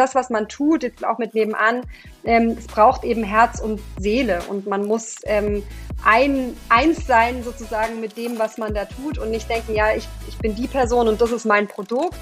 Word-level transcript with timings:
das, 0.00 0.14
was 0.14 0.30
man 0.30 0.48
tut, 0.48 0.82
jetzt 0.82 1.04
auch 1.04 1.18
mit 1.18 1.34
nebenan, 1.34 1.82
ähm, 2.24 2.56
es 2.58 2.66
braucht 2.66 3.04
eben 3.04 3.22
Herz 3.22 3.60
und 3.60 3.80
Seele 3.98 4.40
und 4.48 4.66
man 4.66 4.86
muss 4.86 5.16
ähm, 5.24 5.62
ein, 6.04 6.56
eins 6.68 7.06
sein 7.06 7.42
sozusagen 7.42 8.00
mit 8.00 8.16
dem, 8.16 8.38
was 8.38 8.56
man 8.56 8.72
da 8.72 8.86
tut 8.86 9.18
und 9.18 9.30
nicht 9.30 9.48
denken, 9.48 9.74
ja, 9.74 9.94
ich, 9.94 10.08
ich 10.28 10.38
bin 10.38 10.54
die 10.54 10.66
Person 10.66 11.08
und 11.08 11.20
das 11.20 11.32
ist 11.32 11.44
mein 11.44 11.68
Produkt. 11.68 12.16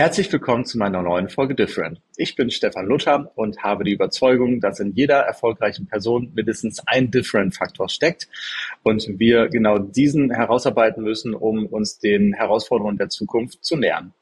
Herzlich 0.00 0.32
willkommen 0.32 0.64
zu 0.64 0.78
meiner 0.78 1.02
neuen 1.02 1.28
Folge 1.28 1.54
Different. 1.54 2.00
Ich 2.16 2.34
bin 2.34 2.50
Stefan 2.50 2.86
Luther 2.86 3.30
und 3.34 3.62
habe 3.62 3.84
die 3.84 3.92
Überzeugung, 3.92 4.58
dass 4.58 4.80
in 4.80 4.94
jeder 4.94 5.18
erfolgreichen 5.18 5.88
Person 5.88 6.32
mindestens 6.34 6.80
ein 6.86 7.10
Different-Faktor 7.10 7.90
steckt 7.90 8.26
und 8.82 9.06
wir 9.18 9.48
genau 9.48 9.78
diesen 9.78 10.30
herausarbeiten 10.30 11.04
müssen, 11.04 11.34
um 11.34 11.66
uns 11.66 11.98
den 11.98 12.32
Herausforderungen 12.32 12.96
der 12.96 13.10
Zukunft 13.10 13.62
zu 13.62 13.76
nähern. 13.76 14.14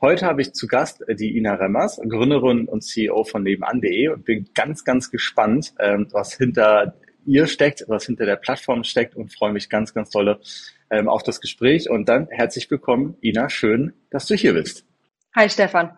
Heute 0.00 0.24
habe 0.24 0.40
ich 0.40 0.54
zu 0.54 0.66
Gast 0.66 1.04
die 1.06 1.36
Ina 1.36 1.56
Remmers, 1.56 2.00
Gründerin 2.08 2.66
und 2.66 2.80
CEO 2.80 3.24
von 3.24 3.42
nebenan.de 3.42 4.08
und 4.08 4.24
bin 4.24 4.48
ganz, 4.54 4.86
ganz 4.86 5.10
gespannt, 5.10 5.74
ähm, 5.78 6.08
was 6.12 6.32
hinter 6.32 6.94
ihr 7.26 7.46
steckt, 7.46 7.84
was 7.88 8.06
hinter 8.06 8.24
der 8.24 8.36
Plattform 8.36 8.84
steckt 8.84 9.14
und 9.14 9.34
freue 9.34 9.52
mich 9.52 9.68
ganz, 9.68 9.92
ganz 9.92 10.08
tolle 10.08 10.40
ähm, 10.88 11.10
auf 11.10 11.22
das 11.22 11.42
Gespräch. 11.42 11.90
Und 11.90 12.08
dann 12.08 12.26
herzlich 12.30 12.70
willkommen, 12.70 13.18
Ina. 13.20 13.50
Schön, 13.50 13.92
dass 14.08 14.24
du 14.24 14.34
hier 14.34 14.54
bist. 14.54 14.86
Hi 15.36 15.50
Stefan. 15.50 15.90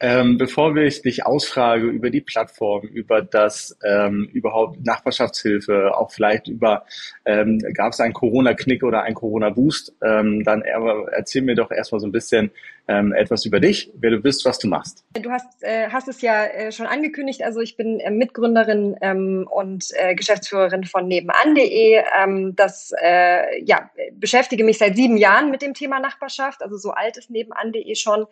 Ähm, 0.00 0.36
bevor 0.36 0.74
ich 0.74 1.02
dich 1.02 1.24
ausfrage 1.24 1.86
über 1.86 2.10
die 2.10 2.20
Plattform, 2.20 2.82
über 2.82 3.22
das 3.22 3.78
ähm, 3.84 4.28
überhaupt 4.32 4.84
Nachbarschaftshilfe, 4.84 5.96
auch 5.96 6.10
vielleicht 6.10 6.48
über 6.48 6.84
ähm, 7.24 7.60
gab 7.74 7.92
es 7.92 8.00
einen 8.00 8.12
Corona-Knick 8.12 8.82
oder 8.82 9.02
einen 9.02 9.14
Corona-Boost, 9.14 9.94
ähm, 10.02 10.42
dann 10.42 10.62
erzähl 10.62 11.42
mir 11.42 11.54
doch 11.54 11.70
erstmal 11.70 12.00
so 12.00 12.08
ein 12.08 12.12
bisschen, 12.12 12.50
ähm, 12.90 13.12
etwas 13.12 13.44
über 13.44 13.60
dich, 13.60 13.90
wer 13.94 14.10
du 14.10 14.18
bist, 14.18 14.44
was 14.44 14.58
du 14.58 14.66
machst. 14.66 15.04
Du 15.12 15.30
hast, 15.30 15.62
äh, 15.62 15.88
hast 15.90 16.08
es 16.08 16.20
ja 16.22 16.44
äh, 16.44 16.72
schon 16.72 16.86
angekündigt, 16.86 17.42
also 17.42 17.60
ich 17.60 17.76
bin 17.76 18.00
äh, 18.00 18.10
Mitgründerin 18.10 18.96
ähm, 19.00 19.48
und 19.48 19.86
äh, 19.92 20.16
Geschäftsführerin 20.16 20.84
von 20.84 21.06
nebenan.de. 21.06 22.02
Ähm, 22.20 22.56
das 22.56 22.92
äh, 23.00 23.62
ja, 23.62 23.88
beschäftige 24.14 24.64
mich 24.64 24.78
seit 24.78 24.96
sieben 24.96 25.16
Jahren 25.16 25.52
mit 25.52 25.62
dem 25.62 25.74
Thema 25.74 26.00
Nachbarschaft, 26.00 26.62
also 26.62 26.76
so 26.76 26.90
alt 26.90 27.16
ist 27.16 27.30
nebenan.de 27.30 27.94
schon. 27.94 28.26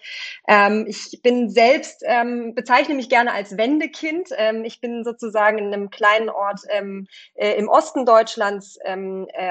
Ähm, 0.49 0.87
ich 0.89 1.21
bin 1.23 1.49
selbst, 1.49 2.03
ähm, 2.05 2.55
bezeichne 2.57 2.97
mich 2.97 3.09
gerne 3.09 3.33
als 3.33 3.57
Wendekind. 3.57 4.31
Ähm, 4.37 4.65
ich 4.65 4.81
bin 4.81 5.05
sozusagen 5.05 5.59
in 5.59 5.73
einem 5.73 5.91
kleinen 5.91 6.31
Ort 6.31 6.63
äh, 6.69 7.55
im 7.59 7.69
Osten 7.69 8.05
Deutschlands 8.05 8.79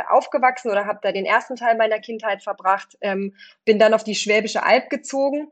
aufgewachsen 0.09 0.71
oder 0.71 0.86
habe 0.86 0.99
da 1.02 1.11
den 1.11 1.25
ersten 1.25 1.55
Teil 1.55 1.77
meiner 1.77 1.99
Kindheit 1.99 2.44
verbracht, 2.44 2.97
bin 3.02 3.80
dann 3.80 3.94
auf 3.94 4.03
die 4.03 4.16
Schwäbische 4.16 4.64
Alb 4.64 4.89
gezogen 4.97 5.51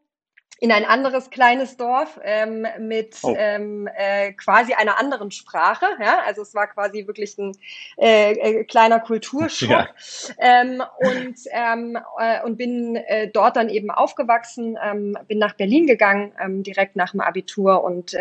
in 0.59 0.71
ein 0.71 0.85
anderes 0.85 1.29
kleines 1.29 1.75
Dorf 1.75 2.19
ähm, 2.23 2.65
mit 2.79 3.17
oh. 3.23 3.35
ähm, 3.37 3.89
äh, 3.93 4.31
quasi 4.33 4.73
einer 4.73 4.97
anderen 4.97 5.31
Sprache. 5.31 5.85
Ja? 6.01 6.19
Also 6.25 6.43
es 6.43 6.55
war 6.55 6.67
quasi 6.67 7.05
wirklich 7.07 7.37
ein 7.37 7.57
äh, 7.97 8.31
äh, 8.31 8.63
kleiner 8.63 8.99
Kulturschock. 9.01 9.69
Ja. 9.69 9.89
Ähm, 10.37 10.81
und, 10.99 11.35
ähm, 11.51 11.97
äh, 12.19 12.41
und 12.43 12.57
bin 12.57 12.95
äh, 12.95 13.27
dort 13.27 13.57
dann 13.57 13.69
eben 13.69 13.91
aufgewachsen, 13.91 14.77
ähm, 14.81 15.17
bin 15.27 15.39
nach 15.39 15.55
Berlin 15.55 15.87
gegangen, 15.87 16.31
ähm, 16.41 16.63
direkt 16.63 16.95
nach 16.95 17.11
dem 17.11 17.21
Abitur 17.21 17.83
und 17.83 18.15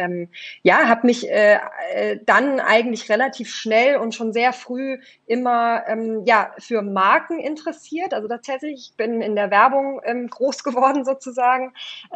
ja, 0.63 0.89
habe 0.89 1.07
mich 1.07 1.29
äh, 1.31 1.59
dann 2.25 2.59
eigentlich 2.61 3.09
relativ 3.09 3.55
schnell 3.55 3.97
und 3.97 4.15
schon 4.15 4.33
sehr 4.33 4.53
früh 4.53 4.99
immer 5.27 5.85
ja 6.25 6.53
für 6.59 6.83
Marken 6.83 7.39
interessiert. 7.39 8.13
Also 8.13 8.29
tatsächlich, 8.29 8.91
ich 8.91 8.97
bin 8.97 9.21
in 9.21 9.37
der 9.37 9.51
Werbung 9.51 10.01
groß 10.31 10.65
geworden 10.65 11.05
sozusagen. 11.05 11.73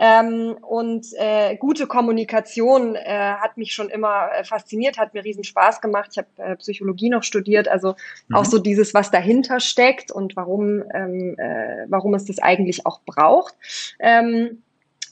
Äh, 0.09 0.19
ähm, 0.19 0.57
und 0.63 1.07
äh, 1.17 1.57
gute 1.57 1.87
Kommunikation 1.87 2.95
äh, 2.95 3.35
hat 3.39 3.57
mich 3.57 3.73
schon 3.73 3.89
immer 3.89 4.31
äh, 4.33 4.45
fasziniert, 4.45 4.99
hat 4.99 5.15
mir 5.15 5.25
riesen 5.25 5.45
Spaß 5.45 5.81
gemacht. 5.81 6.11
Ich 6.13 6.19
habe 6.19 6.29
äh, 6.37 6.57
Psychologie 6.57 7.11
noch 7.11 7.23
studiert, 7.23 7.69
also 7.69 7.95
mhm. 8.29 8.37
auch 8.37 8.45
so 8.45 8.59
dieses, 8.59 8.95
was 8.95 9.11
dahinter 9.11 9.61
steckt 9.61 10.11
und 10.11 10.37
warum, 10.37 10.83
ähm, 10.95 11.37
äh, 11.39 11.87
warum 11.89 12.15
es 12.15 12.25
das 12.25 12.39
eigentlich 12.39 12.87
auch 12.87 13.01
braucht. 13.05 13.55
Ähm, 13.99 14.63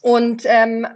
und 0.02 0.42
ähm, 0.46 0.86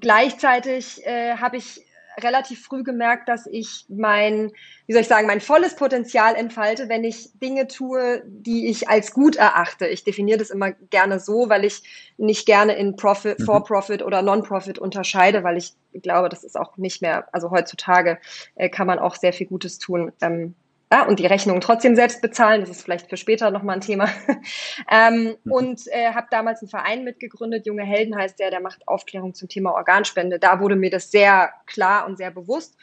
gleichzeitig 0.00 1.02
habe 1.06 1.56
ich 1.56 1.85
relativ 2.22 2.64
früh 2.64 2.82
gemerkt, 2.82 3.28
dass 3.28 3.46
ich 3.46 3.84
mein, 3.88 4.52
wie 4.86 4.92
soll 4.92 5.02
ich 5.02 5.08
sagen, 5.08 5.26
mein 5.26 5.40
volles 5.40 5.76
Potenzial 5.76 6.34
entfalte, 6.34 6.88
wenn 6.88 7.04
ich 7.04 7.30
Dinge 7.40 7.66
tue, 7.66 8.22
die 8.26 8.68
ich 8.68 8.88
als 8.88 9.12
gut 9.12 9.36
erachte. 9.36 9.86
Ich 9.86 10.04
definiere 10.04 10.38
das 10.38 10.50
immer 10.50 10.72
gerne 10.72 11.20
so, 11.20 11.48
weil 11.48 11.64
ich 11.64 11.82
nicht 12.16 12.46
gerne 12.46 12.74
in 12.74 12.96
Profit, 12.96 13.38
mhm. 13.38 13.44
For-Profit 13.44 14.02
oder 14.02 14.22
Non-Profit 14.22 14.78
unterscheide, 14.78 15.44
weil 15.44 15.56
ich 15.56 15.74
glaube, 16.02 16.28
das 16.28 16.44
ist 16.44 16.56
auch 16.56 16.76
nicht 16.76 17.02
mehr, 17.02 17.28
also 17.32 17.50
heutzutage 17.50 18.18
äh, 18.54 18.68
kann 18.68 18.86
man 18.86 18.98
auch 18.98 19.16
sehr 19.16 19.32
viel 19.32 19.46
Gutes 19.46 19.78
tun. 19.78 20.12
Ähm, 20.20 20.54
ja, 20.92 21.04
und 21.06 21.18
die 21.18 21.26
Rechnung 21.26 21.60
trotzdem 21.60 21.96
selbst 21.96 22.22
bezahlen. 22.22 22.60
Das 22.60 22.70
ist 22.70 22.82
vielleicht 22.82 23.08
für 23.08 23.16
später 23.16 23.50
nochmal 23.50 23.76
ein 23.76 23.80
Thema. 23.80 24.08
ähm, 24.90 25.36
mhm. 25.42 25.52
Und 25.52 25.80
äh, 25.88 26.12
habe 26.12 26.28
damals 26.30 26.62
einen 26.62 26.68
Verein 26.68 27.04
mitgegründet, 27.04 27.66
Junge 27.66 27.82
Helden 27.82 28.16
heißt 28.16 28.38
der, 28.38 28.50
der 28.50 28.60
macht 28.60 28.86
Aufklärung 28.86 29.34
zum 29.34 29.48
Thema 29.48 29.72
Organspende. 29.72 30.38
Da 30.38 30.60
wurde 30.60 30.76
mir 30.76 30.90
das 30.90 31.10
sehr 31.10 31.50
klar 31.66 32.06
und 32.06 32.16
sehr 32.16 32.30
bewusst. 32.30 32.76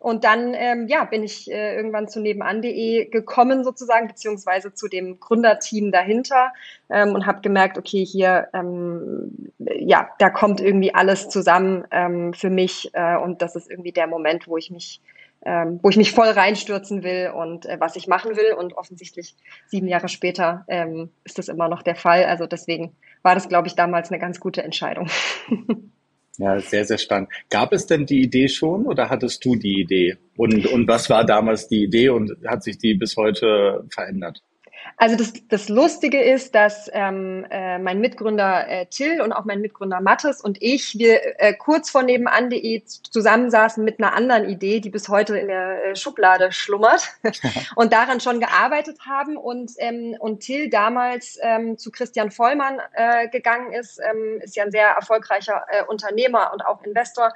Und 0.00 0.24
dann 0.24 0.54
ähm, 0.54 0.86
ja, 0.88 1.04
bin 1.04 1.22
ich 1.22 1.50
äh, 1.50 1.76
irgendwann 1.76 2.08
zu 2.08 2.20
nebenan.de 2.20 3.10
gekommen 3.10 3.64
sozusagen, 3.64 4.08
beziehungsweise 4.08 4.72
zu 4.72 4.88
dem 4.88 5.20
Gründerteam 5.20 5.92
dahinter 5.92 6.54
ähm, 6.88 7.14
und 7.14 7.26
habe 7.26 7.42
gemerkt, 7.42 7.76
okay, 7.76 8.02
hier, 8.06 8.48
ähm, 8.54 9.52
ja, 9.58 10.08
da 10.18 10.30
kommt 10.30 10.62
irgendwie 10.62 10.94
alles 10.94 11.28
zusammen 11.28 11.84
ähm, 11.90 12.32
für 12.32 12.48
mich 12.48 12.88
äh, 12.94 13.18
und 13.18 13.42
das 13.42 13.56
ist 13.56 13.70
irgendwie 13.70 13.92
der 13.92 14.06
Moment, 14.06 14.48
wo 14.48 14.56
ich 14.56 14.70
mich 14.70 15.02
ähm, 15.44 15.80
wo 15.82 15.88
ich 15.88 15.96
mich 15.96 16.12
voll 16.12 16.28
reinstürzen 16.28 17.02
will 17.02 17.32
und 17.34 17.66
äh, 17.66 17.78
was 17.80 17.96
ich 17.96 18.06
machen 18.06 18.36
will. 18.36 18.54
Und 18.58 18.74
offensichtlich 18.74 19.34
sieben 19.66 19.88
Jahre 19.88 20.08
später 20.08 20.64
ähm, 20.68 21.10
ist 21.24 21.38
das 21.38 21.48
immer 21.48 21.68
noch 21.68 21.82
der 21.82 21.96
Fall. 21.96 22.24
Also 22.24 22.46
deswegen 22.46 22.96
war 23.22 23.34
das, 23.34 23.48
glaube 23.48 23.68
ich, 23.68 23.74
damals 23.74 24.10
eine 24.10 24.20
ganz 24.20 24.40
gute 24.40 24.62
Entscheidung. 24.62 25.08
Ja, 26.38 26.58
sehr, 26.58 26.86
sehr 26.86 26.96
spannend. 26.96 27.28
Gab 27.50 27.70
es 27.74 27.84
denn 27.84 28.06
die 28.06 28.22
Idee 28.22 28.48
schon 28.48 28.86
oder 28.86 29.10
hattest 29.10 29.44
du 29.44 29.56
die 29.56 29.78
Idee? 29.78 30.16
Und, 30.38 30.66
und 30.68 30.88
was 30.88 31.10
war 31.10 31.26
damals 31.26 31.68
die 31.68 31.84
Idee 31.84 32.08
und 32.08 32.34
hat 32.46 32.62
sich 32.62 32.78
die 32.78 32.94
bis 32.94 33.18
heute 33.18 33.86
verändert? 33.90 34.42
Also 34.96 35.16
das, 35.16 35.32
das 35.48 35.68
Lustige 35.68 36.22
ist, 36.22 36.54
dass 36.54 36.90
ähm, 36.92 37.46
äh, 37.50 37.78
mein 37.78 38.00
Mitgründer 38.00 38.68
äh, 38.68 38.86
Till 38.86 39.20
und 39.20 39.32
auch 39.32 39.44
mein 39.44 39.60
Mitgründer 39.60 40.00
Mattes 40.00 40.40
und 40.40 40.58
ich, 40.60 40.98
wir 40.98 41.40
äh, 41.40 41.54
kurz 41.54 41.90
vor 41.90 42.02
nebenan.de 42.02 42.82
zusammensaßen 42.84 43.84
mit 43.84 43.98
einer 43.98 44.14
anderen 44.14 44.48
Idee, 44.48 44.80
die 44.80 44.90
bis 44.90 45.08
heute 45.08 45.38
in 45.38 45.48
der 45.48 45.84
äh, 45.84 45.96
Schublade 45.96 46.52
schlummert 46.52 47.08
und 47.76 47.92
daran 47.92 48.20
schon 48.20 48.40
gearbeitet 48.40 48.98
haben 49.06 49.36
und, 49.36 49.72
ähm, 49.78 50.16
und 50.18 50.40
Till 50.40 50.70
damals 50.70 51.38
ähm, 51.42 51.78
zu 51.78 51.90
Christian 51.90 52.30
Vollmann 52.30 52.78
äh, 52.92 53.28
gegangen 53.28 53.72
ist, 53.72 54.00
ähm, 54.00 54.40
ist 54.42 54.56
ja 54.56 54.64
ein 54.64 54.70
sehr 54.70 54.88
erfolgreicher 54.88 55.64
äh, 55.70 55.84
Unternehmer 55.84 56.52
und 56.52 56.64
auch 56.64 56.82
Investor 56.82 57.32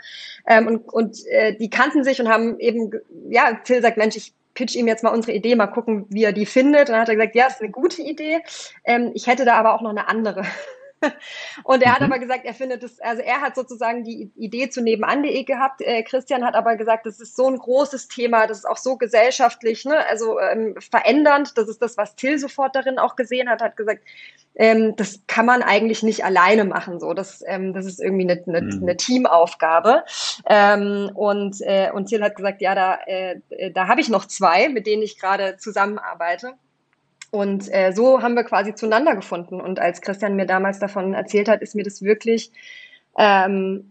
ähm, 0.46 0.66
und, 0.66 0.92
und 0.92 1.26
äh, 1.26 1.56
die 1.56 1.70
kannten 1.70 2.04
sich 2.04 2.20
und 2.20 2.28
haben 2.28 2.58
eben, 2.60 2.90
ja, 3.28 3.54
Till 3.64 3.80
sagt, 3.82 3.96
Mensch, 3.96 4.16
ich 4.16 4.34
pitch 4.54 4.76
ihm 4.76 4.86
jetzt 4.86 5.02
mal 5.02 5.10
unsere 5.10 5.36
Idee, 5.36 5.54
mal 5.54 5.66
gucken, 5.66 6.06
wie 6.08 6.24
er 6.24 6.32
die 6.32 6.46
findet. 6.46 6.88
Und 6.88 6.92
dann 6.92 7.00
hat 7.00 7.08
er 7.08 7.16
gesagt, 7.16 7.34
ja, 7.34 7.46
ist 7.46 7.60
eine 7.60 7.70
gute 7.70 8.02
Idee. 8.02 8.40
Ähm, 8.84 9.10
ich 9.14 9.26
hätte 9.26 9.44
da 9.44 9.54
aber 9.56 9.74
auch 9.74 9.82
noch 9.82 9.90
eine 9.90 10.08
andere. 10.08 10.44
Und 11.64 11.82
er 11.82 11.90
mhm. 11.90 11.94
hat 11.94 12.02
aber 12.02 12.18
gesagt, 12.18 12.44
er 12.44 12.54
findet 12.54 12.82
es, 12.82 13.00
also 13.00 13.22
er 13.22 13.40
hat 13.40 13.54
sozusagen 13.54 14.04
die 14.04 14.30
Idee 14.36 14.68
zu 14.70 14.82
nebenan.de 14.82 15.44
gehabt. 15.44 15.80
Äh, 15.80 16.02
Christian 16.02 16.44
hat 16.44 16.54
aber 16.54 16.76
gesagt, 16.76 17.06
das 17.06 17.20
ist 17.20 17.36
so 17.36 17.48
ein 17.48 17.58
großes 17.58 18.08
Thema, 18.08 18.46
das 18.46 18.58
ist 18.58 18.64
auch 18.64 18.76
so 18.76 18.96
gesellschaftlich, 18.96 19.84
ne, 19.84 20.06
also 20.08 20.38
ähm, 20.40 20.74
verändernd. 20.78 21.56
Das 21.56 21.68
ist 21.68 21.80
das, 21.82 21.96
was 21.96 22.16
Till 22.16 22.38
sofort 22.38 22.74
darin 22.76 22.98
auch 22.98 23.16
gesehen 23.16 23.48
hat, 23.48 23.62
hat 23.62 23.76
gesagt, 23.76 24.02
ähm, 24.56 24.94
das 24.96 25.20
kann 25.26 25.46
man 25.46 25.62
eigentlich 25.62 26.02
nicht 26.02 26.24
alleine 26.24 26.64
machen. 26.64 27.00
So, 27.00 27.12
das, 27.12 27.42
ähm, 27.46 27.72
das 27.72 27.86
ist 27.86 28.00
irgendwie 28.00 28.30
eine, 28.30 28.42
eine, 28.46 28.60
mhm. 28.62 28.82
eine 28.82 28.96
Teamaufgabe. 28.96 30.04
Ähm, 30.46 31.10
und, 31.14 31.60
äh, 31.60 31.90
und 31.92 32.06
Till 32.06 32.22
hat 32.22 32.36
gesagt, 32.36 32.60
ja, 32.60 32.74
da, 32.74 32.98
äh, 33.06 33.40
da 33.72 33.88
habe 33.88 34.00
ich 34.00 34.08
noch 34.08 34.26
zwei, 34.26 34.68
mit 34.68 34.86
denen 34.86 35.02
ich 35.02 35.18
gerade 35.18 35.56
zusammenarbeite. 35.56 36.54
Und 37.34 37.68
äh, 37.74 37.90
so 37.90 38.22
haben 38.22 38.36
wir 38.36 38.44
quasi 38.44 38.76
zueinander 38.76 39.16
gefunden. 39.16 39.60
Und 39.60 39.80
als 39.80 40.00
Christian 40.00 40.36
mir 40.36 40.46
damals 40.46 40.78
davon 40.78 41.14
erzählt 41.14 41.48
hat, 41.48 41.62
ist 41.62 41.74
mir 41.74 41.82
das 41.82 42.00
wirklich 42.00 42.52
ähm, 43.18 43.90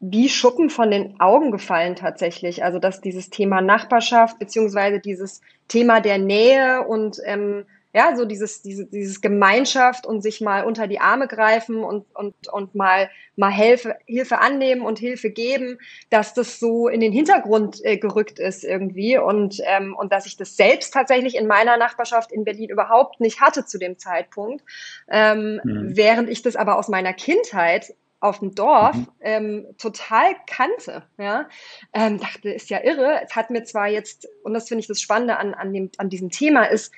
wie 0.00 0.28
Schuppen 0.28 0.68
von 0.68 0.90
den 0.90 1.20
Augen 1.20 1.52
gefallen 1.52 1.94
tatsächlich. 1.94 2.64
Also 2.64 2.80
dass 2.80 3.00
dieses 3.00 3.30
Thema 3.30 3.60
Nachbarschaft 3.60 4.40
beziehungsweise 4.40 4.98
dieses 4.98 5.42
Thema 5.68 6.00
der 6.00 6.18
Nähe 6.18 6.82
und 6.84 7.18
ähm, 7.24 7.66
Ja, 7.94 8.16
so 8.16 8.24
dieses, 8.24 8.62
diese, 8.62 8.86
dieses 8.86 9.20
Gemeinschaft 9.20 10.06
und 10.06 10.22
sich 10.22 10.40
mal 10.40 10.64
unter 10.64 10.86
die 10.86 11.00
Arme 11.00 11.28
greifen 11.28 11.84
und, 11.84 12.06
und, 12.14 12.34
und 12.48 12.74
mal, 12.74 13.10
mal 13.36 13.52
Hilfe, 13.52 13.96
Hilfe 14.06 14.38
annehmen 14.38 14.80
und 14.80 14.98
Hilfe 14.98 15.30
geben, 15.30 15.78
dass 16.08 16.32
das 16.32 16.58
so 16.58 16.88
in 16.88 17.00
den 17.00 17.12
Hintergrund 17.12 17.84
äh, 17.84 17.98
gerückt 17.98 18.38
ist 18.38 18.64
irgendwie 18.64 19.18
und, 19.18 19.60
ähm, 19.64 19.94
und 19.94 20.10
dass 20.10 20.24
ich 20.24 20.38
das 20.38 20.56
selbst 20.56 20.94
tatsächlich 20.94 21.36
in 21.36 21.46
meiner 21.46 21.76
Nachbarschaft 21.76 22.32
in 22.32 22.44
Berlin 22.44 22.70
überhaupt 22.70 23.20
nicht 23.20 23.42
hatte 23.42 23.66
zu 23.66 23.78
dem 23.78 23.98
Zeitpunkt. 23.98 24.64
Ähm, 25.10 25.60
mhm. 25.62 25.90
Während 25.94 26.30
ich 26.30 26.40
das 26.40 26.56
aber 26.56 26.78
aus 26.78 26.88
meiner 26.88 27.12
Kindheit 27.12 27.94
auf 28.22 28.38
dem 28.38 28.54
Dorf 28.54 28.96
mhm. 28.96 29.06
ähm, 29.20 29.66
total 29.78 30.36
kannte. 30.46 31.02
Ja? 31.18 31.48
Ähm, 31.92 32.18
dachte, 32.20 32.50
ist 32.50 32.70
ja 32.70 32.82
irre. 32.82 33.20
Es 33.24 33.34
hat 33.34 33.50
mir 33.50 33.64
zwar 33.64 33.88
jetzt, 33.88 34.28
und 34.44 34.54
das 34.54 34.68
finde 34.68 34.80
ich 34.80 34.86
das 34.86 35.00
Spannende 35.00 35.36
an, 35.36 35.54
an, 35.54 35.72
dem, 35.72 35.90
an 35.98 36.08
diesem 36.08 36.30
Thema, 36.30 36.64
ist, 36.64 36.92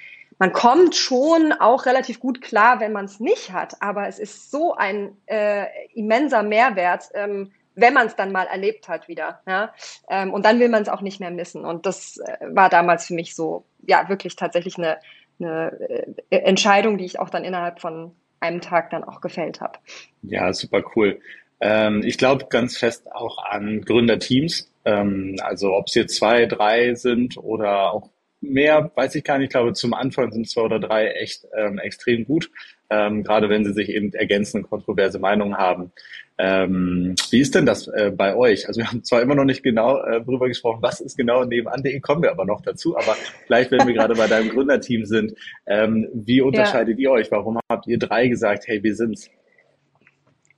man 0.45 0.53
kommt 0.53 0.95
schon 0.95 1.55
auch 1.59 1.87
relativ 1.87 2.21
gut 2.21 2.43
klar, 2.43 2.79
wenn 2.79 2.93
man 2.93 3.07
es 3.07 3.19
nicht 3.19 3.51
hat, 3.51 3.81
aber 3.81 4.09
es 4.09 4.19
ist 4.19 4.51
so 4.51 4.75
ein 4.75 5.17
äh, 5.25 5.65
immenser 5.95 6.43
Mehrwert, 6.43 7.05
ähm, 7.15 7.51
wenn 7.75 7.95
man 7.95 8.09
es 8.09 8.15
dann 8.15 8.31
mal 8.31 8.47
erlebt 8.47 8.87
hat 8.87 9.09
wieder. 9.09 9.41
Ja? 9.49 9.73
Ähm, 10.11 10.35
und 10.35 10.45
dann 10.45 10.61
will 10.61 10.69
man 10.69 10.83
es 10.83 10.91
auch 10.91 11.01
nicht 11.01 11.19
mehr 11.19 11.31
missen. 11.31 11.65
Und 11.65 11.87
das 11.87 12.19
äh, 12.19 12.37
war 12.55 12.69
damals 12.69 13.07
für 13.07 13.15
mich 13.15 13.35
so, 13.35 13.65
ja, 13.87 14.07
wirklich 14.11 14.37
tatsächlich 14.37 14.77
eine, 14.77 14.99
eine 15.41 16.15
äh, 16.29 16.37
Entscheidung, 16.37 16.99
die 16.99 17.07
ich 17.07 17.19
auch 17.19 17.31
dann 17.31 17.45
innerhalb 17.45 17.81
von 17.81 18.15
einem 18.41 18.61
Tag 18.61 18.91
dann 18.91 19.03
auch 19.03 19.23
gefällt 19.23 19.63
habe. 19.63 19.79
Ja, 20.21 20.53
super 20.53 20.83
cool. 20.95 21.23
Ähm, 21.61 22.03
ich 22.05 22.19
glaube 22.19 22.49
ganz 22.51 22.77
fest 22.77 23.11
auch 23.15 23.43
an 23.43 23.81
Gründerteams. 23.81 24.71
Ähm, 24.85 25.37
also 25.41 25.73
ob 25.73 25.87
es 25.87 25.95
jetzt 25.95 26.17
zwei, 26.17 26.45
drei 26.45 26.95
sind 26.97 27.39
oder 27.39 27.95
auch 27.95 28.11
mehr, 28.53 28.91
weiß 28.95 29.15
ich 29.15 29.25
gar 29.25 29.39
nicht. 29.39 29.47
Ich 29.47 29.51
glaube, 29.53 29.73
zum 29.73 29.95
Anfang 29.95 30.33
sind 30.33 30.49
zwei 30.49 30.63
oder 30.63 30.79
drei 30.79 31.09
echt 31.09 31.47
ähm, 31.57 31.79
extrem 31.79 32.25
gut, 32.25 32.51
ähm, 32.91 33.23
gerade 33.25 33.49
wenn 33.49 33.65
sie 33.65 33.73
sich 33.73 33.89
eben 33.89 34.13
ergänzende 34.13 34.67
kontroverse 34.67 35.19
Meinungen 35.19 35.57
haben. 35.57 35.93
Ähm, 36.37 37.15
wie 37.31 37.41
ist 37.41 37.55
denn 37.55 37.67
das 37.67 37.87
äh, 37.87 38.13
bei 38.15 38.35
euch? 38.35 38.67
Also 38.67 38.81
wir 38.81 38.89
haben 38.89 39.05
zwar 39.05 39.23
immer 39.23 39.35
noch 39.35 39.45
nicht 39.45 39.63
genau 39.63 39.99
äh, 40.03 40.21
darüber 40.21 40.49
gesprochen, 40.49 40.83
was 40.83 41.01
ist 41.01 41.17
genau 41.17 41.45
nebenan.de, 41.45 42.01
kommen 42.01 42.23
wir 42.23 42.31
aber 42.31 42.45
noch 42.45 42.61
dazu, 42.61 42.97
aber 42.97 43.17
vielleicht, 43.47 43.71
wenn 43.71 43.87
wir 43.87 43.95
gerade 43.95 44.15
bei 44.15 44.27
deinem 44.27 44.49
Gründerteam 44.49 45.05
sind, 45.05 45.35
ähm, 45.67 46.09
wie 46.13 46.41
unterscheidet 46.41 46.99
ja. 46.99 47.05
ihr 47.05 47.11
euch? 47.13 47.31
Warum 47.31 47.59
habt 47.71 47.87
ihr 47.87 47.99
drei 47.99 48.29
gesagt, 48.29 48.67
hey, 48.67 48.83
wir 48.83 48.95
sind's? 48.95 49.31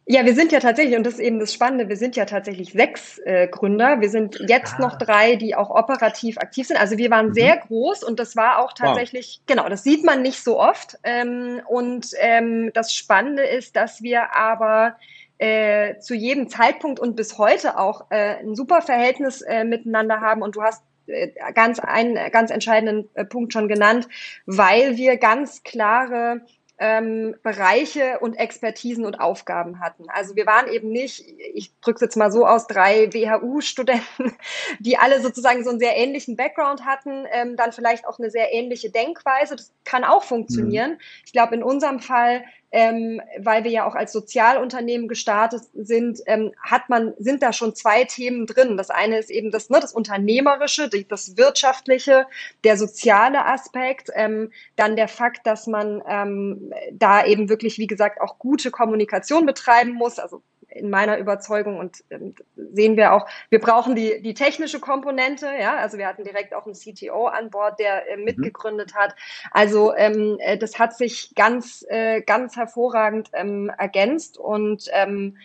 Ja, 0.08 0.24
wir 0.24 0.36
sind 0.36 0.52
ja 0.52 0.60
tatsächlich, 0.60 0.96
und 0.96 1.04
das 1.04 1.14
ist 1.14 1.20
eben 1.20 1.40
das 1.40 1.52
Spannende, 1.52 1.88
wir 1.88 1.96
sind 1.96 2.14
ja 2.14 2.26
tatsächlich 2.26 2.70
sechs 2.70 3.18
äh, 3.24 3.48
Gründer. 3.48 4.00
Wir 4.00 4.08
sind 4.08 4.38
jetzt 4.46 4.74
ah. 4.78 4.82
noch 4.82 4.98
drei, 4.98 5.34
die 5.34 5.56
auch 5.56 5.68
operativ 5.68 6.38
aktiv 6.38 6.68
sind. 6.68 6.78
Also 6.78 6.96
wir 6.96 7.10
waren 7.10 7.30
mhm. 7.30 7.34
sehr 7.34 7.56
groß 7.56 8.04
und 8.04 8.20
das 8.20 8.36
war 8.36 8.60
auch 8.60 8.72
tatsächlich, 8.72 9.40
wow. 9.40 9.46
genau, 9.46 9.68
das 9.68 9.82
sieht 9.82 10.04
man 10.04 10.22
nicht 10.22 10.44
so 10.44 10.60
oft. 10.60 10.96
Ähm, 11.02 11.60
und 11.66 12.10
ähm, 12.20 12.70
das 12.72 12.94
Spannende 12.94 13.42
ist, 13.42 13.74
dass 13.74 14.00
wir 14.00 14.36
aber 14.36 14.96
äh, 15.38 15.98
zu 15.98 16.14
jedem 16.14 16.48
Zeitpunkt 16.48 17.00
und 17.00 17.16
bis 17.16 17.36
heute 17.36 17.76
auch 17.76 18.06
äh, 18.10 18.36
ein 18.38 18.54
super 18.54 18.82
Verhältnis 18.82 19.42
äh, 19.42 19.64
miteinander 19.64 20.20
haben. 20.20 20.40
Und 20.40 20.54
du 20.54 20.62
hast 20.62 20.84
äh, 21.08 21.30
ganz 21.52 21.80
einen 21.80 22.30
ganz 22.30 22.52
entscheidenden 22.52 23.08
äh, 23.14 23.24
Punkt 23.24 23.52
schon 23.52 23.66
genannt, 23.66 24.08
weil 24.46 24.96
wir 24.96 25.16
ganz 25.16 25.64
klare 25.64 26.42
ähm, 26.78 27.34
Bereiche 27.42 28.18
und 28.20 28.34
Expertisen 28.34 29.06
und 29.06 29.18
Aufgaben 29.18 29.80
hatten. 29.80 30.04
Also 30.08 30.36
wir 30.36 30.46
waren 30.46 30.68
eben 30.68 30.90
nicht, 30.90 31.24
ich 31.54 31.72
drücke 31.80 31.96
es 31.96 32.00
jetzt 32.02 32.16
mal 32.16 32.30
so 32.30 32.46
aus, 32.46 32.66
drei 32.66 33.12
WHU-Studenten, 33.12 34.36
die 34.80 34.98
alle 34.98 35.20
sozusagen 35.20 35.64
so 35.64 35.70
einen 35.70 35.78
sehr 35.78 35.96
ähnlichen 35.96 36.36
Background 36.36 36.84
hatten, 36.84 37.24
ähm, 37.32 37.56
dann 37.56 37.72
vielleicht 37.72 38.06
auch 38.06 38.18
eine 38.18 38.30
sehr 38.30 38.52
ähnliche 38.52 38.90
Denkweise. 38.90 39.56
Das 39.56 39.72
kann 39.84 40.04
auch 40.04 40.22
funktionieren. 40.22 40.92
Mhm. 40.92 40.98
Ich 41.24 41.32
glaube, 41.32 41.54
in 41.54 41.62
unserem 41.62 42.00
Fall 42.00 42.44
ähm, 42.72 43.20
weil 43.38 43.64
wir 43.64 43.70
ja 43.70 43.86
auch 43.86 43.94
als 43.94 44.12
Sozialunternehmen 44.12 45.08
gestartet 45.08 45.62
sind, 45.74 46.20
ähm, 46.26 46.52
hat 46.60 46.88
man, 46.88 47.14
sind 47.18 47.42
da 47.42 47.52
schon 47.52 47.74
zwei 47.74 48.04
Themen 48.04 48.46
drin. 48.46 48.76
Das 48.76 48.90
eine 48.90 49.18
ist 49.18 49.30
eben 49.30 49.50
das, 49.50 49.70
ne, 49.70 49.78
das 49.80 49.92
Unternehmerische, 49.92 50.88
die, 50.88 51.06
das 51.06 51.36
Wirtschaftliche, 51.36 52.26
der 52.64 52.76
soziale 52.76 53.46
Aspekt, 53.46 54.10
ähm, 54.14 54.52
dann 54.74 54.96
der 54.96 55.08
Fakt, 55.08 55.46
dass 55.46 55.66
man 55.66 56.02
ähm, 56.08 56.72
da 56.92 57.24
eben 57.24 57.48
wirklich, 57.48 57.78
wie 57.78 57.86
gesagt, 57.86 58.20
auch 58.20 58.38
gute 58.38 58.70
Kommunikation 58.70 59.46
betreiben 59.46 59.92
muss, 59.92 60.18
also 60.18 60.42
in 60.68 60.90
meiner 60.90 61.18
Überzeugung 61.18 61.78
und 61.78 62.04
ähm, 62.10 62.34
sehen 62.56 62.96
wir 62.96 63.12
auch, 63.12 63.26
wir 63.50 63.60
brauchen 63.60 63.94
die, 63.94 64.20
die 64.22 64.34
technische 64.34 64.80
Komponente, 64.80 65.48
ja, 65.58 65.76
also 65.76 65.98
wir 65.98 66.06
hatten 66.06 66.24
direkt 66.24 66.54
auch 66.54 66.66
einen 66.66 66.74
CTO 66.74 67.26
an 67.26 67.50
Bord, 67.50 67.78
der 67.78 68.10
äh, 68.10 68.16
mhm. 68.16 68.24
mitgegründet 68.24 68.94
hat. 68.94 69.14
Also 69.50 69.94
ähm, 69.94 70.36
äh, 70.40 70.58
das 70.58 70.78
hat 70.78 70.96
sich 70.96 71.34
ganz, 71.34 71.84
äh, 71.88 72.20
ganz 72.22 72.56
hervorragend 72.56 73.30
ähm, 73.32 73.70
ergänzt 73.78 74.38
und 74.38 74.88
ähm, 74.92 75.36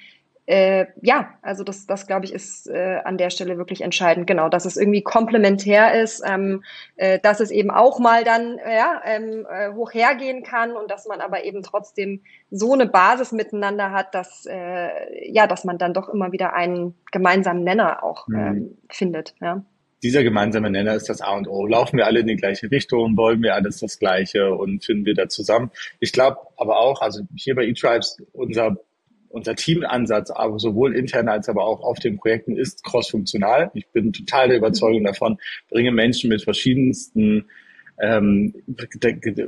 äh, 0.52 0.88
ja, 1.02 1.30
also 1.42 1.64
das, 1.64 1.88
das 1.88 2.08
glaube 2.08 2.26
ich, 2.26 2.34
ist 2.34 2.68
äh, 2.68 3.00
an 3.06 3.18
der 3.18 3.30
Stelle 3.30 3.58
wirklich 3.58 3.80
entscheidend. 3.82 4.28
Genau, 4.28 4.50
dass 4.50 4.66
es 4.66 4.76
irgendwie 4.76 5.02
komplementär 5.02 6.02
ist, 6.02 6.22
ähm, 6.28 6.62
äh, 6.98 7.20
dass 7.20 7.40
es 7.40 7.52
eben 7.52 7.72
auch 7.72 8.00
mal 8.00 8.26
dann 8.26 8.58
ja, 8.58 9.02
ähm, 9.06 9.48
äh, 9.50 9.72
hoch 9.72 9.94
hergehen 9.94 10.44
kann 10.44 10.76
und 10.76 10.92
dass 10.92 11.08
man 11.08 11.22
aber 11.22 11.46
eben 11.46 11.64
trotzdem 11.64 12.24
so 12.50 12.74
eine 12.74 12.86
Basis 12.86 13.32
miteinander 13.32 13.92
hat, 13.92 14.14
dass, 14.14 14.46
äh, 14.46 14.90
ja, 15.32 15.48
dass 15.48 15.64
man 15.64 15.78
dann 15.78 15.94
doch 15.94 16.10
immer 16.10 16.34
wieder 16.34 16.54
einen 16.54 16.96
gemeinsamen 17.14 17.64
Nenner 17.64 18.04
auch 18.04 18.28
mhm. 18.28 18.36
ähm, 18.36 18.78
findet. 18.90 19.36
Ja 19.40 19.64
dieser 20.04 20.24
gemeinsame 20.24 20.72
Nenner 20.72 20.96
ist 20.96 21.10
das 21.10 21.22
A 21.22 21.38
und 21.38 21.48
O. 21.48 21.68
Laufen 21.68 21.98
wir 21.98 22.08
alle 22.08 22.22
in 22.22 22.26
die 22.28 22.36
gleiche 22.36 22.72
Richtung, 22.72 23.16
wollen 23.18 23.44
wir 23.44 23.54
alles 23.54 23.82
das 23.82 24.00
Gleiche 24.00 24.52
und 24.56 24.84
finden 24.84 25.06
wir 25.06 25.14
da 25.14 25.30
zusammen. 25.30 25.70
Ich 26.00 26.12
glaube 26.12 26.38
aber 26.58 26.80
auch, 26.80 27.02
also 27.02 27.22
hier 27.36 27.54
bei 27.54 27.68
eTribes, 27.68 28.18
unser 28.34 28.78
unser 29.32 29.56
Teamansatz, 29.56 30.32
aber 30.32 30.60
sowohl 30.60 30.96
intern 30.96 31.30
als 31.30 31.50
aber 31.50 31.66
auch 31.66 31.82
auf 31.82 32.00
den 32.00 32.18
Projekten 32.18 32.58
ist 32.58 32.84
crossfunktional. 32.84 33.72
Ich 33.74 33.88
bin 33.90 34.14
total 34.14 34.50
der 34.50 34.58
Überzeugung 34.58 35.04
davon, 35.04 35.38
bringe 35.70 35.92
Menschen 35.92 36.30
mit 36.30 36.44
verschiedensten 36.44 37.46
ähm, 38.02 38.54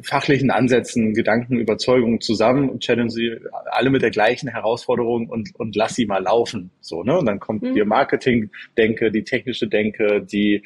fachlichen 0.04 0.52
Ansätzen, 0.52 1.14
Gedanken, 1.14 1.58
Überzeugungen 1.58 2.22
zusammen 2.22 2.70
und 2.70 2.82
challenge 2.82 3.10
sie 3.10 3.36
alle 3.72 3.90
mit 3.90 4.04
der 4.04 4.12
gleichen 4.12 4.48
Herausforderung 4.48 5.28
und, 5.28 5.56
und 5.56 5.76
lass 5.76 5.96
sie 5.96 6.06
mal 6.06 6.22
laufen. 6.22 6.70
So, 6.80 7.04
ne? 7.04 7.18
Und 7.18 7.26
dann 7.26 7.40
kommt 7.40 7.64
mhm. 7.64 7.74
die 7.74 7.84
Marketing-Denke, 7.84 9.12
die 9.12 9.24
technische 9.24 9.68
Denke, 9.68 10.22
die 10.22 10.64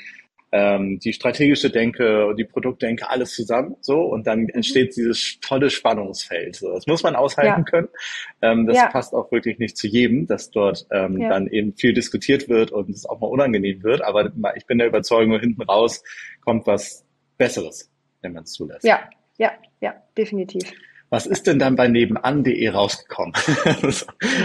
ähm, 0.51 0.99
die 0.99 1.13
strategische 1.13 1.69
Denke, 1.69 2.33
die 2.37 2.45
Produktdenke, 2.45 3.09
alles 3.09 3.33
zusammen 3.33 3.75
so 3.81 4.01
und 4.01 4.27
dann 4.27 4.41
mhm. 4.41 4.49
entsteht 4.49 4.95
dieses 4.95 5.39
tolle 5.41 5.69
Spannungsfeld. 5.69 6.55
So, 6.55 6.73
das 6.73 6.87
muss 6.87 7.03
man 7.03 7.15
aushalten 7.15 7.63
ja. 7.65 7.69
können. 7.69 7.89
Ähm, 8.41 8.65
das 8.65 8.77
ja. 8.77 8.87
passt 8.87 9.13
auch 9.13 9.31
wirklich 9.31 9.59
nicht 9.59 9.77
zu 9.77 9.87
jedem, 9.87 10.27
dass 10.27 10.49
dort 10.49 10.87
ähm, 10.91 11.19
ja. 11.19 11.29
dann 11.29 11.47
eben 11.47 11.73
viel 11.75 11.93
diskutiert 11.93 12.47
wird 12.47 12.71
und 12.71 12.89
es 12.89 13.05
auch 13.05 13.19
mal 13.19 13.27
unangenehm 13.27 13.83
wird. 13.83 14.01
Aber 14.01 14.31
ich 14.55 14.65
bin 14.65 14.77
der 14.77 14.87
Überzeugung, 14.87 15.39
hinten 15.39 15.61
raus 15.63 16.03
kommt 16.41 16.65
was 16.65 17.05
Besseres, 17.37 17.91
wenn 18.21 18.33
man 18.33 18.43
es 18.43 18.53
zulässt. 18.53 18.85
Ja, 18.85 19.09
ja, 19.37 19.51
ja, 19.81 19.95
definitiv. 20.17 20.63
Was 21.09 21.25
ist 21.25 21.47
denn 21.47 21.57
dann 21.57 21.77
bei 21.77 21.87
nebenan.de 21.87 22.67
rausgekommen? 22.67 23.33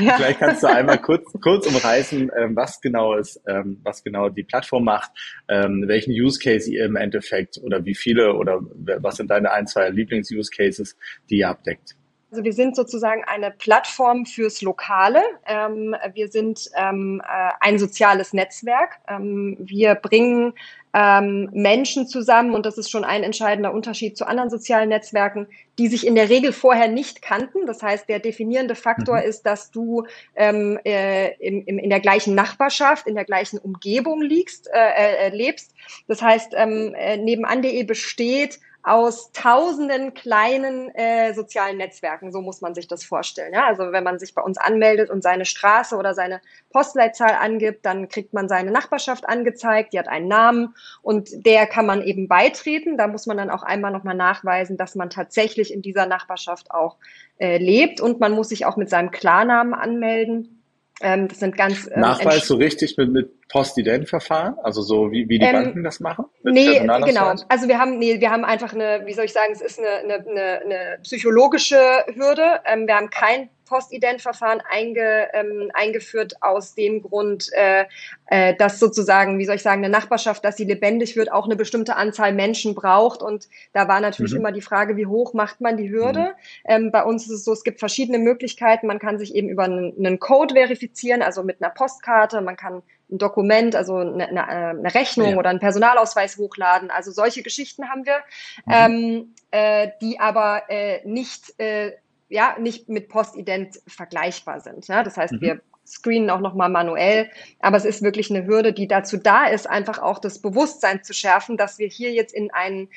ja. 0.00 0.14
Vielleicht 0.16 0.38
kannst 0.38 0.62
du 0.62 0.68
einmal 0.68 0.98
kurz, 0.98 1.24
kurz 1.42 1.66
umreißen, 1.66 2.30
ähm, 2.38 2.54
was 2.54 2.80
genau 2.80 3.14
ist, 3.14 3.40
ähm, 3.48 3.80
was 3.82 4.04
genau 4.04 4.28
die 4.28 4.44
Plattform 4.44 4.84
macht, 4.84 5.10
ähm, 5.48 5.84
welchen 5.88 6.12
Use 6.12 6.38
Case 6.38 6.70
ihr 6.70 6.84
im 6.84 6.94
Endeffekt 6.94 7.58
oder 7.62 7.84
wie 7.84 7.96
viele 7.96 8.34
oder 8.34 8.60
was 9.00 9.16
sind 9.16 9.30
deine 9.30 9.50
ein, 9.50 9.66
zwei 9.66 9.88
Lieblings-Use 9.90 10.50
Cases, 10.56 10.96
die 11.28 11.38
ihr 11.38 11.48
abdeckt? 11.48 11.96
Also 12.32 12.44
wir 12.44 12.54
sind 12.54 12.74
sozusagen 12.74 13.22
eine 13.24 13.50
Plattform 13.50 14.24
fürs 14.24 14.62
Lokale. 14.62 15.20
Ähm, 15.46 15.94
wir 16.14 16.28
sind 16.28 16.70
ähm, 16.74 17.20
äh, 17.22 17.50
ein 17.60 17.78
soziales 17.78 18.32
Netzwerk. 18.32 19.00
Ähm, 19.06 19.58
wir 19.60 19.94
bringen 19.96 20.54
ähm, 20.94 21.50
Menschen 21.52 22.06
zusammen, 22.06 22.54
und 22.54 22.64
das 22.64 22.78
ist 22.78 22.90
schon 22.90 23.04
ein 23.04 23.22
entscheidender 23.22 23.74
Unterschied 23.74 24.16
zu 24.16 24.26
anderen 24.26 24.48
sozialen 24.48 24.88
Netzwerken, 24.88 25.46
die 25.78 25.88
sich 25.88 26.06
in 26.06 26.14
der 26.14 26.30
Regel 26.30 26.54
vorher 26.54 26.88
nicht 26.88 27.20
kannten. 27.20 27.66
Das 27.66 27.82
heißt, 27.82 28.08
der 28.08 28.18
definierende 28.18 28.76
Faktor 28.76 29.18
mhm. 29.18 29.24
ist, 29.24 29.42
dass 29.42 29.70
du 29.70 30.06
ähm, 30.34 30.78
äh, 30.86 31.34
in, 31.34 31.66
in, 31.66 31.90
der 31.90 32.00
gleichen 32.00 32.34
Nachbarschaft, 32.34 33.06
in 33.06 33.14
der 33.14 33.26
gleichen 33.26 33.58
Umgebung 33.58 34.22
liegst, 34.22 34.70
äh, 34.72 35.26
äh, 35.26 35.36
lebst. 35.36 35.74
Das 36.08 36.22
heißt, 36.22 36.54
ähm, 36.56 36.94
äh, 36.96 37.18
nebenan.de 37.18 37.82
besteht 37.82 38.58
aus 38.84 39.30
tausenden 39.32 40.12
kleinen 40.12 40.92
äh, 40.94 41.34
sozialen 41.34 41.76
Netzwerken. 41.76 42.32
So 42.32 42.40
muss 42.40 42.60
man 42.60 42.74
sich 42.74 42.88
das 42.88 43.04
vorstellen. 43.04 43.52
Ja? 43.54 43.66
Also 43.66 43.92
wenn 43.92 44.02
man 44.02 44.18
sich 44.18 44.34
bei 44.34 44.42
uns 44.42 44.58
anmeldet 44.58 45.08
und 45.08 45.22
seine 45.22 45.44
Straße 45.44 45.96
oder 45.96 46.14
seine 46.14 46.40
Postleitzahl 46.70 47.36
angibt, 47.40 47.86
dann 47.86 48.08
kriegt 48.08 48.32
man 48.32 48.48
seine 48.48 48.72
Nachbarschaft 48.72 49.28
angezeigt, 49.28 49.92
die 49.92 49.98
hat 50.00 50.08
einen 50.08 50.26
Namen 50.26 50.74
und 51.00 51.46
der 51.46 51.66
kann 51.66 51.86
man 51.86 52.02
eben 52.02 52.26
beitreten. 52.26 52.96
Da 52.96 53.06
muss 53.06 53.26
man 53.26 53.36
dann 53.36 53.50
auch 53.50 53.62
einmal 53.62 53.92
nochmal 53.92 54.16
nachweisen, 54.16 54.76
dass 54.76 54.96
man 54.96 55.10
tatsächlich 55.10 55.72
in 55.72 55.82
dieser 55.82 56.06
Nachbarschaft 56.06 56.72
auch 56.72 56.96
äh, 57.38 57.58
lebt 57.58 58.00
und 58.00 58.18
man 58.18 58.32
muss 58.32 58.48
sich 58.48 58.66
auch 58.66 58.76
mit 58.76 58.90
seinem 58.90 59.12
Klarnamen 59.12 59.74
anmelden. 59.74 60.61
Ähm, 61.02 61.28
das 61.28 61.40
sind 61.40 61.56
ganz 61.56 61.88
ähm, 61.92 62.00
Nachweis 62.00 62.46
so 62.46 62.56
richtig 62.56 62.96
mit, 62.96 63.10
mit 63.10 63.48
Postident-Verfahren, 63.48 64.54
also 64.62 64.82
so 64.82 65.10
wie, 65.10 65.28
wie 65.28 65.38
die 65.38 65.44
ähm, 65.44 65.52
Banken 65.52 65.84
das 65.84 66.00
machen? 66.00 66.26
Nee, 66.42 66.78
genau. 66.80 67.34
Also 67.48 67.68
wir 67.68 67.78
haben, 67.78 67.98
nee, 67.98 68.20
wir 68.20 68.30
haben 68.30 68.44
einfach 68.44 68.72
eine, 68.72 69.02
wie 69.04 69.12
soll 69.12 69.24
ich 69.24 69.32
sagen, 69.32 69.52
es 69.52 69.60
ist 69.60 69.78
eine, 69.78 69.88
eine, 69.88 70.14
eine, 70.14 70.60
eine 70.64 70.98
psychologische 71.02 71.76
Hürde. 72.14 72.60
Ähm, 72.64 72.86
wir 72.86 72.94
haben 72.94 73.10
kein 73.10 73.50
Postident-Verfahren 73.72 74.62
einge, 74.70 75.28
ähm, 75.32 75.70
eingeführt 75.72 76.34
aus 76.42 76.74
dem 76.74 77.00
Grund, 77.00 77.48
äh, 77.54 77.86
äh, 78.26 78.54
dass 78.54 78.78
sozusagen, 78.78 79.38
wie 79.38 79.46
soll 79.46 79.54
ich 79.54 79.62
sagen, 79.62 79.82
eine 79.82 79.90
Nachbarschaft, 79.90 80.44
dass 80.44 80.58
sie 80.58 80.64
lebendig 80.64 81.16
wird, 81.16 81.32
auch 81.32 81.46
eine 81.46 81.56
bestimmte 81.56 81.96
Anzahl 81.96 82.34
Menschen 82.34 82.74
braucht. 82.74 83.22
Und 83.22 83.48
da 83.72 83.88
war 83.88 84.00
natürlich 84.00 84.32
mhm. 84.32 84.40
immer 84.40 84.52
die 84.52 84.60
Frage, 84.60 84.98
wie 84.98 85.06
hoch 85.06 85.32
macht 85.32 85.62
man 85.62 85.78
die 85.78 85.90
Hürde? 85.90 86.20
Mhm. 86.20 86.34
Ähm, 86.66 86.92
bei 86.92 87.02
uns 87.02 87.24
ist 87.24 87.30
es 87.30 87.44
so, 87.44 87.52
es 87.52 87.64
gibt 87.64 87.78
verschiedene 87.78 88.18
Möglichkeiten. 88.18 88.86
Man 88.86 88.98
kann 88.98 89.18
sich 89.18 89.34
eben 89.34 89.48
über 89.48 89.64
einen, 89.64 89.94
einen 89.96 90.18
Code 90.18 90.54
verifizieren, 90.54 91.22
also 91.22 91.42
mit 91.42 91.62
einer 91.62 91.72
Postkarte. 91.72 92.42
Man 92.42 92.56
kann 92.56 92.82
ein 93.10 93.18
Dokument, 93.18 93.74
also 93.74 93.96
eine, 93.96 94.28
eine, 94.28 94.46
eine 94.46 94.94
Rechnung 94.94 95.30
ja. 95.30 95.36
oder 95.38 95.48
einen 95.48 95.60
Personalausweis 95.60 96.36
hochladen. 96.36 96.90
Also 96.90 97.10
solche 97.10 97.42
Geschichten 97.42 97.88
haben 97.88 98.04
wir, 98.04 98.18
mhm. 98.66 98.72
ähm, 98.72 99.34
äh, 99.50 99.88
die 100.02 100.20
aber 100.20 100.64
äh, 100.68 101.00
nicht 101.06 101.58
äh, 101.58 101.92
ja 102.32 102.56
nicht 102.58 102.88
mit 102.88 103.08
Postident 103.08 103.80
vergleichbar 103.86 104.60
sind. 104.60 104.88
Ja? 104.88 105.02
Das 105.02 105.16
heißt, 105.16 105.34
mhm. 105.34 105.40
wir 105.40 105.60
screenen 105.86 106.30
auch 106.30 106.40
nochmal 106.40 106.70
manuell, 106.70 107.30
aber 107.60 107.76
es 107.76 107.84
ist 107.84 108.02
wirklich 108.02 108.30
eine 108.30 108.46
Hürde, 108.46 108.72
die 108.72 108.86
dazu 108.86 109.16
da 109.16 109.46
ist, 109.46 109.68
einfach 109.68 109.98
auch 109.98 110.18
das 110.18 110.40
Bewusstsein 110.40 111.02
zu 111.02 111.12
schärfen, 111.12 111.56
dass 111.56 111.78
wir 111.78 111.88
hier 111.88 112.12
jetzt 112.12 112.32
in 112.32 112.50
einen 112.52 112.88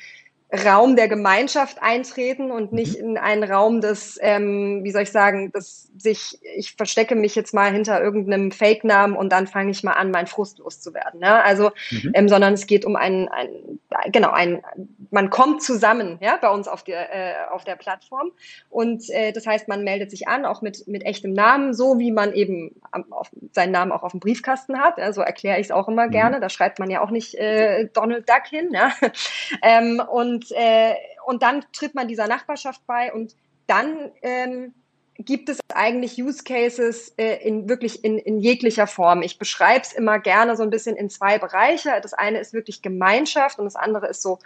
Raum 0.52 0.94
der 0.94 1.08
Gemeinschaft 1.08 1.82
eintreten 1.82 2.52
und 2.52 2.72
nicht 2.72 2.98
mhm. 2.98 3.10
in 3.10 3.18
einen 3.18 3.42
Raum 3.42 3.80
des, 3.80 4.16
ähm, 4.22 4.84
wie 4.84 4.92
soll 4.92 5.02
ich 5.02 5.10
sagen, 5.10 5.50
dass 5.50 5.90
sich, 5.98 6.38
ich 6.56 6.74
verstecke 6.76 7.16
mich 7.16 7.34
jetzt 7.34 7.52
mal 7.52 7.72
hinter 7.72 8.00
irgendeinem 8.00 8.52
Fake-Namen 8.52 9.16
und 9.16 9.32
dann 9.32 9.48
fange 9.48 9.72
ich 9.72 9.82
mal 9.82 9.94
an, 9.94 10.12
mein 10.12 10.28
Frust 10.28 10.58
loszuwerden. 10.58 11.20
Ne? 11.20 11.42
Also, 11.42 11.72
mhm. 11.90 12.12
ähm, 12.14 12.28
sondern 12.28 12.54
es 12.54 12.68
geht 12.68 12.84
um 12.84 12.94
ein, 12.94 13.28
ein, 13.28 13.48
genau, 14.12 14.30
ein, 14.30 14.62
man 15.10 15.30
kommt 15.30 15.62
zusammen, 15.62 16.18
ja, 16.20 16.36
bei 16.40 16.48
uns 16.48 16.68
auf 16.68 16.84
der, 16.84 17.12
äh, 17.12 17.34
auf 17.50 17.64
der 17.64 17.74
Plattform. 17.74 18.30
Und 18.70 19.10
äh, 19.10 19.32
das 19.32 19.46
heißt, 19.46 19.66
man 19.66 19.82
meldet 19.82 20.12
sich 20.12 20.28
an, 20.28 20.44
auch 20.44 20.62
mit, 20.62 20.86
mit 20.86 21.04
echtem 21.04 21.32
Namen, 21.32 21.74
so 21.74 21.98
wie 21.98 22.12
man 22.12 22.32
eben 22.32 22.80
auf, 23.10 23.30
seinen 23.52 23.72
Namen 23.72 23.90
auch 23.90 24.04
auf 24.04 24.12
dem 24.12 24.20
Briefkasten 24.20 24.78
hat. 24.78 24.96
So 25.12 25.22
erkläre 25.22 25.58
ich 25.58 25.66
es 25.66 25.70
auch 25.72 25.88
immer 25.88 26.06
mhm. 26.06 26.12
gerne. 26.12 26.40
Da 26.40 26.48
schreibt 26.50 26.78
man 26.78 26.90
ja 26.90 27.00
auch 27.00 27.10
nicht 27.10 27.34
äh, 27.34 27.88
Donald 27.92 28.28
Duck 28.28 28.46
hin. 28.48 28.70
Ja? 28.72 28.92
ähm, 29.62 30.00
und 30.08 30.35
und, 30.36 30.52
äh, 30.52 30.94
und 31.24 31.42
dann 31.42 31.64
tritt 31.72 31.94
man 31.94 32.08
dieser 32.08 32.28
Nachbarschaft 32.28 32.86
bei 32.86 33.10
und 33.10 33.34
dann 33.66 34.10
ähm, 34.20 34.74
gibt 35.14 35.48
es 35.48 35.58
eigentlich 35.72 36.22
Use 36.22 36.44
Cases 36.44 37.14
äh, 37.16 37.36
in 37.42 37.70
wirklich 37.70 38.04
in, 38.04 38.18
in 38.18 38.38
jeglicher 38.38 38.86
Form. 38.86 39.22
Ich 39.22 39.38
beschreibe 39.38 39.80
es 39.80 39.94
immer 39.94 40.18
gerne 40.18 40.54
so 40.54 40.62
ein 40.62 40.68
bisschen 40.68 40.94
in 40.94 41.08
zwei 41.08 41.38
Bereiche. 41.38 41.90
Das 42.02 42.12
eine 42.12 42.38
ist 42.38 42.52
wirklich 42.52 42.82
Gemeinschaft 42.82 43.58
und 43.58 43.64
das 43.64 43.76
andere 43.76 44.08
ist 44.08 44.20
so 44.20 44.38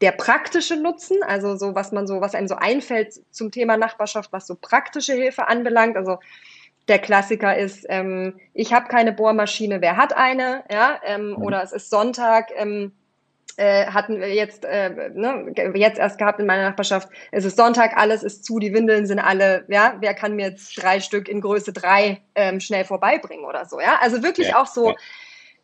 der 0.00 0.12
praktische 0.12 0.76
Nutzen, 0.76 1.24
also 1.24 1.56
so 1.56 1.74
was 1.74 1.90
man 1.90 2.06
so, 2.06 2.20
was 2.20 2.36
einem 2.36 2.46
so 2.46 2.54
einfällt 2.54 3.20
zum 3.32 3.50
Thema 3.50 3.76
Nachbarschaft, 3.76 4.32
was 4.32 4.46
so 4.46 4.54
praktische 4.54 5.14
Hilfe 5.14 5.48
anbelangt. 5.48 5.96
Also 5.96 6.18
der 6.86 7.00
Klassiker 7.00 7.56
ist, 7.56 7.84
ähm, 7.88 8.38
ich 8.54 8.72
habe 8.72 8.86
keine 8.86 9.12
Bohrmaschine, 9.12 9.80
wer 9.80 9.96
hat 9.96 10.16
eine? 10.16 10.62
Ja, 10.70 11.00
ähm, 11.04 11.30
mhm. 11.30 11.42
oder 11.42 11.64
es 11.64 11.72
ist 11.72 11.90
Sonntag. 11.90 12.52
Ähm, 12.54 12.92
äh, 13.56 13.86
hatten 13.86 14.20
wir 14.20 14.32
jetzt, 14.34 14.64
äh, 14.64 15.10
ne, 15.14 15.52
jetzt 15.74 15.98
erst 15.98 16.18
gehabt 16.18 16.40
in 16.40 16.46
meiner 16.46 16.68
Nachbarschaft. 16.68 17.08
Es 17.30 17.44
ist 17.44 17.56
Sonntag, 17.56 17.96
alles 17.96 18.22
ist 18.22 18.44
zu, 18.44 18.58
die 18.58 18.72
Windeln 18.72 19.06
sind 19.06 19.18
alle, 19.18 19.64
ja, 19.68 19.96
wer 20.00 20.14
kann 20.14 20.36
mir 20.36 20.50
jetzt 20.50 20.82
drei 20.82 21.00
Stück 21.00 21.28
in 21.28 21.40
Größe 21.40 21.72
drei 21.72 22.20
ähm, 22.34 22.60
schnell 22.60 22.84
vorbeibringen 22.84 23.44
oder 23.44 23.64
so, 23.66 23.80
ja? 23.80 23.98
Also 24.00 24.22
wirklich 24.22 24.48
ja, 24.48 24.60
auch 24.60 24.66
so. 24.66 24.90
Ja. 24.90 24.96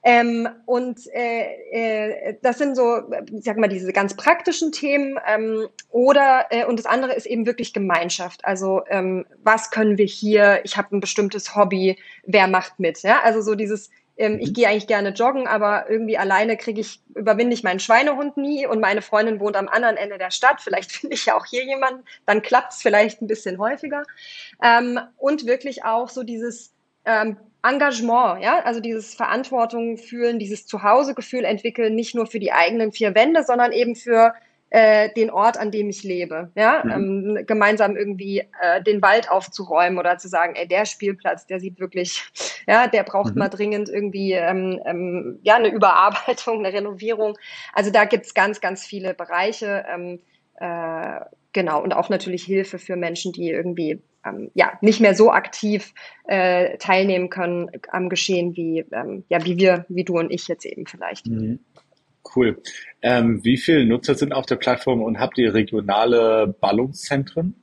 Ähm, 0.04 0.48
und 0.64 1.00
äh, 1.12 1.42
äh, 1.72 2.36
das 2.40 2.58
sind 2.58 2.76
so, 2.76 3.00
ich 3.32 3.44
sag 3.44 3.58
mal, 3.58 3.68
diese 3.68 3.92
ganz 3.92 4.14
praktischen 4.14 4.70
Themen. 4.70 5.18
Ähm, 5.26 5.68
oder 5.90 6.46
äh, 6.50 6.64
und 6.64 6.78
das 6.78 6.86
andere 6.86 7.14
ist 7.14 7.26
eben 7.26 7.46
wirklich 7.46 7.74
Gemeinschaft. 7.74 8.44
Also 8.44 8.82
ähm, 8.88 9.26
was 9.42 9.70
können 9.70 9.98
wir 9.98 10.06
hier? 10.06 10.60
Ich 10.64 10.76
habe 10.76 10.96
ein 10.96 11.00
bestimmtes 11.00 11.56
Hobby. 11.56 11.98
Wer 12.24 12.46
macht 12.46 12.78
mit? 12.78 13.02
Ja, 13.02 13.20
also 13.22 13.40
so 13.42 13.54
dieses 13.54 13.90
ähm, 14.18 14.38
ich 14.40 14.50
mhm. 14.50 14.52
gehe 14.52 14.68
eigentlich 14.68 14.86
gerne 14.88 15.10
joggen, 15.10 15.46
aber 15.46 15.88
irgendwie 15.88 16.18
alleine 16.18 16.56
kriege 16.56 16.80
ich, 16.80 17.00
überwinde 17.14 17.54
ich 17.54 17.62
meinen 17.62 17.80
Schweinehund 17.80 18.36
nie 18.36 18.66
und 18.66 18.80
meine 18.80 19.00
Freundin 19.00 19.40
wohnt 19.40 19.56
am 19.56 19.68
anderen 19.68 19.96
Ende 19.96 20.18
der 20.18 20.30
Stadt. 20.30 20.60
Vielleicht 20.60 20.92
finde 21.00 21.14
ich 21.14 21.26
ja 21.26 21.36
auch 21.36 21.46
hier 21.46 21.64
jemanden, 21.64 22.04
dann 22.26 22.42
klappt 22.42 22.72
es 22.72 22.82
vielleicht 22.82 23.22
ein 23.22 23.28
bisschen 23.28 23.58
häufiger. 23.58 24.02
Ähm, 24.62 25.00
und 25.16 25.46
wirklich 25.46 25.84
auch 25.84 26.08
so 26.08 26.24
dieses 26.24 26.74
ähm, 27.04 27.36
Engagement, 27.62 28.42
ja, 28.42 28.60
also 28.60 28.80
dieses 28.80 29.14
Verantwortung 29.14 29.96
fühlen, 29.96 30.38
dieses 30.38 30.66
Zuhausegefühl 30.66 31.44
entwickeln, 31.44 31.94
nicht 31.94 32.14
nur 32.14 32.26
für 32.26 32.38
die 32.38 32.52
eigenen 32.52 32.92
vier 32.92 33.14
Wände, 33.14 33.42
sondern 33.44 33.72
eben 33.72 33.96
für 33.96 34.34
äh, 34.70 35.08
den 35.14 35.30
Ort, 35.30 35.56
an 35.56 35.70
dem 35.70 35.88
ich 35.88 36.02
lebe. 36.02 36.50
Ja? 36.54 36.82
Mhm. 36.84 36.90
Ähm, 36.90 37.46
gemeinsam 37.46 37.96
irgendwie 37.96 38.40
äh, 38.60 38.82
den 38.82 39.02
Wald 39.02 39.30
aufzuräumen 39.30 39.98
oder 39.98 40.18
zu 40.18 40.28
sagen, 40.28 40.54
ey, 40.56 40.66
der 40.68 40.84
Spielplatz, 40.84 41.46
der 41.46 41.60
sieht 41.60 41.80
wirklich, 41.80 42.22
ja, 42.66 42.86
der 42.86 43.02
braucht 43.02 43.34
mhm. 43.34 43.40
mal 43.40 43.48
dringend 43.48 43.88
irgendwie 43.88 44.32
ähm, 44.32 44.80
ähm, 44.84 45.38
ja, 45.42 45.56
eine 45.56 45.68
Überarbeitung, 45.72 46.58
eine 46.58 46.72
Renovierung. 46.72 47.38
Also 47.72 47.90
da 47.90 48.04
gibt's 48.04 48.34
ganz, 48.34 48.60
ganz 48.60 48.84
viele 48.84 49.14
Bereiche. 49.14 49.84
Ähm, 49.88 50.20
äh, 50.56 51.20
genau, 51.52 51.82
und 51.82 51.94
auch 51.94 52.08
natürlich 52.08 52.44
Hilfe 52.44 52.78
für 52.78 52.96
Menschen, 52.96 53.32
die 53.32 53.50
irgendwie 53.50 54.02
ähm, 54.26 54.50
ja, 54.54 54.72
nicht 54.80 55.00
mehr 55.00 55.14
so 55.14 55.30
aktiv 55.30 55.94
äh, 56.24 56.76
teilnehmen 56.78 57.30
können 57.30 57.70
am 57.90 58.08
Geschehen 58.08 58.56
wie, 58.56 58.84
ähm, 58.92 59.24
ja, 59.28 59.44
wie 59.44 59.56
wir, 59.56 59.86
wie 59.88 60.04
du 60.04 60.18
und 60.18 60.30
ich 60.30 60.48
jetzt 60.48 60.66
eben 60.66 60.86
vielleicht. 60.86 61.26
Mhm. 61.26 61.60
Cool. 62.34 62.60
Ähm, 63.02 63.44
wie 63.44 63.56
viele 63.56 63.86
Nutzer 63.86 64.14
sind 64.14 64.32
auf 64.32 64.46
der 64.46 64.56
Plattform 64.56 65.02
und 65.02 65.18
habt 65.18 65.38
ihr 65.38 65.54
regionale 65.54 66.54
Ballungszentren? 66.60 67.54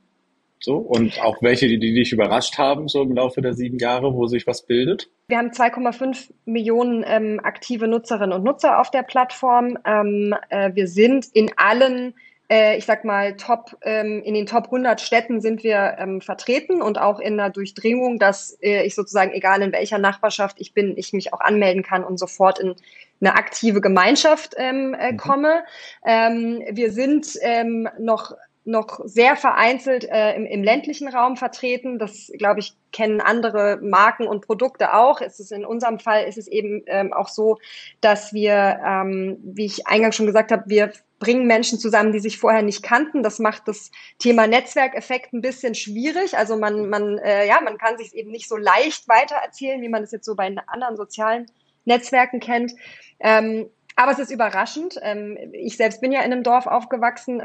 So, 0.58 0.78
und 0.78 1.20
auch 1.22 1.42
welche, 1.42 1.68
die, 1.68 1.78
die 1.78 1.94
dich 1.94 2.12
überrascht 2.12 2.58
haben, 2.58 2.88
so 2.88 3.02
im 3.02 3.14
Laufe 3.14 3.42
der 3.42 3.52
sieben 3.52 3.78
Jahre, 3.78 4.14
wo 4.14 4.26
sich 4.26 4.46
was 4.46 4.66
bildet? 4.66 5.08
Wir 5.28 5.38
haben 5.38 5.50
2,5 5.50 6.30
Millionen 6.46 7.04
ähm, 7.06 7.40
aktive 7.42 7.86
Nutzerinnen 7.86 8.32
und 8.32 8.42
Nutzer 8.42 8.80
auf 8.80 8.90
der 8.90 9.02
Plattform. 9.02 9.78
Ähm, 9.84 10.34
äh, 10.48 10.74
wir 10.74 10.88
sind 10.88 11.26
in 11.34 11.50
allen 11.56 12.14
ich 12.48 12.84
sag 12.86 13.04
mal, 13.04 13.36
Top, 13.36 13.76
ähm, 13.82 14.22
in 14.24 14.34
den 14.34 14.46
Top 14.46 14.66
100 14.66 15.00
Städten 15.00 15.40
sind 15.40 15.64
wir 15.64 15.96
ähm, 15.98 16.20
vertreten 16.20 16.80
und 16.80 16.98
auch 16.98 17.18
in 17.18 17.36
der 17.36 17.50
Durchdringung, 17.50 18.18
dass 18.18 18.56
äh, 18.62 18.84
ich 18.84 18.94
sozusagen, 18.94 19.32
egal 19.32 19.62
in 19.62 19.72
welcher 19.72 19.98
Nachbarschaft 19.98 20.60
ich 20.60 20.72
bin, 20.72 20.96
ich 20.96 21.12
mich 21.12 21.32
auch 21.32 21.40
anmelden 21.40 21.82
kann 21.82 22.04
und 22.04 22.18
sofort 22.18 22.58
in 22.58 22.74
eine 23.20 23.34
aktive 23.34 23.80
Gemeinschaft 23.80 24.54
ähm, 24.58 24.94
äh, 24.94 25.12
mhm. 25.12 25.16
komme. 25.16 25.64
Wir 26.04 26.92
sind 26.92 27.38
noch 27.98 28.36
noch 28.66 29.00
sehr 29.04 29.36
vereinzelt 29.36 30.04
äh, 30.10 30.34
im, 30.34 30.44
im 30.44 30.62
ländlichen 30.64 31.08
Raum 31.08 31.36
vertreten. 31.36 31.98
Das, 31.98 32.32
glaube 32.36 32.60
ich, 32.60 32.74
kennen 32.92 33.20
andere 33.20 33.78
Marken 33.80 34.26
und 34.26 34.44
Produkte 34.44 34.92
auch. 34.92 35.20
Es 35.20 35.38
ist 35.38 35.52
in 35.52 35.64
unserem 35.64 36.00
Fall 36.00 36.24
ist 36.24 36.36
es 36.36 36.48
eben 36.48 36.82
ähm, 36.86 37.12
auch 37.12 37.28
so, 37.28 37.58
dass 38.00 38.34
wir, 38.34 38.80
ähm, 38.84 39.38
wie 39.42 39.66
ich 39.66 39.86
eingangs 39.86 40.16
schon 40.16 40.26
gesagt 40.26 40.50
habe, 40.50 40.64
wir 40.66 40.92
bringen 41.20 41.46
Menschen 41.46 41.78
zusammen, 41.78 42.12
die 42.12 42.18
sich 42.18 42.38
vorher 42.38 42.62
nicht 42.62 42.82
kannten. 42.82 43.22
Das 43.22 43.38
macht 43.38 43.68
das 43.68 43.92
Thema 44.18 44.46
Netzwerkeffekt 44.48 45.32
ein 45.32 45.42
bisschen 45.42 45.74
schwierig. 45.74 46.36
Also 46.36 46.56
man, 46.56 46.90
man, 46.90 47.18
äh, 47.18 47.46
ja, 47.46 47.60
man 47.60 47.78
kann 47.78 47.96
sich 47.96 48.14
eben 48.14 48.32
nicht 48.32 48.48
so 48.48 48.56
leicht 48.56 49.08
weitererzählen, 49.08 49.80
wie 49.80 49.88
man 49.88 50.02
es 50.02 50.10
jetzt 50.10 50.26
so 50.26 50.34
bei 50.34 50.52
anderen 50.66 50.96
sozialen 50.96 51.46
Netzwerken 51.84 52.40
kennt. 52.40 52.72
Ähm, 53.20 53.70
aber 53.94 54.12
es 54.12 54.18
ist 54.18 54.32
überraschend. 54.32 54.98
Ähm, 55.02 55.38
ich 55.52 55.76
selbst 55.76 56.00
bin 56.00 56.12
ja 56.12 56.20
in 56.20 56.32
einem 56.32 56.42
Dorf 56.42 56.66
aufgewachsen. 56.66 57.40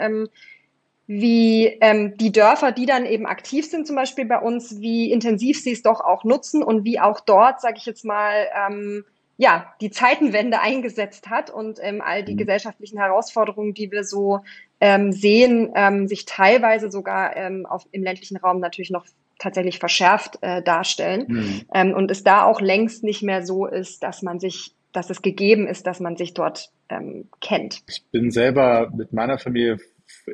Wie 1.13 1.65
ähm, 1.82 2.15
die 2.18 2.32
Dörfer, 2.32 2.72
die 2.72 2.86
dann 2.86 3.06
eben 3.06 3.25
aktiv 3.25 3.70
sind, 3.70 3.86
zum 3.86 3.98
Beispiel 3.98 4.24
bei 4.24 4.39
uns, 4.39 4.80
wie 4.80 5.12
intensiv 5.12 5.62
sie 5.62 5.74
es 5.74 5.82
doch 5.82 6.00
auch 6.00 6.24
nutzen 6.24 6.63
und 6.63 6.86
wie 6.86 7.01
auch 7.01 7.20
dort, 7.20 7.60
sage 7.60 7.75
ich 7.77 7.86
jetzt 7.86 8.06
mal, 8.06 8.48
ähm, 8.56 9.03
ja, 9.36 9.74
die 9.82 9.89
Zeitenwende 9.89 10.62
eingesetzt 10.62 11.30
hat 11.30 11.50
und 11.50 11.80
ähm, 11.82 12.00
all 12.01 12.24
die 12.24 12.36
mhm. 12.36 12.38
gesellschaftlichen 12.38 12.98
Herausforderungen, 12.98 13.74
die 13.74 13.91
wir 13.91 14.06
so 14.06 14.39
ähm, 14.80 15.12
sehen, 15.12 15.72
ähm, 15.75 16.08
sich 16.08 16.25
teilweise 16.25 16.89
sogar 16.89 17.36
ähm, 17.36 17.65
auf, 17.65 17.86
im 17.91 18.03
ländlichen 18.03 18.38
Raum 18.38 18.62
natürlich 18.62 18.91
noch 18.91 19.06
tatsächlich 19.38 19.80
verschärft 19.80 20.38
äh, 20.41 20.62
darstellen 20.62 21.25
mhm. 21.27 21.62
ähm, 21.74 21.94
und 21.94 22.10
es 22.10 22.24
da 22.24 22.46
auch 22.46 22.62
längst 22.62 23.03
nicht 23.03 23.22
mehr 23.22 23.46
so 23.46 23.65
ist, 23.65 24.01
dass 24.03 24.22
man 24.22 24.39
sich, 24.39 24.75
dass 24.94 25.10
es 25.10 25.22
gegeben 25.22 25.68
ist, 25.68 25.88
dass 25.88 26.00
man 26.00 26.15
sich 26.15 26.34
dort 26.34 26.70
ähm, 26.88 27.27
kennt. 27.41 27.82
Ich 27.89 28.06
bin 28.12 28.32
selber 28.32 28.91
mit 28.96 29.12
meiner 29.12 29.39
Familie 29.39 29.80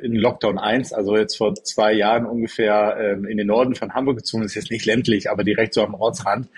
in 0.02 0.14
Lockdown 0.14 0.58
1, 0.58 0.92
also 0.92 1.16
jetzt 1.16 1.36
vor 1.36 1.54
zwei 1.54 1.92
Jahren 1.92 2.26
ungefähr 2.26 2.96
ähm, 3.00 3.26
in 3.26 3.38
den 3.38 3.46
Norden 3.46 3.74
von 3.74 3.94
Hamburg 3.94 4.18
gezogen, 4.18 4.42
das 4.42 4.52
ist 4.52 4.62
jetzt 4.62 4.70
nicht 4.70 4.86
ländlich, 4.86 5.30
aber 5.30 5.44
direkt 5.44 5.74
so 5.74 5.82
am 5.82 5.94
Ortsrand. 5.94 6.48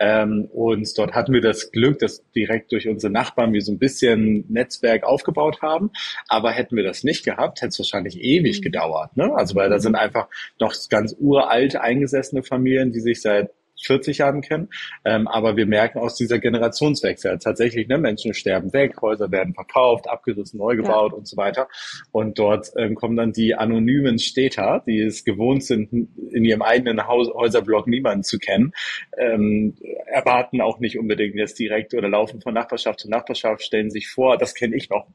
Ähm, 0.00 0.48
und 0.52 0.88
dort 0.96 1.12
hatten 1.12 1.34
wir 1.34 1.42
das 1.42 1.70
Glück, 1.72 1.98
dass 1.98 2.24
direkt 2.32 2.72
durch 2.72 2.88
unsere 2.88 3.12
Nachbarn 3.12 3.52
wir 3.52 3.60
so 3.60 3.70
ein 3.70 3.78
bisschen 3.78 4.46
Netzwerk 4.48 5.04
aufgebaut 5.04 5.60
haben. 5.60 5.90
Aber 6.26 6.50
hätten 6.52 6.74
wir 6.74 6.82
das 6.82 7.04
nicht 7.04 7.22
gehabt, 7.22 7.60
hätte 7.60 7.68
es 7.68 7.78
wahrscheinlich 7.78 8.18
ewig 8.18 8.60
mhm. 8.60 8.62
gedauert. 8.62 9.16
Ne? 9.16 9.30
Also 9.34 9.54
weil 9.54 9.68
da 9.68 9.78
sind 9.78 9.94
einfach 9.94 10.28
noch 10.58 10.74
ganz 10.88 11.14
uralt 11.18 11.76
eingesessene 11.76 12.42
Familien, 12.42 12.92
die 12.92 13.00
sich 13.00 13.20
seit 13.20 13.50
40 13.82 14.18
Jahren 14.18 14.40
kennen. 14.40 14.68
Ähm, 15.04 15.28
aber 15.28 15.56
wir 15.56 15.66
merken 15.66 15.98
aus 15.98 16.16
dieser 16.16 16.38
Generationswechsel 16.38 17.38
tatsächlich, 17.38 17.88
ne, 17.88 17.98
Menschen 17.98 18.34
sterben 18.34 18.72
weg, 18.72 19.00
Häuser 19.00 19.30
werden 19.30 19.54
verkauft, 19.54 20.08
abgerissen, 20.08 20.58
neu 20.58 20.76
gebaut 20.76 21.12
ja. 21.12 21.18
und 21.18 21.26
so 21.26 21.36
weiter. 21.36 21.68
Und 22.12 22.38
dort 22.38 22.70
ähm, 22.76 22.94
kommen 22.94 23.16
dann 23.16 23.32
die 23.32 23.54
anonymen 23.54 24.18
Städter, 24.18 24.82
die 24.86 25.00
es 25.00 25.24
gewohnt 25.24 25.64
sind, 25.64 25.92
in 25.92 26.44
ihrem 26.44 26.62
eigenen 26.62 27.06
Haus 27.06 27.28
Häuserblock 27.32 27.86
niemanden 27.86 28.24
zu 28.24 28.38
kennen, 28.38 28.72
ähm, 29.16 29.76
erwarten 30.06 30.60
auch 30.60 30.78
nicht 30.80 30.98
unbedingt 30.98 31.34
jetzt 31.36 31.58
direkt 31.58 31.94
oder 31.94 32.08
laufen 32.08 32.40
von 32.40 32.54
Nachbarschaft 32.54 33.00
zu 33.00 33.10
Nachbarschaft, 33.10 33.62
stellen 33.62 33.90
sich 33.90 34.08
vor, 34.08 34.38
das 34.38 34.54
kenne 34.54 34.76
ich 34.76 34.90
noch 34.90 35.06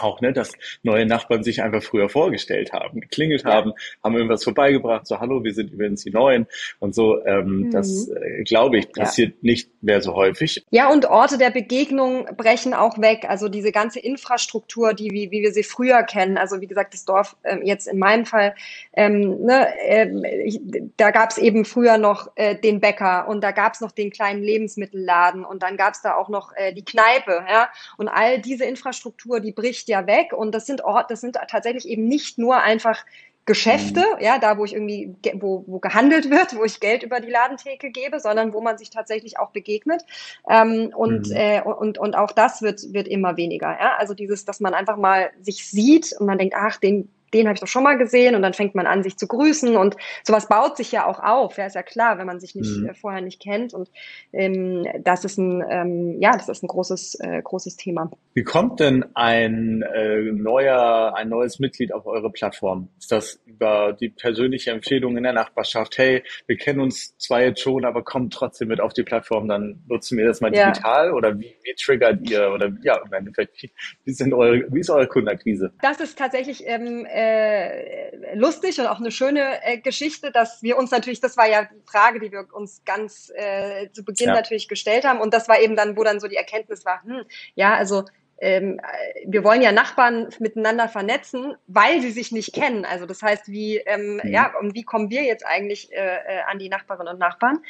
auch, 0.00 0.20
ne, 0.20 0.32
dass 0.32 0.52
neue 0.82 1.06
Nachbarn 1.06 1.42
sich 1.42 1.62
einfach 1.62 1.82
früher 1.82 2.08
vorgestellt 2.08 2.72
haben, 2.72 3.00
geklingelt 3.00 3.44
haben, 3.44 3.72
haben 4.02 4.14
irgendwas 4.14 4.44
vorbeigebracht, 4.44 5.06
so 5.06 5.20
hallo, 5.20 5.44
wir 5.44 5.54
sind 5.54 5.72
übrigens 5.72 6.04
die 6.04 6.10
Neuen 6.10 6.46
und 6.78 6.94
so. 6.94 7.24
Ähm, 7.24 7.44
mhm. 7.44 7.70
Das 7.70 8.08
äh, 8.08 8.42
glaube 8.44 8.78
ich 8.78 8.92
passiert 8.92 9.30
ja. 9.30 9.38
nicht 9.42 9.70
mehr 9.82 10.00
so 10.00 10.14
häufig. 10.14 10.64
Ja, 10.70 10.90
und 10.90 11.06
Orte 11.06 11.38
der 11.38 11.50
Begegnung 11.50 12.26
brechen 12.36 12.74
auch 12.74 12.98
weg. 12.98 13.26
Also 13.28 13.48
diese 13.48 13.72
ganze 13.72 14.00
Infrastruktur, 14.00 14.94
die 14.94 15.10
wie, 15.10 15.30
wie 15.30 15.42
wir 15.42 15.52
sie 15.52 15.62
früher 15.62 16.02
kennen. 16.02 16.38
Also 16.38 16.60
wie 16.60 16.66
gesagt, 16.66 16.94
das 16.94 17.04
Dorf 17.04 17.36
ähm, 17.44 17.62
jetzt 17.64 17.86
in 17.86 17.98
meinem 17.98 18.26
Fall, 18.26 18.54
ähm, 18.94 19.44
ne, 19.44 19.68
äh, 19.86 20.08
ich, 20.44 20.60
da 20.96 21.10
gab 21.10 21.30
es 21.30 21.38
eben 21.38 21.64
früher 21.64 21.98
noch 21.98 22.30
äh, 22.36 22.56
den 22.56 22.80
Bäcker 22.80 23.28
und 23.28 23.42
da 23.42 23.50
gab 23.50 23.74
es 23.74 23.80
noch 23.80 23.92
den 23.92 24.10
kleinen 24.10 24.42
Lebensmittelladen 24.42 25.44
und 25.44 25.62
dann 25.62 25.76
gab 25.76 25.94
es 25.94 26.02
da 26.02 26.14
auch 26.14 26.28
noch 26.28 26.52
äh, 26.56 26.72
die 26.72 26.84
Kneipe, 26.84 27.44
ja. 27.48 27.68
Und 27.96 28.08
all 28.08 28.40
diese 28.40 28.64
Infrastruktur, 28.64 29.40
die 29.40 29.52
bricht 29.52 29.81
ja 29.88 30.06
weg 30.06 30.32
und 30.32 30.54
das 30.54 30.66
sind 30.66 30.84
Ort, 30.84 31.10
das 31.10 31.20
sind 31.20 31.38
tatsächlich 31.48 31.88
eben 31.88 32.06
nicht 32.06 32.38
nur 32.38 32.56
einfach 32.56 33.04
Geschäfte, 33.44 34.00
mhm. 34.00 34.22
ja, 34.22 34.38
da 34.38 34.56
wo 34.56 34.64
ich 34.64 34.72
irgendwie, 34.72 35.16
wo, 35.34 35.64
wo 35.66 35.80
gehandelt 35.80 36.30
wird, 36.30 36.56
wo 36.56 36.62
ich 36.62 36.78
Geld 36.78 37.02
über 37.02 37.18
die 37.18 37.30
Ladentheke 37.30 37.90
gebe, 37.90 38.20
sondern 38.20 38.52
wo 38.52 38.60
man 38.60 38.78
sich 38.78 38.90
tatsächlich 38.90 39.38
auch 39.38 39.50
begegnet. 39.50 40.04
Ähm, 40.48 40.92
und, 40.94 41.28
mhm. 41.28 41.36
äh, 41.36 41.60
und, 41.62 41.98
und 41.98 42.14
auch 42.14 42.30
das 42.30 42.62
wird, 42.62 42.92
wird 42.92 43.08
immer 43.08 43.36
weniger. 43.36 43.70
Ja? 43.70 43.96
Also 43.98 44.14
dieses, 44.14 44.44
dass 44.44 44.60
man 44.60 44.74
einfach 44.74 44.96
mal 44.96 45.30
sich 45.40 45.68
sieht 45.68 46.14
und 46.18 46.26
man 46.26 46.38
denkt, 46.38 46.54
ach, 46.56 46.76
den, 46.76 47.10
den 47.34 47.46
habe 47.46 47.54
ich 47.54 47.60
doch 47.60 47.68
schon 47.68 47.82
mal 47.82 47.98
gesehen 47.98 48.34
und 48.34 48.42
dann 48.42 48.54
fängt 48.54 48.74
man 48.74 48.86
an, 48.86 49.02
sich 49.02 49.16
zu 49.16 49.26
grüßen 49.26 49.76
und 49.76 49.96
sowas 50.24 50.48
baut 50.48 50.76
sich 50.76 50.92
ja 50.92 51.06
auch 51.06 51.20
auf. 51.20 51.56
Ja, 51.56 51.66
ist 51.66 51.74
ja 51.74 51.82
klar, 51.82 52.18
wenn 52.18 52.26
man 52.26 52.40
sich 52.40 52.54
nicht 52.54 52.76
mhm. 52.78 52.88
äh, 52.88 52.94
vorher 52.94 53.20
nicht 53.20 53.40
kennt 53.40 53.74
und 53.74 53.90
ähm, 54.32 54.86
das 55.02 55.24
ist 55.24 55.38
ein, 55.38 55.64
ähm, 55.68 56.20
ja, 56.20 56.32
das 56.32 56.48
ist 56.48 56.62
ein 56.62 56.68
großes, 56.68 57.20
äh, 57.20 57.42
großes 57.42 57.76
Thema. 57.76 58.10
Wie 58.34 58.44
kommt 58.44 58.80
denn 58.80 59.04
ein 59.14 59.82
äh, 59.82 60.20
neuer, 60.20 61.14
ein 61.16 61.28
neues 61.28 61.58
Mitglied 61.58 61.92
auf 61.92 62.06
eure 62.06 62.30
Plattform? 62.30 62.88
Ist 62.98 63.12
das 63.12 63.40
über 63.46 63.96
die 63.98 64.08
persönliche 64.08 64.70
Empfehlung 64.70 65.16
in 65.16 65.22
der 65.22 65.32
Nachbarschaft? 65.32 65.98
Hey, 65.98 66.22
wir 66.46 66.56
kennen 66.56 66.80
uns 66.80 67.16
zwar 67.18 67.42
jetzt 67.42 67.60
schon, 67.60 67.84
aber 67.84 68.02
kommt 68.02 68.32
trotzdem 68.32 68.68
mit 68.68 68.80
auf 68.80 68.92
die 68.92 69.02
Plattform, 69.02 69.48
dann 69.48 69.82
nutzen 69.88 70.18
wir 70.18 70.26
das 70.26 70.40
mal 70.40 70.54
ja. 70.54 70.70
digital 70.70 71.12
oder 71.12 71.38
wie, 71.38 71.54
wie 71.62 71.74
triggert 71.74 72.28
ihr 72.28 72.50
oder 72.52 72.72
ja, 72.82 73.00
im 73.04 73.12
Endeffekt, 73.12 73.62
wie, 74.04 74.12
sind 74.12 74.32
eure, 74.34 74.64
wie 74.70 74.80
ist 74.80 74.90
eure 74.90 75.06
Kundenakquise? 75.06 75.72
Das 75.80 76.00
ist 76.00 76.18
tatsächlich 76.18 76.64
ähm, 76.66 77.06
äh, 77.06 77.21
äh, 77.22 78.34
lustig 78.34 78.78
und 78.80 78.86
auch 78.86 78.98
eine 78.98 79.10
schöne 79.10 79.62
äh, 79.64 79.78
Geschichte, 79.78 80.30
dass 80.30 80.62
wir 80.62 80.76
uns 80.76 80.90
natürlich, 80.90 81.20
das 81.20 81.36
war 81.36 81.48
ja 81.48 81.64
die 81.64 81.82
Frage, 81.86 82.20
die 82.20 82.32
wir 82.32 82.46
uns 82.52 82.82
ganz 82.84 83.32
äh, 83.34 83.90
zu 83.92 84.04
Beginn 84.04 84.28
ja. 84.28 84.34
natürlich 84.34 84.68
gestellt 84.68 85.04
haben. 85.04 85.20
Und 85.20 85.34
das 85.34 85.48
war 85.48 85.60
eben 85.60 85.76
dann, 85.76 85.96
wo 85.96 86.04
dann 86.04 86.20
so 86.20 86.28
die 86.28 86.36
Erkenntnis 86.36 86.84
war, 86.84 87.02
hm, 87.02 87.22
ja, 87.54 87.74
also 87.74 88.04
ähm, 88.42 88.80
wir 89.24 89.44
wollen 89.44 89.62
ja 89.62 89.70
Nachbarn 89.70 90.28
miteinander 90.40 90.88
vernetzen, 90.88 91.54
weil 91.68 92.02
sie 92.02 92.10
sich 92.10 92.32
nicht 92.32 92.52
kennen. 92.52 92.84
Also 92.84 93.06
das 93.06 93.22
heißt, 93.22 93.48
wie 93.48 93.76
ähm, 93.76 94.20
mhm. 94.22 94.30
ja 94.30 94.52
und 94.58 94.74
wie 94.74 94.82
kommen 94.82 95.10
wir 95.10 95.22
jetzt 95.22 95.46
eigentlich 95.46 95.92
äh, 95.92 95.96
äh, 95.96 96.40
an 96.48 96.58
die 96.58 96.68
Nachbarinnen 96.68 97.12
und 97.14 97.20
Nachbarn? 97.20 97.60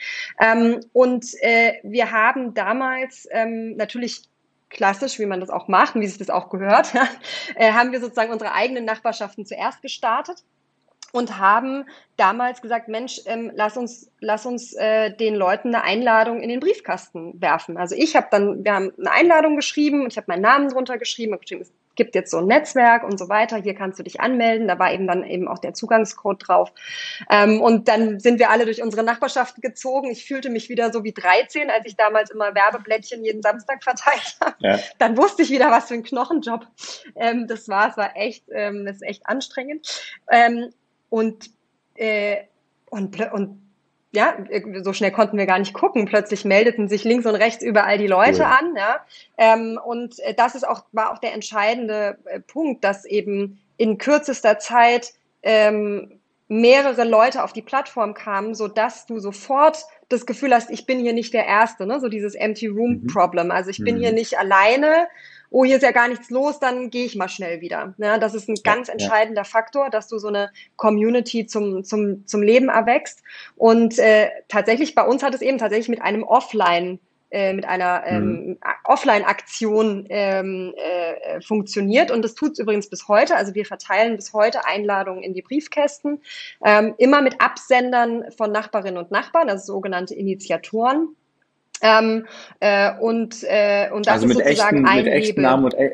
Ähm, 0.40 0.80
und 0.94 1.26
äh, 1.42 1.74
wir 1.82 2.10
haben 2.10 2.54
damals 2.54 3.28
ähm, 3.30 3.76
natürlich 3.76 4.22
klassisch, 4.72 5.18
wie 5.18 5.26
man 5.26 5.40
das 5.40 5.50
auch 5.50 5.68
macht 5.68 5.94
und 5.94 6.00
wie 6.00 6.08
sich 6.08 6.18
das 6.18 6.30
auch 6.30 6.50
gehört, 6.50 6.92
äh, 7.54 7.72
haben 7.72 7.92
wir 7.92 8.00
sozusagen 8.00 8.32
unsere 8.32 8.52
eigenen 8.52 8.84
Nachbarschaften 8.84 9.46
zuerst 9.46 9.82
gestartet 9.82 10.42
und 11.12 11.38
haben 11.38 11.84
damals 12.16 12.62
gesagt, 12.62 12.88
Mensch, 12.88 13.20
ähm, 13.26 13.52
lass 13.54 13.76
uns, 13.76 14.10
lass 14.20 14.46
uns 14.46 14.72
äh, 14.72 15.14
den 15.14 15.34
Leuten 15.34 15.74
eine 15.74 15.84
Einladung 15.84 16.40
in 16.40 16.48
den 16.48 16.58
Briefkasten 16.58 17.40
werfen. 17.40 17.76
Also 17.76 17.94
ich 17.94 18.16
habe 18.16 18.28
dann, 18.30 18.64
wir 18.64 18.74
haben 18.74 18.92
eine 18.98 19.12
Einladung 19.12 19.56
geschrieben 19.56 20.02
und 20.02 20.12
ich 20.12 20.16
habe 20.16 20.26
meinen 20.28 20.42
Namen 20.42 20.70
drunter 20.70 20.98
geschrieben, 20.98 21.38
geschrieben, 21.38 21.62
es 21.62 21.72
gibt 21.94 22.14
jetzt 22.14 22.30
so 22.30 22.38
ein 22.38 22.46
Netzwerk 22.46 23.04
und 23.04 23.18
so 23.18 23.28
weiter, 23.28 23.56
hier 23.56 23.74
kannst 23.74 23.98
du 23.98 24.02
dich 24.02 24.20
anmelden, 24.20 24.68
da 24.68 24.78
war 24.78 24.92
eben 24.92 25.06
dann 25.06 25.24
eben 25.24 25.48
auch 25.48 25.58
der 25.58 25.74
Zugangscode 25.74 26.46
drauf. 26.46 26.72
Ähm, 27.30 27.60
und 27.60 27.88
dann 27.88 28.20
sind 28.20 28.38
wir 28.38 28.50
alle 28.50 28.64
durch 28.64 28.82
unsere 28.82 29.02
Nachbarschaften 29.02 29.60
gezogen. 29.60 30.10
Ich 30.10 30.24
fühlte 30.24 30.50
mich 30.50 30.68
wieder 30.68 30.92
so 30.92 31.04
wie 31.04 31.12
13, 31.12 31.70
als 31.70 31.86
ich 31.86 31.96
damals 31.96 32.30
immer 32.30 32.54
Werbeblättchen 32.54 33.24
jeden 33.24 33.42
Samstag 33.42 33.82
verteilt 33.84 34.36
habe. 34.40 34.56
Ja. 34.60 34.78
Dann 34.98 35.16
wusste 35.16 35.42
ich 35.42 35.50
wieder, 35.50 35.70
was 35.70 35.88
für 35.88 35.94
ein 35.94 36.02
Knochenjob 36.02 36.66
ähm, 37.16 37.46
das 37.46 37.68
war. 37.68 37.90
Es 37.90 37.96
war 37.96 38.16
echt, 38.16 38.44
ähm, 38.52 38.84
das 38.86 38.96
ist 38.96 39.02
echt 39.02 39.26
anstrengend. 39.26 39.86
Ähm, 40.30 40.72
und, 41.10 41.50
äh, 41.94 42.38
und, 42.90 43.20
und 43.32 43.61
ja, 44.14 44.36
so 44.82 44.92
schnell 44.92 45.10
konnten 45.10 45.38
wir 45.38 45.46
gar 45.46 45.58
nicht 45.58 45.72
gucken. 45.72 46.04
Plötzlich 46.04 46.44
meldeten 46.44 46.88
sich 46.88 47.02
links 47.04 47.24
und 47.24 47.34
rechts 47.34 47.64
überall 47.64 47.96
die 47.96 48.06
Leute 48.06 48.40
cool. 48.40 48.44
an. 48.44 48.76
Ja? 48.76 49.00
Ähm, 49.38 49.80
und 49.82 50.18
äh, 50.20 50.34
das 50.34 50.54
ist 50.54 50.68
auch, 50.68 50.84
war 50.92 51.12
auch 51.12 51.18
der 51.18 51.32
entscheidende 51.32 52.18
äh, 52.26 52.40
Punkt, 52.40 52.84
dass 52.84 53.06
eben 53.06 53.58
in 53.78 53.96
kürzester 53.96 54.58
Zeit 54.58 55.14
ähm, 55.42 56.20
mehrere 56.48 57.04
Leute 57.04 57.42
auf 57.42 57.54
die 57.54 57.62
Plattform 57.62 58.12
kamen, 58.12 58.54
so 58.54 58.68
dass 58.68 59.06
du 59.06 59.18
sofort 59.18 59.84
das 60.10 60.26
Gefühl 60.26 60.54
hast, 60.54 60.70
ich 60.70 60.84
bin 60.84 61.00
hier 61.00 61.14
nicht 61.14 61.32
der 61.32 61.46
Erste, 61.46 61.86
ne? 61.86 61.98
so 61.98 62.08
dieses 62.08 62.34
Empty 62.34 62.66
Room 62.66 63.00
mhm. 63.02 63.06
Problem. 63.06 63.50
Also 63.50 63.70
ich 63.70 63.78
bin 63.78 63.96
mhm. 63.96 64.00
hier 64.00 64.12
nicht 64.12 64.38
alleine 64.38 65.08
oh, 65.52 65.64
hier 65.64 65.76
ist 65.76 65.82
ja 65.82 65.92
gar 65.92 66.08
nichts 66.08 66.30
los, 66.30 66.58
dann 66.58 66.90
gehe 66.90 67.04
ich 67.04 67.14
mal 67.14 67.28
schnell 67.28 67.60
wieder. 67.60 67.94
Ja, 67.98 68.18
das 68.18 68.34
ist 68.34 68.48
ein 68.48 68.56
ganz 68.64 68.88
entscheidender. 68.88 69.44
Faktor, 69.44 69.90
dass 69.90 70.08
du 70.08 70.18
so 70.18 70.28
eine 70.28 70.50
Community 70.76 71.46
zum, 71.46 71.84
zum, 71.84 72.26
zum 72.26 72.42
Leben 72.42 72.68
erwächst. 72.68 73.22
Und 73.56 73.98
äh, 73.98 74.30
tatsächlich, 74.48 74.94
bei 74.94 75.04
uns 75.04 75.22
hat 75.22 75.34
es 75.34 75.42
eben 75.42 75.58
tatsächlich 75.58 75.88
mit 75.88 76.02
einem 76.02 76.22
Offline 76.22 76.98
äh, 77.32 77.54
mit 77.54 77.64
einer 77.64 78.02
ähm, 78.04 78.24
mhm. 78.24 78.58
Offline-Aktion 78.84 80.04
ähm, 80.10 80.74
äh, 80.76 81.40
funktioniert. 81.40 82.10
Und 82.10 82.20
das 82.20 82.34
tut 82.34 82.52
es 82.52 82.58
übrigens 82.58 82.90
bis 82.90 83.08
heute. 83.08 83.36
Also 83.36 83.54
wir 83.54 83.64
verteilen 83.64 84.16
bis 84.16 84.34
heute 84.34 84.66
Einladungen 84.66 85.22
in 85.22 85.32
die 85.32 85.40
Briefkästen, 85.40 86.20
ähm, 86.62 86.94
immer 86.98 87.22
mit 87.22 87.40
Absendern 87.40 88.30
von 88.36 88.52
Nachbarinnen 88.52 88.98
und 88.98 89.10
Nachbarn, 89.10 89.48
also 89.48 89.72
sogenannte 89.72 90.14
Initiatoren. 90.14 91.16
Ähm, 91.82 92.26
äh, 92.60 92.96
und, 92.98 93.42
äh, 93.42 93.90
und 93.92 94.06
das 94.06 94.22
also 94.22 94.28
ist 94.28 94.38
sozusagen 94.38 94.76
echten, 94.76 94.88
ein 94.88 95.04
mit 95.04 95.12
echten 95.12 95.26
Hebel. 95.26 95.42
Namen 95.42 95.64
und 95.64 95.74
e 95.74 95.90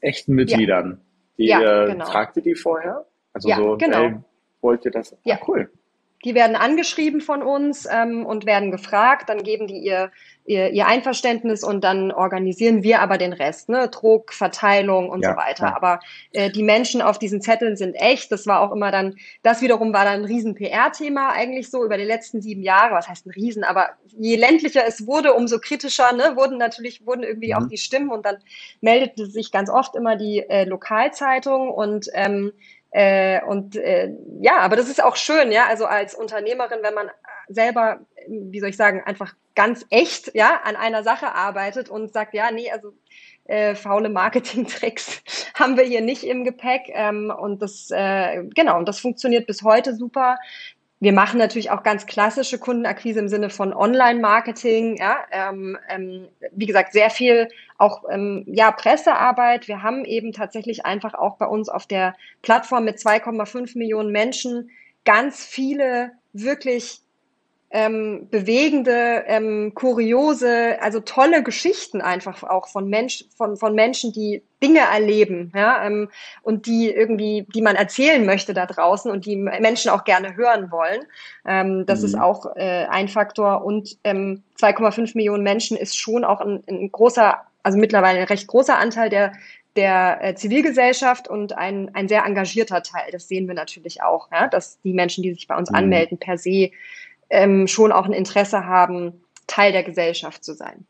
echten 0.00 0.34
Mitgliedern. 0.34 1.00
Ja. 1.36 1.58
Die, 1.58 1.64
ja, 1.64 1.86
genau. 1.86 2.06
Fragt 2.06 2.36
ihr 2.36 2.42
die 2.42 2.54
vorher? 2.54 3.06
Also 3.32 3.48
ja, 3.48 3.56
so, 3.56 3.76
genau. 3.76 4.02
Ey, 4.02 4.14
wollt 4.60 4.84
ihr 4.84 4.90
das? 4.90 5.16
Ja, 5.22 5.36
ah, 5.36 5.44
cool. 5.46 5.70
Die 6.24 6.34
werden 6.34 6.56
angeschrieben 6.56 7.20
von 7.20 7.42
uns 7.42 7.86
ähm, 7.90 8.26
und 8.26 8.44
werden 8.44 8.70
gefragt, 8.72 9.28
dann 9.28 9.44
geben 9.44 9.68
die 9.68 9.78
ihr, 9.78 10.10
ihr, 10.44 10.70
ihr 10.70 10.86
Einverständnis 10.86 11.62
und 11.62 11.84
dann 11.84 12.10
organisieren 12.10 12.82
wir 12.82 13.00
aber 13.00 13.18
den 13.18 13.32
Rest, 13.32 13.68
ne? 13.68 13.88
Druck, 13.88 14.32
Verteilung 14.32 15.10
und 15.10 15.22
ja, 15.22 15.30
so 15.30 15.36
weiter. 15.36 15.66
Ja. 15.66 15.76
Aber 15.76 16.00
äh, 16.32 16.50
die 16.50 16.64
Menschen 16.64 17.02
auf 17.02 17.20
diesen 17.20 17.40
Zetteln 17.40 17.76
sind 17.76 17.94
echt. 17.94 18.32
Das 18.32 18.48
war 18.48 18.60
auch 18.60 18.72
immer 18.72 18.90
dann, 18.90 19.16
das 19.44 19.62
wiederum 19.62 19.92
war 19.92 20.04
dann 20.04 20.20
ein 20.20 20.24
riesen 20.24 20.56
PR-Thema 20.56 21.30
eigentlich 21.30 21.70
so 21.70 21.84
über 21.84 21.96
die 21.96 22.04
letzten 22.04 22.42
sieben 22.42 22.64
Jahre. 22.64 22.94
Was 22.94 23.08
heißt 23.08 23.26
ein 23.26 23.30
Riesen? 23.30 23.62
Aber 23.62 23.90
je 24.16 24.34
ländlicher 24.34 24.84
es 24.88 25.06
wurde, 25.06 25.34
umso 25.34 25.60
kritischer 25.60 26.12
ne? 26.12 26.32
wurden 26.34 26.58
natürlich 26.58 27.06
wurden 27.06 27.22
irgendwie 27.22 27.54
mhm. 27.54 27.58
auch 27.62 27.68
die 27.68 27.78
Stimmen 27.78 28.10
und 28.10 28.26
dann 28.26 28.38
meldete 28.80 29.26
sich 29.26 29.52
ganz 29.52 29.70
oft 29.70 29.94
immer 29.94 30.16
die 30.16 30.40
äh, 30.40 30.64
Lokalzeitung 30.64 31.70
und 31.70 32.08
ähm, 32.12 32.52
äh, 32.90 33.42
und 33.44 33.76
äh, 33.76 34.10
ja, 34.40 34.58
aber 34.60 34.76
das 34.76 34.88
ist 34.88 35.02
auch 35.02 35.16
schön, 35.16 35.52
ja, 35.52 35.66
also 35.66 35.86
als 35.86 36.14
Unternehmerin, 36.14 36.78
wenn 36.82 36.94
man 36.94 37.10
selber, 37.48 38.00
wie 38.28 38.60
soll 38.60 38.70
ich 38.70 38.76
sagen, 38.76 39.02
einfach 39.04 39.34
ganz 39.54 39.84
echt, 39.90 40.34
ja, 40.34 40.60
an 40.64 40.76
einer 40.76 41.02
Sache 41.02 41.34
arbeitet 41.34 41.88
und 41.88 42.12
sagt, 42.12 42.34
ja, 42.34 42.50
nee, 42.50 42.70
also 42.70 42.92
äh, 43.44 43.74
faule 43.74 44.08
Marketing-Tricks 44.08 45.22
haben 45.54 45.76
wir 45.76 45.84
hier 45.84 46.00
nicht 46.00 46.22
im 46.22 46.44
Gepäck. 46.44 46.82
Ähm, 46.88 47.32
und 47.36 47.60
das, 47.60 47.88
äh, 47.90 48.44
genau, 48.54 48.78
und 48.78 48.86
das 48.86 49.00
funktioniert 49.00 49.46
bis 49.46 49.62
heute 49.62 49.94
super. 49.94 50.36
Wir 51.00 51.12
machen 51.12 51.38
natürlich 51.38 51.70
auch 51.70 51.84
ganz 51.84 52.06
klassische 52.06 52.58
Kundenakquise 52.58 53.20
im 53.20 53.28
Sinne 53.28 53.50
von 53.50 53.72
Online-Marketing. 53.72 54.96
Ja, 54.96 55.18
ähm, 55.30 55.78
ähm, 55.88 56.28
wie 56.52 56.66
gesagt, 56.66 56.92
sehr 56.92 57.10
viel 57.10 57.48
auch 57.76 58.02
ähm, 58.10 58.44
ja 58.46 58.72
Pressearbeit. 58.72 59.68
Wir 59.68 59.82
haben 59.82 60.04
eben 60.04 60.32
tatsächlich 60.32 60.84
einfach 60.84 61.14
auch 61.14 61.36
bei 61.36 61.46
uns 61.46 61.68
auf 61.68 61.86
der 61.86 62.16
Plattform 62.42 62.84
mit 62.84 62.98
2,5 62.98 63.78
Millionen 63.78 64.10
Menschen 64.10 64.70
ganz 65.04 65.44
viele 65.44 66.12
wirklich 66.32 67.00
ähm, 67.70 68.28
bewegende, 68.30 69.24
ähm, 69.26 69.72
kuriose, 69.74 70.80
also 70.80 71.00
tolle 71.00 71.42
Geschichten 71.42 72.00
einfach 72.00 72.42
auch 72.42 72.68
von 72.68 72.88
Mensch, 72.88 73.26
von, 73.36 73.58
von 73.58 73.74
Menschen, 73.74 74.12
die 74.12 74.42
Dinge 74.62 74.80
erleben, 74.80 75.52
ja, 75.54 75.84
ähm, 75.84 76.08
und 76.42 76.66
die 76.66 76.90
irgendwie, 76.90 77.46
die 77.54 77.60
man 77.60 77.76
erzählen 77.76 78.24
möchte 78.24 78.54
da 78.54 78.64
draußen 78.64 79.10
und 79.10 79.26
die 79.26 79.36
Menschen 79.36 79.90
auch 79.90 80.04
gerne 80.04 80.34
hören 80.34 80.70
wollen. 80.70 81.02
Ähm, 81.46 81.84
das 81.84 82.00
mhm. 82.00 82.06
ist 82.06 82.14
auch 82.18 82.56
äh, 82.56 82.86
ein 82.88 83.08
Faktor 83.08 83.64
und 83.64 83.98
ähm, 84.02 84.42
2,5 84.58 85.14
Millionen 85.14 85.42
Menschen 85.42 85.76
ist 85.76 85.96
schon 85.96 86.24
auch 86.24 86.40
ein, 86.40 86.64
ein 86.68 86.90
großer, 86.90 87.36
also 87.62 87.78
mittlerweile 87.78 88.20
ein 88.20 88.26
recht 88.26 88.46
großer 88.46 88.78
Anteil 88.78 89.10
der 89.10 89.32
der 89.76 90.18
äh, 90.24 90.34
Zivilgesellschaft 90.34 91.28
und 91.28 91.52
ein, 91.52 91.94
ein 91.94 92.08
sehr 92.08 92.24
engagierter 92.24 92.82
Teil. 92.82 93.12
Das 93.12 93.28
sehen 93.28 93.46
wir 93.46 93.54
natürlich 93.54 94.02
auch, 94.02 94.28
ja, 94.32 94.48
dass 94.48 94.80
die 94.80 94.92
Menschen, 94.92 95.22
die 95.22 95.32
sich 95.32 95.46
bei 95.46 95.56
uns 95.56 95.70
mhm. 95.70 95.76
anmelden, 95.76 96.18
per 96.18 96.36
se 96.36 96.70
ähm, 97.30 97.66
schon 97.66 97.92
auch 97.92 98.06
ein 98.06 98.12
Interesse 98.12 98.66
haben, 98.66 99.22
Teil 99.46 99.72
der 99.72 99.82
Gesellschaft 99.82 100.44
zu 100.44 100.54
sein. 100.54 100.86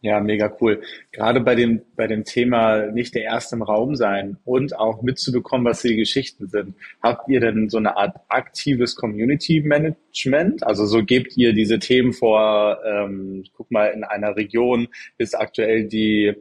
Ja, 0.00 0.20
mega 0.20 0.56
cool. 0.60 0.80
Gerade 1.10 1.40
bei 1.40 1.56
dem, 1.56 1.82
bei 1.96 2.06
dem 2.06 2.22
Thema 2.22 2.86
nicht 2.86 3.16
der 3.16 3.22
Erste 3.22 3.56
im 3.56 3.62
Raum 3.62 3.96
sein 3.96 4.36
und 4.44 4.78
auch 4.78 5.02
mitzubekommen, 5.02 5.66
was 5.66 5.82
die 5.82 5.96
Geschichten 5.96 6.48
sind. 6.48 6.76
Habt 7.02 7.28
ihr 7.28 7.40
denn 7.40 7.68
so 7.68 7.78
eine 7.78 7.96
Art 7.96 8.16
aktives 8.28 8.94
Community 8.94 9.60
Management? 9.60 10.64
Also 10.64 10.86
so 10.86 11.02
gebt 11.02 11.36
ihr 11.36 11.52
diese 11.52 11.80
Themen 11.80 12.12
vor, 12.12 12.78
ähm, 12.86 13.42
guck 13.56 13.72
mal, 13.72 13.86
in 13.86 14.04
einer 14.04 14.36
Region 14.36 14.86
ist 15.18 15.34
aktuell 15.34 15.88
die 15.88 16.36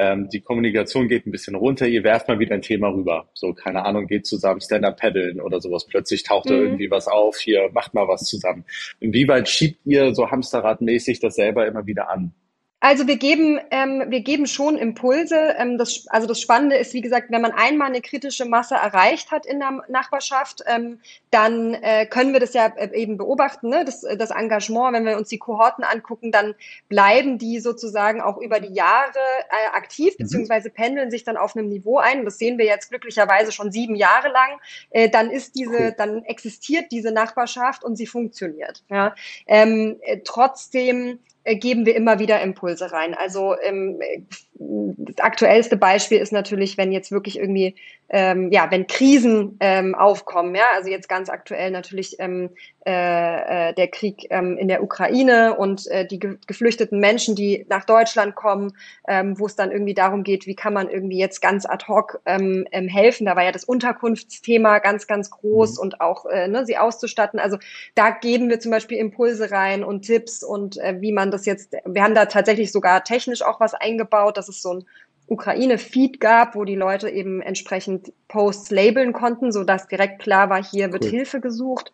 ähm, 0.00 0.30
die 0.30 0.40
Kommunikation 0.40 1.08
geht 1.08 1.26
ein 1.26 1.30
bisschen 1.30 1.54
runter, 1.54 1.86
ihr 1.86 2.02
werft 2.04 2.26
mal 2.26 2.38
wieder 2.38 2.54
ein 2.54 2.62
Thema 2.62 2.88
rüber. 2.88 3.28
So, 3.34 3.52
keine 3.52 3.84
Ahnung, 3.84 4.06
geht 4.06 4.26
zusammen 4.26 4.62
Stand-up 4.62 4.98
paddeln 4.98 5.42
oder 5.42 5.60
sowas. 5.60 5.86
Plötzlich 5.86 6.22
taucht 6.22 6.46
mhm. 6.46 6.50
da 6.50 6.54
irgendwie 6.56 6.90
was 6.90 7.06
auf, 7.06 7.36
hier 7.36 7.68
macht 7.74 7.92
mal 7.92 8.08
was 8.08 8.22
zusammen. 8.22 8.64
Inwieweit 8.98 9.46
schiebt 9.46 9.80
ihr 9.84 10.14
so 10.14 10.30
Hamsterradmäßig 10.30 11.20
das 11.20 11.34
selber 11.34 11.66
immer 11.66 11.84
wieder 11.84 12.08
an? 12.08 12.32
Also 12.82 13.06
wir 13.06 13.18
geben, 13.18 13.60
ähm, 13.70 14.04
wir 14.08 14.20
geben 14.22 14.46
schon 14.46 14.78
Impulse. 14.78 15.54
Ähm, 15.58 15.76
das, 15.76 16.06
also 16.08 16.26
das 16.26 16.40
Spannende 16.40 16.76
ist, 16.76 16.94
wie 16.94 17.02
gesagt, 17.02 17.30
wenn 17.30 17.42
man 17.42 17.52
einmal 17.52 17.88
eine 17.88 18.00
kritische 18.00 18.46
Masse 18.46 18.74
erreicht 18.74 19.30
hat 19.30 19.44
in 19.44 19.60
der 19.60 19.82
Nachbarschaft, 19.88 20.62
ähm, 20.66 20.98
dann 21.30 21.74
äh, 21.74 22.06
können 22.06 22.32
wir 22.32 22.40
das 22.40 22.54
ja 22.54 22.66
äh, 22.76 22.90
eben 22.94 23.18
beobachten, 23.18 23.68
ne? 23.68 23.84
das, 23.84 24.00
das 24.00 24.30
Engagement. 24.30 24.94
Wenn 24.94 25.04
wir 25.04 25.18
uns 25.18 25.28
die 25.28 25.36
Kohorten 25.36 25.84
angucken, 25.84 26.32
dann 26.32 26.54
bleiben 26.88 27.36
die 27.36 27.60
sozusagen 27.60 28.22
auch 28.22 28.38
über 28.38 28.60
die 28.60 28.72
Jahre 28.72 29.12
äh, 29.50 29.76
aktiv, 29.76 30.14
mhm. 30.14 30.22
beziehungsweise 30.24 30.70
pendeln 30.70 31.10
sich 31.10 31.22
dann 31.22 31.36
auf 31.36 31.54
einem 31.54 31.68
Niveau 31.68 31.98
ein. 31.98 32.24
Das 32.24 32.38
sehen 32.38 32.56
wir 32.56 32.64
jetzt 32.64 32.88
glücklicherweise 32.88 33.52
schon 33.52 33.70
sieben 33.70 33.94
Jahre 33.94 34.28
lang. 34.28 34.58
Äh, 34.88 35.10
dann 35.10 35.30
ist 35.30 35.54
diese, 35.54 35.92
dann 35.92 36.24
existiert 36.24 36.90
diese 36.92 37.12
Nachbarschaft 37.12 37.84
und 37.84 37.96
sie 37.96 38.06
funktioniert. 38.06 38.82
Ja? 38.88 39.14
Ähm, 39.46 39.98
äh, 40.00 40.20
trotzdem 40.24 41.18
geben 41.44 41.86
wir 41.86 41.96
immer 41.96 42.18
wieder 42.18 42.40
Impulse 42.40 42.92
rein. 42.92 43.14
Also 43.14 43.54
ähm, 43.62 44.00
das 44.54 45.18
aktuellste 45.18 45.76
Beispiel 45.76 46.18
ist 46.18 46.32
natürlich, 46.32 46.76
wenn 46.76 46.92
jetzt 46.92 47.12
wirklich 47.12 47.38
irgendwie, 47.38 47.74
ähm, 48.12 48.50
ja, 48.50 48.70
wenn 48.70 48.88
Krisen 48.88 49.56
ähm, 49.60 49.94
aufkommen, 49.94 50.54
ja, 50.56 50.64
also 50.74 50.90
jetzt 50.90 51.08
ganz 51.08 51.28
aktuell 51.30 51.70
natürlich 51.70 52.16
ähm, 52.18 52.50
äh, 52.84 53.70
äh, 53.70 53.74
der 53.74 53.88
Krieg 53.88 54.26
ähm, 54.30 54.56
in 54.58 54.66
der 54.66 54.82
Ukraine 54.82 55.54
und 55.56 55.86
äh, 55.86 56.06
die 56.06 56.18
ge 56.18 56.38
geflüchteten 56.46 56.98
Menschen, 56.98 57.36
die 57.36 57.66
nach 57.68 57.84
Deutschland 57.84 58.34
kommen, 58.34 58.72
ähm, 59.06 59.38
wo 59.38 59.46
es 59.46 59.54
dann 59.54 59.70
irgendwie 59.70 59.94
darum 59.94 60.24
geht, 60.24 60.46
wie 60.46 60.56
kann 60.56 60.72
man 60.72 60.88
irgendwie 60.88 61.18
jetzt 61.18 61.40
ganz 61.40 61.66
ad 61.66 61.86
hoc 61.86 62.20
ähm, 62.26 62.66
ähm, 62.72 62.88
helfen. 62.88 63.26
Da 63.26 63.36
war 63.36 63.44
ja 63.44 63.52
das 63.52 63.64
Unterkunftsthema 63.64 64.78
ganz, 64.78 65.06
ganz 65.06 65.30
groß 65.30 65.76
mhm. 65.76 65.82
und 65.82 66.00
auch 66.00 66.26
äh, 66.26 66.48
ne, 66.48 66.66
sie 66.66 66.78
auszustatten. 66.78 67.38
Also 67.38 67.58
da 67.94 68.10
geben 68.10 68.48
wir 68.48 68.58
zum 68.58 68.72
Beispiel 68.72 68.98
Impulse 68.98 69.52
rein 69.52 69.84
und 69.84 70.02
Tipps 70.02 70.42
und 70.42 70.78
äh, 70.78 70.96
wie 71.00 71.12
man 71.12 71.30
das 71.30 71.46
jetzt, 71.46 71.76
wir 71.84 72.02
haben 72.02 72.14
da 72.14 72.26
tatsächlich 72.26 72.72
sogar 72.72 73.04
technisch 73.04 73.42
auch 73.42 73.60
was 73.60 73.74
eingebaut, 73.74 74.36
dass 74.36 74.48
es 74.48 74.62
so 74.62 74.74
ein 74.74 74.84
Ukraine-Feed 75.30 76.20
gab, 76.20 76.56
wo 76.56 76.64
die 76.64 76.74
Leute 76.74 77.08
eben 77.08 77.40
entsprechend 77.40 78.12
Posts 78.28 78.70
labeln 78.70 79.12
konnten, 79.12 79.52
so 79.52 79.64
dass 79.64 79.86
direkt 79.86 80.20
klar 80.20 80.50
war, 80.50 80.62
hier 80.62 80.92
wird 80.92 81.04
cool. 81.04 81.10
Hilfe 81.10 81.40
gesucht. 81.40 81.92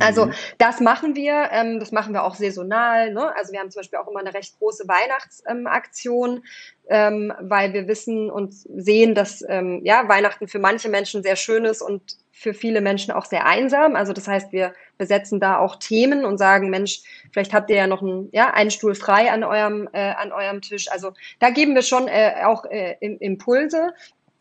Also 0.00 0.26
mhm. 0.26 0.32
das 0.58 0.80
machen 0.80 1.14
wir, 1.14 1.48
ähm, 1.52 1.80
das 1.80 1.92
machen 1.92 2.12
wir 2.12 2.24
auch 2.24 2.34
saisonal. 2.34 3.12
Ne? 3.12 3.34
Also 3.36 3.52
wir 3.52 3.60
haben 3.60 3.70
zum 3.70 3.80
Beispiel 3.80 3.98
auch 3.98 4.08
immer 4.08 4.20
eine 4.20 4.34
recht 4.34 4.58
große 4.58 4.84
Weihnachtsaktion, 4.88 6.44
ähm, 6.88 7.32
weil 7.40 7.72
wir 7.72 7.88
wissen 7.88 8.30
und 8.30 8.54
sehen, 8.54 9.14
dass 9.14 9.44
ähm, 9.48 9.80
ja 9.84 10.08
Weihnachten 10.08 10.48
für 10.48 10.58
manche 10.58 10.88
Menschen 10.88 11.22
sehr 11.22 11.36
schön 11.36 11.64
ist 11.64 11.82
und 11.82 12.16
für 12.32 12.54
viele 12.54 12.80
Menschen 12.80 13.12
auch 13.12 13.24
sehr 13.24 13.46
einsam. 13.46 13.94
Also 13.94 14.12
das 14.12 14.26
heißt, 14.26 14.52
wir 14.52 14.74
besetzen 14.98 15.38
da 15.38 15.58
auch 15.58 15.76
Themen 15.76 16.24
und 16.24 16.38
sagen, 16.38 16.70
Mensch, 16.70 17.02
vielleicht 17.32 17.52
habt 17.52 17.70
ihr 17.70 17.76
ja 17.76 17.86
noch 17.86 18.02
einen, 18.02 18.28
ja, 18.32 18.52
einen 18.52 18.70
Stuhl 18.70 18.94
frei 18.94 19.30
an 19.30 19.44
eurem, 19.44 19.88
äh, 19.92 20.12
an 20.12 20.32
eurem 20.32 20.60
Tisch. 20.60 20.90
Also 20.90 21.12
da 21.38 21.50
geben 21.50 21.74
wir 21.74 21.82
schon 21.82 22.08
äh, 22.08 22.42
auch 22.44 22.64
äh, 22.64 22.96
Impulse. 23.00 23.92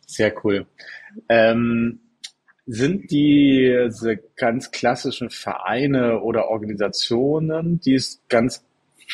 Sehr 0.08 0.34
cool. 0.44 0.66
Ähm 1.30 2.00
sind 2.66 3.12
diese 3.12 4.20
ganz 4.36 4.72
klassischen 4.72 5.30
Vereine 5.30 6.22
oder 6.22 6.48
Organisationen, 6.48 7.80
die 7.80 7.96
es 7.96 8.22
ganz 8.30 8.64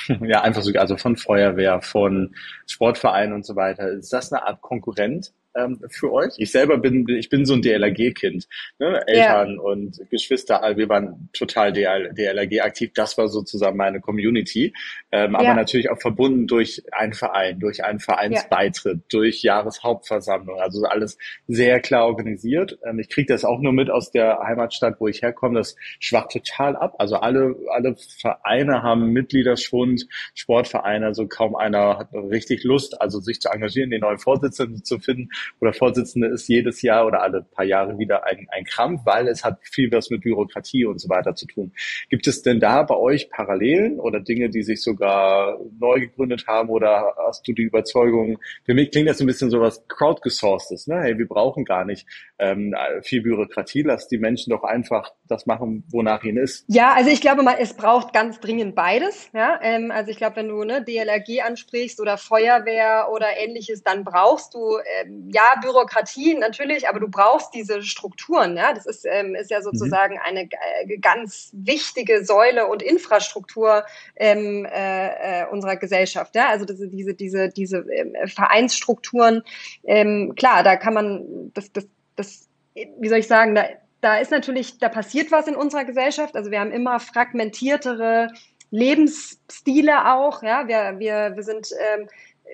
ja 0.22 0.42
einfach 0.42 0.62
so, 0.62 0.72
also 0.74 0.98
von 0.98 1.18
Feuerwehr, 1.18 1.82
von 1.82 2.36
Sportvereinen 2.68 3.34
und 3.34 3.46
so 3.46 3.56
weiter, 3.56 3.90
ist 3.90 4.14
das 4.14 4.32
eine 4.32 4.46
Art 4.46 4.62
Konkurrent 4.62 5.32
ähm, 5.58 5.80
für 5.90 6.12
euch. 6.12 6.34
Ich 6.38 6.52
selber 6.52 6.78
bin, 6.78 7.08
ich 7.08 7.30
bin 7.30 7.46
so 7.46 7.54
ein 7.54 7.62
DLRG-Kind. 7.62 8.48
Ne? 8.80 9.02
Eltern 9.08 9.56
ja. 9.56 9.62
und 9.62 10.00
Geschwister, 10.10 10.62
wir 10.76 10.90
waren 10.90 11.30
total 11.34 11.74
DL, 11.74 12.14
DLRG 12.14 12.62
aktiv. 12.62 12.92
Das 12.94 13.18
war 13.18 13.28
sozusagen 13.28 13.78
meine 13.78 14.00
Community. 14.00 14.74
Ähm, 15.12 15.34
ja. 15.34 15.40
Aber 15.40 15.54
natürlich 15.54 15.90
auch 15.90 16.00
verbunden 16.00 16.48
durch 16.48 16.84
einen 16.92 17.14
Verein, 17.14 17.60
durch 17.60 17.84
einen 17.84 18.00
Vereinsbeitritt, 18.00 18.98
ja. 18.98 19.04
durch 19.10 19.42
Jahreshauptversammlung. 19.44 20.60
Also 20.60 20.84
alles 20.84 21.18
sehr 21.48 21.80
klar 21.80 22.06
organisiert. 22.06 22.78
Ähm, 22.86 23.00
ich 23.00 23.10
kriege 23.10 23.32
das 23.34 23.46
auch 23.46 23.60
nur 23.60 23.74
mit 23.74 23.90
aus 23.90 24.12
der 24.12 24.40
Heimatstadt, 24.40 25.00
wo 25.00 25.08
ich 25.08 25.22
herkomme. 25.22 25.60
Das 25.60 25.76
schwacht 26.00 26.32
total 26.32 26.76
ab. 26.76 26.96
Also 27.00 27.18
alle, 27.18 27.56
alle 27.72 27.96
Vereine 27.96 28.84
haben 28.84 29.12
Mitgliederschwund, 29.12 30.08
Sportvereine, 30.34 31.06
also 31.06 31.28
kaum 31.28 31.56
einer 31.56 31.98
hat 32.00 32.14
richtig 32.14 32.64
Lust, 32.64 33.02
also 33.02 33.20
sich 33.20 33.40
zu 33.42 33.50
engagieren, 33.50 33.90
den 33.90 34.02
neuen 34.02 34.20
Vorsitzenden 34.20 34.84
zu 34.84 35.00
finden 35.00 35.30
oder 35.60 35.74
Vorsitzende 35.74 36.28
ist 36.28 36.48
jedes 36.48 36.82
Jahr 36.82 37.06
oder 37.06 37.22
alle 37.22 37.44
paar 37.44 37.66
Jahre 37.66 37.98
wieder 37.98 38.26
ein, 38.26 38.48
ein 38.52 38.64
Krampf, 38.66 39.02
weil 39.06 39.28
es 39.28 39.44
hat 39.44 39.60
viel 39.64 39.92
was 39.92 40.10
mit 40.10 40.22
Bürokratie 40.22 40.86
und 40.86 41.00
so 41.00 41.10
weiter 41.10 41.36
zu 41.36 41.48
tun. 41.48 41.72
Gibt 42.10 42.28
es 42.28 42.42
denn 42.42 42.60
da 42.60 42.84
bei 42.84 42.96
euch 42.96 43.30
Parallelen 43.30 44.00
oder 44.00 44.20
Dinge, 44.20 44.50
die 44.50 44.64
sich 44.64 44.82
sogar 44.82 45.60
neu 45.80 46.00
gegründet 46.00 46.46
haben 46.48 46.70
oder 46.70 47.14
hast 47.28 47.48
du 47.48 47.54
die 47.54 47.64
Überzeugung, 47.64 48.40
für 48.66 48.74
mich 48.74 48.92
klingt 48.92 49.10
das 49.10 49.20
ein 49.20 49.28
bisschen 49.28 49.50
so 49.50 49.60
was 49.60 49.88
crowdgesourcedes, 49.88 50.88
ne? 50.88 51.02
Hey, 51.02 51.18
wir 51.18 51.28
brauchen 51.28 51.66
gar 51.66 51.86
nicht 51.86 52.08
ähm, 52.40 52.76
viel 53.02 53.22
Bürokratie, 53.22 53.82
lass 53.82 54.08
die 54.08 54.18
Menschen 54.18 54.52
doch 54.52 54.64
einfach 54.64 55.14
das 55.28 55.46
machen, 55.46 55.84
wonach 55.92 56.24
ihnen 56.24 56.38
ist. 56.38 56.66
Ja, 56.68 56.94
also 56.94 57.10
ich 57.10 57.22
glaube 57.22 57.44
mal, 57.44 57.58
es 57.60 57.74
braucht 57.74 58.14
ganz 58.14 58.40
dringend 58.40 58.76
beides. 58.76 59.30
Ja? 59.34 59.60
Ähm, 59.62 59.92
also 59.92 60.12
ich 60.12 60.18
glaube, 60.18 60.38
wenn 60.38 60.50
du 60.50 60.64
ne, 60.64 60.84
DLRG 60.84 61.42
ansprichst 61.46 62.00
oder 62.00 62.18
Feuerwehr 62.18 63.10
oder 63.12 63.28
ähnliches, 63.38 63.84
dann 63.84 64.04
brauchst 64.04 64.54
du 64.54 64.78
ähm, 65.02 65.30
ja, 65.38 65.54
Bürokratie 65.62 66.34
natürlich, 66.34 66.90
aber 66.90 67.00
du 67.00 67.08
brauchst 67.08 67.54
diese 67.54 67.84
Strukturen. 67.84 68.58
Ja? 68.58 68.74
Das 68.74 68.88
ist, 68.88 69.06
ähm, 69.06 69.36
ist 69.36 69.52
ja 69.52 69.62
sozusagen 69.62 70.16
mhm. 70.16 70.22
eine 70.24 70.42
äh, 70.42 70.98
ganz 70.98 71.52
wichtige 71.54 72.26
Säule 72.26 72.66
und 72.66 72.82
Infrastruktur 72.82 73.86
ähm, 74.16 74.66
äh, 74.66 75.42
äh, 75.44 75.46
unserer 75.52 75.76
Gesellschaft. 75.76 76.34
Ja? 76.34 76.50
Also 76.50 76.66
diese, 76.66 76.88
diese, 76.88 77.14
diese, 77.14 77.50
diese 77.50 77.78
äh, 77.78 78.28
Vereinsstrukturen, 78.28 79.44
ähm, 79.84 80.34
klar, 80.36 80.64
da 80.64 80.76
kann 80.76 80.96
man, 80.96 81.52
das, 81.54 81.72
das, 81.72 81.86
das, 82.16 82.50
wie 82.74 83.08
soll 83.08 83.20
ich 83.20 83.28
sagen, 83.28 83.54
da, 83.54 83.66
da 84.02 84.18
ist 84.18 84.32
natürlich, 84.32 84.80
da 84.80 84.90
passiert 84.90 85.32
was 85.32 85.48
in 85.48 85.56
unserer 85.56 85.86
Gesellschaft. 85.86 86.36
Also 86.36 86.50
wir 86.50 86.60
haben 86.60 86.72
immer 86.72 87.00
fragmentiertere 87.00 88.30
Lebensstile 88.72 90.14
auch. 90.14 90.42
Ja, 90.42 90.68
wir, 90.68 90.96
wir, 90.98 91.36
wir 91.36 91.44
sind 91.44 91.70
ähm, 91.94 92.10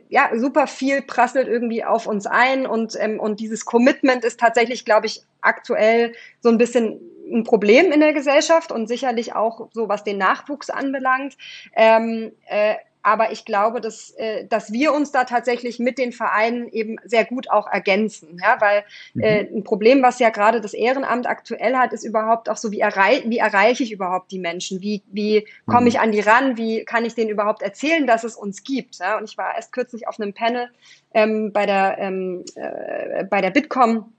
ja, 0.10 0.30
super 0.36 0.68
viel 0.68 1.02
prasselt 1.02 1.48
irgendwie 1.48 1.84
auf 1.84 2.08
uns 2.08 2.26
ein 2.26 2.66
und, 2.66 2.96
ähm, 3.00 3.20
und 3.20 3.40
dieses 3.40 3.66
Commitment 3.66 4.24
ist 4.24 4.40
tatsächlich, 4.40 4.86
glaube 4.86 5.08
ich, 5.08 5.24
aktuell 5.42 6.14
so 6.40 6.50
ein 6.50 6.58
bisschen 6.58 7.00
ein 7.32 7.44
Problem 7.44 7.92
in 7.92 8.00
der 8.00 8.14
Gesellschaft 8.14 8.72
und 8.72 8.88
sicherlich 8.88 9.34
auch 9.34 9.70
so, 9.72 9.90
was 9.90 10.04
den 10.04 10.18
Nachwuchs 10.18 10.70
anbelangt. 10.70 11.38
Ähm, 11.76 12.32
äh, 12.46 12.76
aber 13.04 13.34
ich 13.34 13.44
glaube, 13.44 13.82
dass, 13.82 14.12
äh, 14.12 14.46
dass 14.48 14.72
wir 14.72 14.94
uns 14.94 15.12
da 15.12 15.26
tatsächlich 15.26 15.78
mit 15.78 15.98
den 15.98 16.14
Vereinen 16.14 16.70
eben 16.70 16.96
sehr 17.04 17.26
gut 17.26 17.50
auch 17.50 17.68
ergänzen. 17.68 18.40
Ja? 18.42 18.60
Weil 18.60 18.86
äh, 19.22 19.44
mhm. 19.44 19.58
ein 19.58 19.64
Problem, 19.64 20.02
was 20.02 20.20
ja 20.20 20.30
gerade 20.30 20.62
das 20.62 20.74
Ehrenamt 20.74 21.28
aktuell 21.28 21.76
hat, 21.76 21.92
ist 21.92 22.06
überhaupt 22.06 22.50
auch 22.50 22.56
so, 22.56 22.72
wie, 22.72 22.80
errei 22.80 23.22
wie 23.26 23.38
erreiche 23.38 23.84
ich 23.84 23.92
überhaupt 23.92 24.32
die 24.32 24.40
Menschen? 24.40 24.82
Wie, 24.82 25.04
wie 25.12 25.46
komme 25.66 25.82
mhm. 25.82 25.88
ich 25.88 26.00
an 26.00 26.14
die 26.14 26.22
ran? 26.22 26.58
Wie 26.58 26.86
kann 26.86 27.04
ich 27.04 27.14
denen 27.14 27.30
überhaupt 27.30 27.62
erzählen, 27.62 28.08
dass 28.08 28.24
es 28.24 28.38
uns 28.38 28.64
gibt? 28.64 28.96
Ja? 29.00 29.18
Und 29.18 29.26
ich 29.30 29.38
war 29.38 29.54
erst 29.56 29.74
kürzlich 29.74 30.08
auf 30.08 30.20
einem 30.20 30.34
Panel 30.34 30.70
ähm, 31.14 31.52
bei 31.52 31.66
der, 31.66 31.98
ähm, 32.00 32.46
äh, 32.56 33.26
bei 33.26 33.42
der 33.42 33.52
Bitkom 33.52 34.14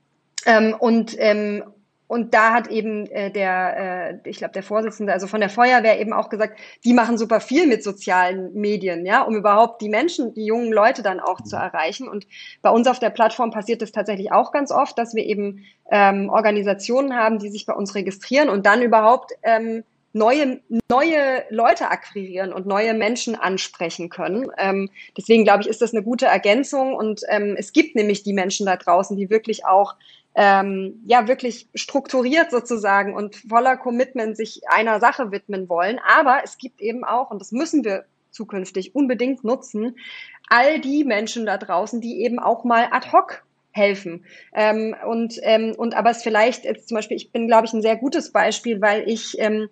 ähm, 0.45 0.77
und 0.79 1.17
ähm, 1.19 1.65
und 2.07 2.35
da 2.35 2.53
hat 2.53 2.69
eben 2.69 3.07
äh, 3.07 3.31
der, 3.31 4.21
äh, 4.25 4.29
ich 4.29 4.37
glaube, 4.37 4.53
der 4.53 4.63
Vorsitzende, 4.63 5.13
also 5.13 5.27
von 5.27 5.41
der 5.41 5.49
Feuerwehr 5.49 6.01
eben 6.01 6.13
auch 6.13 6.29
gesagt, 6.29 6.59
die 6.85 6.93
machen 6.93 7.17
super 7.17 7.41
viel 7.41 7.67
mit 7.67 7.83
sozialen 7.83 8.53
Medien, 8.53 9.07
ja, 9.07 9.23
um 9.23 9.35
überhaupt 9.35 9.81
die 9.81 9.89
Menschen, 9.89 10.35
die 10.35 10.45
jungen 10.45 10.73
Leute 10.73 11.03
dann 11.03 11.19
auch 11.19 11.41
zu 11.41 11.57
erreichen. 11.57 12.07
Und 12.07 12.27
bei 12.61 12.71
uns 12.71 12.87
auf 12.89 12.99
der 12.99 13.11
Plattform 13.11 13.51
passiert 13.51 13.81
das 13.81 13.91
tatsächlich 13.91 14.33
auch 14.33 14.53
ganz 14.53 14.71
oft, 14.71 14.99
dass 14.99 15.15
wir 15.15 15.25
eben 15.25 15.65
ähm, 15.91 16.29
Organisationen 16.29 17.15
haben, 17.15 17.39
die 17.39 17.49
sich 17.49 17.65
bei 17.65 17.75
uns 17.75 17.95
registrieren 17.95 18.51
und 18.51 18.67
dann 18.67 18.83
überhaupt 18.83 19.33
ähm, 19.43 19.83
neue, 20.13 20.61
neue 20.89 21.43
Leute 21.51 21.91
akquirieren 21.91 22.53
und 22.53 22.67
neue 22.67 22.95
Menschen 22.95 23.35
ansprechen 23.35 24.11
können. 24.11 24.47
Ähm, 24.59 24.91
deswegen 25.17 25.45
glaube 25.45 25.63
ich, 25.63 25.69
ist 25.69 25.83
das 25.83 25.93
eine 25.93 26.03
gute 26.03 26.27
Ergänzung 26.27 26.95
und 26.95 27.23
ähm, 27.29 27.57
es 27.59 27.73
gibt 27.73 27.97
nämlich 27.97 28.23
die 28.23 28.33
Menschen 28.33 28.67
da 28.67 28.77
draußen, 28.77 29.17
die 29.17 29.29
wirklich 29.29 29.67
auch 29.67 29.95
ähm, 30.35 31.01
ja 31.07 31.29
wirklich 31.29 31.69
strukturiert 31.75 32.51
sozusagen 32.51 33.15
und 33.15 33.37
voller 33.37 33.77
Commitment 33.77 34.37
sich 34.37 34.63
einer 34.69 35.01
Sache 35.01 35.31
widmen 35.31 35.69
wollen. 35.69 36.01
Aber 36.07 36.41
es 36.45 36.59
gibt 36.59 36.81
eben 36.81 37.05
auch, 37.05 37.31
und 37.31 37.41
das 37.41 37.53
müssen 37.53 37.85
wir 37.85 38.05
zukünftig 38.31 38.95
unbedingt 38.95 39.45
nutzen, 39.45 39.97
all 40.49 40.81
die 40.81 41.05
Menschen 41.05 41.47
da 41.47 41.57
draußen, 41.57 42.01
die 42.01 42.23
eben 42.23 42.39
auch 42.39 42.65
mal 42.65 42.89
ad 42.91 43.13
hoc 43.13 43.45
helfen. 43.71 44.25
Ähm, 44.53 44.95
und, 45.07 45.39
ähm, 45.43 45.75
und 45.77 45.95
aber 45.95 46.11
es 46.11 46.23
vielleicht 46.23 46.65
jetzt 46.65 46.89
zum 46.89 46.97
Beispiel, 46.97 47.17
ich 47.17 47.33
bin, 47.33 47.47
glaube 47.47 47.67
ich, 47.67 47.73
ein 47.73 47.83
sehr 47.83 47.97
gutes 47.97 48.33
Beispiel, 48.33 48.81
weil 48.81 49.09
ich 49.09 49.39
ähm, 49.39 49.69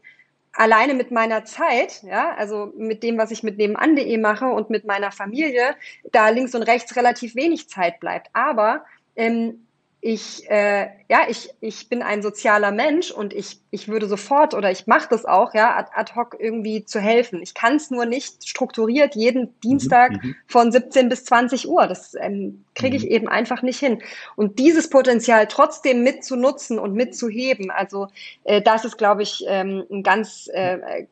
alleine 0.53 0.95
mit 0.95 1.11
meiner 1.11 1.45
Zeit, 1.45 2.03
ja, 2.03 2.35
also 2.37 2.73
mit 2.77 3.03
dem, 3.03 3.17
was 3.19 3.31
ich 3.31 3.43
mit 3.43 3.59
nebenan.de 3.59 4.19
mache 4.19 4.47
und 4.47 4.71
mit 4.71 4.85
meiner 4.85 5.13
Familie, 5.13 5.77
da 6.11 6.29
links 6.29 6.55
und 6.55 6.63
rechts 6.63 6.97
relativ 6.97 7.35
wenig 7.35 7.69
Zeit 7.69 8.01
bleibt. 8.01 8.29
Aber 8.33 8.85
ähm, 9.17 9.67
ich, 10.05 10.51
äh, 10.51 10.89
ja, 11.09 11.21
ich, 11.29 11.51
ich 11.61 11.89
bin 11.89 12.03
ein 12.03 12.23
sozialer 12.23 12.73
Mensch 12.73 13.13
und 13.13 13.33
ich, 13.33 13.61
ich 13.71 13.87
würde 13.87 14.09
sofort 14.09 14.53
oder 14.53 14.69
ich 14.73 14.89
mache 14.89 15.07
das 15.09 15.25
auch, 15.25 15.55
ja, 15.55 15.77
ad, 15.77 15.93
ad 15.95 16.15
hoc 16.17 16.37
irgendwie 16.41 16.85
zu 16.85 16.99
helfen. 16.99 17.41
Ich 17.41 17.55
kann 17.55 17.77
es 17.77 17.89
nur 17.89 18.05
nicht 18.05 18.49
strukturiert 18.49 19.15
jeden 19.15 19.61
Dienstag 19.61 20.11
mhm, 20.11 20.31
mhm. 20.31 20.37
von 20.49 20.73
17 20.73 21.09
bis 21.09 21.25
20 21.25 21.69
Uhr. 21.69 21.87
Das 21.87 22.17
ähm, 22.21 22.65
kriege 22.75 22.97
ich 22.97 23.05
mhm. 23.05 23.11
eben 23.11 23.29
einfach 23.29 23.63
nicht 23.63 23.79
hin. 23.79 24.03
Und 24.35 24.59
dieses 24.59 24.91
Potenzial 24.91 25.47
trotzdem 25.47 26.03
mitzunutzen 26.03 26.81
und 26.81 26.95
mitzuheben, 26.95 27.71
also 27.71 28.09
äh, 28.43 28.61
das 28.61 28.85
ist, 28.85 28.99
glaube 28.99 29.23
ich, 29.23 29.45
ähm, 29.47 29.85
ein 29.89 30.03
ganz, 30.03 30.51
äh, 30.53 31.07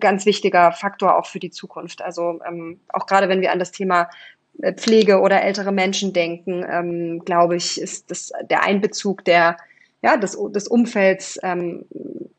ganz 0.00 0.26
wichtiger 0.26 0.72
Faktor 0.72 1.16
auch 1.16 1.26
für 1.26 1.38
die 1.38 1.50
Zukunft. 1.50 2.02
Also 2.02 2.40
ähm, 2.48 2.80
auch 2.88 3.06
gerade 3.06 3.28
wenn 3.28 3.42
wir 3.42 3.52
an 3.52 3.60
das 3.60 3.70
Thema 3.70 4.02
äh, 4.02 4.06
Pflege 4.76 5.20
oder 5.20 5.42
ältere 5.42 5.72
Menschen 5.72 6.12
denken, 6.12 6.64
ähm, 6.68 7.22
glaube 7.24 7.56
ich, 7.56 7.80
ist 7.80 8.10
das 8.10 8.32
der 8.48 8.62
Einbezug 8.62 9.24
der 9.24 9.56
ja, 10.02 10.16
des, 10.18 10.38
des 10.52 10.68
Umfelds 10.68 11.38
ähm, 11.42 11.86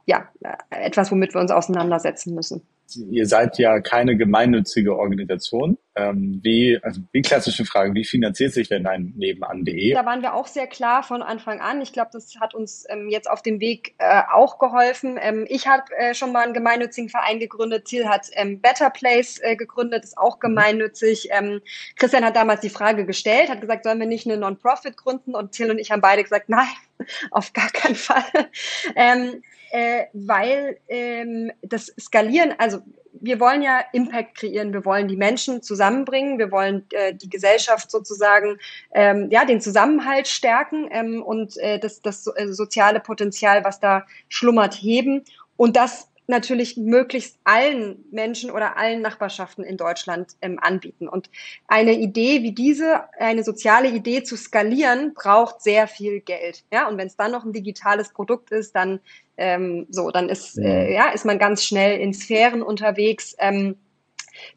ja, 0.05 0.29
etwas, 0.69 1.11
womit 1.11 1.33
wir 1.33 1.41
uns 1.41 1.49
auseinandersetzen 1.51 2.35
müssen 2.35 2.61
ihr 2.93 3.25
seid 3.27 3.57
ja 3.57 3.79
keine 3.79 4.15
gemeinnützige 4.15 4.95
Organisation. 4.97 5.77
Ähm, 5.97 6.41
wie, 6.43 6.77
also 6.81 6.99
wie 7.13 7.21
klassische 7.21 7.63
Frage, 7.63 7.93
wie 7.93 8.03
finanziert 8.03 8.51
sich 8.51 8.67
denn 8.67 8.85
ein 8.85 9.13
Nebenan.de? 9.15 9.93
Da 9.93 10.05
waren 10.05 10.21
wir 10.21 10.33
auch 10.33 10.47
sehr 10.47 10.67
klar 10.67 11.03
von 11.03 11.21
Anfang 11.21 11.61
an. 11.61 11.81
Ich 11.81 11.93
glaube, 11.93 12.09
das 12.11 12.35
hat 12.41 12.53
uns 12.53 12.85
ähm, 12.89 13.07
jetzt 13.07 13.29
auf 13.29 13.41
dem 13.41 13.61
Weg 13.61 13.95
äh, 13.97 14.21
auch 14.33 14.59
geholfen. 14.59 15.17
Ähm, 15.21 15.45
ich 15.47 15.67
habe 15.67 15.83
äh, 15.97 16.13
schon 16.13 16.33
mal 16.33 16.43
einen 16.43 16.53
gemeinnützigen 16.53 17.09
Verein 17.09 17.39
gegründet. 17.39 17.87
Ziel 17.87 18.09
hat 18.09 18.27
ähm, 18.33 18.59
Better 18.59 18.89
Place 18.89 19.39
äh, 19.41 19.55
gegründet, 19.55 20.03
ist 20.03 20.17
auch 20.17 20.39
gemeinnützig. 20.39 21.29
Ähm, 21.31 21.61
Christian 21.95 22.25
hat 22.25 22.35
damals 22.35 22.59
die 22.59 22.69
Frage 22.69 23.05
gestellt, 23.05 23.49
hat 23.49 23.61
gesagt, 23.61 23.85
sollen 23.85 23.99
wir 23.99 24.07
nicht 24.07 24.27
eine 24.27 24.37
Non-Profit 24.37 24.97
gründen? 24.97 25.33
Und 25.33 25.53
Till 25.53 25.71
und 25.71 25.79
ich 25.79 25.91
haben 25.91 26.01
beide 26.01 26.23
gesagt, 26.23 26.49
nein, 26.49 26.67
auf 27.31 27.53
gar 27.53 27.69
keinen 27.69 27.95
Fall. 27.95 28.25
ähm, 28.97 29.41
äh, 29.75 30.07
weil 30.13 30.77
ähm, 30.87 31.51
das 31.61 31.93
Skalieren, 31.99 32.53
also 32.57 32.79
wir 33.11 33.41
wollen 33.41 33.61
ja 33.61 33.81
Impact 33.91 34.35
kreieren, 34.35 34.71
wir 34.71 34.85
wollen 34.85 35.09
die 35.09 35.17
Menschen 35.17 35.61
zusammenbringen, 35.61 36.39
wir 36.39 36.49
wollen 36.49 36.85
äh, 36.91 37.13
die 37.13 37.29
Gesellschaft 37.29 37.91
sozusagen, 37.91 38.57
ähm, 38.93 39.27
ja, 39.31 39.43
den 39.43 39.59
Zusammenhalt 39.59 40.29
stärken 40.29 40.87
ähm, 40.91 41.21
und 41.21 41.57
äh, 41.57 41.77
das, 41.77 42.01
das 42.01 42.25
äh, 42.37 42.53
soziale 42.53 43.01
Potenzial, 43.01 43.65
was 43.65 43.81
da 43.81 44.05
schlummert, 44.29 44.75
heben. 44.75 45.25
Und 45.57 45.75
das 45.75 46.07
natürlich 46.27 46.77
möglichst 46.77 47.37
allen 47.43 48.03
Menschen 48.11 48.51
oder 48.51 48.77
allen 48.77 49.01
Nachbarschaften 49.01 49.63
in 49.63 49.77
Deutschland 49.77 50.35
ähm, 50.41 50.59
anbieten. 50.61 51.07
Und 51.07 51.29
eine 51.67 51.93
Idee 51.93 52.43
wie 52.43 52.53
diese, 52.53 53.03
eine 53.19 53.43
soziale 53.43 53.89
Idee 53.89 54.23
zu 54.23 54.35
skalieren, 54.37 55.13
braucht 55.13 55.61
sehr 55.61 55.87
viel 55.87 56.21
Geld. 56.21 56.63
Ja, 56.71 56.87
und 56.87 56.97
wenn 56.97 57.07
es 57.07 57.15
dann 57.15 57.31
noch 57.31 57.45
ein 57.45 57.53
digitales 57.53 58.09
Produkt 58.09 58.51
ist, 58.51 58.75
dann 58.75 58.99
ähm, 59.37 59.87
so, 59.89 60.11
dann 60.11 60.29
ist 60.29 60.57
äh, 60.57 60.93
ja 60.93 61.09
ist 61.09 61.25
man 61.25 61.39
ganz 61.39 61.63
schnell 61.63 61.99
in 61.99 62.13
Sphären 62.13 62.61
unterwegs. 62.61 63.35
Ähm, 63.39 63.75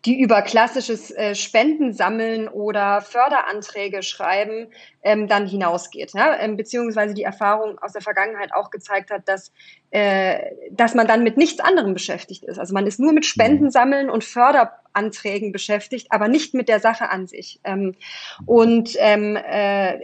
die 0.04 0.20
über 0.20 0.42
klassisches 0.42 1.10
äh, 1.10 1.34
Spendensammeln 1.34 2.48
oder 2.48 3.00
Förderanträge 3.00 4.02
schreiben, 4.02 4.68
ähm, 5.02 5.28
dann 5.28 5.46
hinausgeht. 5.46 6.12
Ja? 6.14 6.38
Ähm, 6.38 6.56
beziehungsweise 6.56 7.14
die 7.14 7.22
Erfahrung 7.22 7.78
aus 7.78 7.92
der 7.92 8.02
Vergangenheit 8.02 8.52
auch 8.54 8.70
gezeigt 8.70 9.10
hat, 9.10 9.28
dass, 9.28 9.52
äh, 9.90 10.38
dass 10.70 10.94
man 10.94 11.06
dann 11.06 11.22
mit 11.22 11.36
nichts 11.36 11.60
anderem 11.60 11.94
beschäftigt 11.94 12.44
ist. 12.44 12.58
Also 12.58 12.74
man 12.74 12.86
ist 12.86 13.00
nur 13.00 13.12
mit 13.12 13.26
Spendensammeln 13.26 14.10
und 14.10 14.24
Förderanträgen 14.24 15.52
beschäftigt, 15.52 16.08
aber 16.10 16.28
nicht 16.28 16.54
mit 16.54 16.68
der 16.68 16.80
Sache 16.80 17.10
an 17.10 17.26
sich. 17.26 17.60
Ähm, 17.64 17.94
und 18.46 18.94
ähm, 18.98 19.36
äh, 19.36 19.98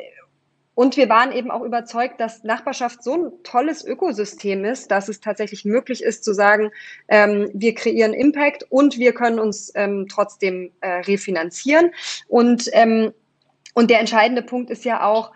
und 0.74 0.96
wir 0.96 1.08
waren 1.08 1.32
eben 1.32 1.50
auch 1.50 1.62
überzeugt, 1.62 2.20
dass 2.20 2.42
Nachbarschaft 2.42 3.02
so 3.02 3.14
ein 3.14 3.32
tolles 3.44 3.84
Ökosystem 3.84 4.64
ist, 4.64 4.90
dass 4.90 5.08
es 5.08 5.20
tatsächlich 5.20 5.64
möglich 5.64 6.02
ist 6.02 6.24
zu 6.24 6.32
sagen, 6.32 6.70
ähm, 7.08 7.50
wir 7.54 7.74
kreieren 7.74 8.12
Impact 8.12 8.64
und 8.70 8.98
wir 8.98 9.12
können 9.12 9.38
uns 9.38 9.70
ähm, 9.76 10.06
trotzdem 10.08 10.72
äh, 10.80 11.00
refinanzieren. 11.00 11.90
Und, 12.26 12.68
ähm, 12.72 13.12
und 13.74 13.90
der 13.90 14.00
entscheidende 14.00 14.42
Punkt 14.42 14.70
ist 14.70 14.84
ja 14.84 15.04
auch, 15.04 15.32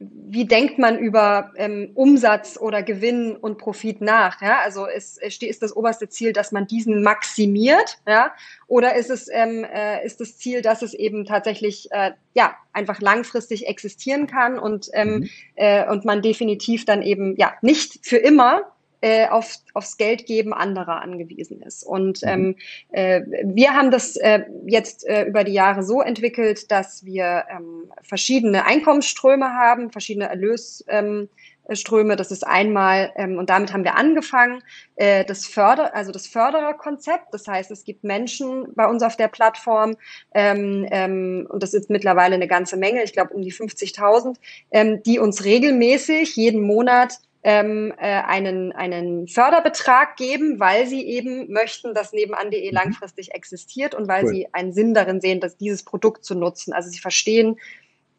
wie 0.00 0.46
denkt 0.46 0.78
man 0.78 0.98
über 0.98 1.52
ähm, 1.56 1.90
Umsatz 1.94 2.56
oder 2.58 2.82
Gewinn 2.82 3.36
und 3.36 3.58
Profit 3.58 4.00
nach? 4.00 4.40
Ja? 4.40 4.60
Also 4.64 4.86
ist, 4.86 5.22
ist 5.22 5.62
das 5.62 5.76
oberste 5.76 6.08
Ziel, 6.08 6.32
dass 6.32 6.52
man 6.52 6.66
diesen 6.66 7.02
maximiert, 7.02 7.98
ja? 8.08 8.32
Oder 8.66 8.94
ist 8.94 9.10
es 9.10 9.28
ähm, 9.30 9.64
äh, 9.64 10.04
ist 10.04 10.20
das 10.20 10.38
Ziel, 10.38 10.62
dass 10.62 10.80
es 10.80 10.94
eben 10.94 11.26
tatsächlich 11.26 11.88
äh, 11.92 12.12
ja 12.32 12.56
einfach 12.72 13.00
langfristig 13.00 13.66
existieren 13.66 14.26
kann 14.26 14.58
und 14.58 14.88
ähm, 14.94 15.10
mhm. 15.10 15.30
äh, 15.56 15.86
und 15.86 16.06
man 16.06 16.22
definitiv 16.22 16.86
dann 16.86 17.02
eben 17.02 17.36
ja 17.36 17.52
nicht 17.60 18.06
für 18.06 18.16
immer 18.16 18.72
äh, 19.00 19.28
auf, 19.28 19.54
aufs 19.74 19.96
Geldgeben 19.96 20.52
anderer 20.52 21.00
angewiesen 21.00 21.62
ist. 21.62 21.82
Und 21.82 22.22
mhm. 22.22 22.28
ähm, 22.28 22.56
äh, 22.90 23.22
wir 23.44 23.72
haben 23.72 23.90
das 23.90 24.16
äh, 24.16 24.44
jetzt 24.66 25.06
äh, 25.06 25.24
über 25.24 25.44
die 25.44 25.52
Jahre 25.52 25.82
so 25.82 26.02
entwickelt, 26.02 26.70
dass 26.70 27.04
wir 27.04 27.44
ähm, 27.50 27.90
verschiedene 28.02 28.66
Einkommensströme 28.66 29.54
haben, 29.54 29.90
verschiedene 29.90 30.28
Erlösströme. 30.28 31.28
Ähm, 31.68 32.16
das 32.16 32.30
ist 32.30 32.46
einmal, 32.46 33.12
ähm, 33.16 33.38
und 33.38 33.48
damit 33.48 33.72
haben 33.72 33.84
wir 33.84 33.96
angefangen, 33.96 34.62
äh, 34.96 35.24
das 35.24 35.46
Förder, 35.46 35.94
also 35.94 36.12
das 36.12 36.26
Fördererkonzept. 36.26 37.32
Das 37.32 37.46
heißt, 37.46 37.70
es 37.70 37.84
gibt 37.84 38.04
Menschen 38.04 38.66
bei 38.74 38.86
uns 38.86 39.02
auf 39.02 39.16
der 39.16 39.28
Plattform, 39.28 39.96
ähm, 40.34 40.86
ähm, 40.90 41.46
und 41.48 41.62
das 41.62 41.72
ist 41.72 41.88
mittlerweile 41.88 42.34
eine 42.34 42.48
ganze 42.48 42.76
Menge, 42.76 43.02
ich 43.02 43.14
glaube 43.14 43.32
um 43.32 43.40
die 43.40 43.52
50.000, 43.52 44.36
ähm, 44.72 45.02
die 45.04 45.18
uns 45.18 45.44
regelmäßig 45.44 46.36
jeden 46.36 46.60
Monat 46.60 47.18
ähm, 47.42 47.92
äh, 47.98 48.22
einen, 48.22 48.72
einen 48.72 49.26
Förderbetrag 49.26 50.16
geben, 50.16 50.60
weil 50.60 50.86
sie 50.86 51.06
eben 51.06 51.50
möchten, 51.50 51.94
dass 51.94 52.12
nebenan.de 52.12 52.68
mhm. 52.68 52.74
langfristig 52.74 53.32
existiert 53.32 53.94
und 53.94 54.08
weil 54.08 54.24
cool. 54.24 54.30
sie 54.30 54.48
einen 54.52 54.72
Sinn 54.72 54.92
darin 54.92 55.20
sehen, 55.20 55.40
dass 55.40 55.56
dieses 55.56 55.82
Produkt 55.82 56.24
zu 56.24 56.34
nutzen. 56.34 56.72
Also 56.72 56.90
sie 56.90 56.98
verstehen, 56.98 57.56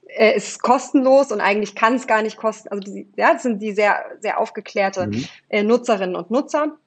äh, 0.08 0.34
es 0.36 0.50
ist 0.50 0.62
kostenlos 0.64 1.32
und 1.32 1.40
eigentlich 1.40 1.76
kann 1.76 1.96
es 1.96 2.08
gar 2.08 2.24
nicht 2.24 2.38
kosten. 2.38 2.70
Also 2.70 2.82
die, 2.82 3.08
ja, 3.16 3.34
das 3.34 3.44
sind 3.44 3.62
die 3.62 3.74
sehr, 3.74 4.04
sehr 4.20 4.40
aufgeklärte 4.40 5.08
mhm. 5.08 5.26
äh, 5.50 5.64
Nutzerinnen 5.64 6.16
und 6.16 6.32
Nutzer. 6.32 6.78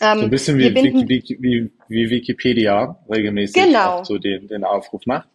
Ähm, 0.00 0.18
so 0.18 0.24
ein 0.24 0.30
bisschen 0.30 0.58
wie, 0.58 0.70
binden, 0.70 1.08
wie, 1.08 1.36
wie, 1.40 1.70
wie 1.88 2.10
Wikipedia 2.10 2.98
regelmäßig 3.08 3.62
genau. 3.62 4.04
so 4.04 4.18
den, 4.18 4.48
den 4.48 4.64
Aufruf 4.64 5.06
macht. 5.06 5.28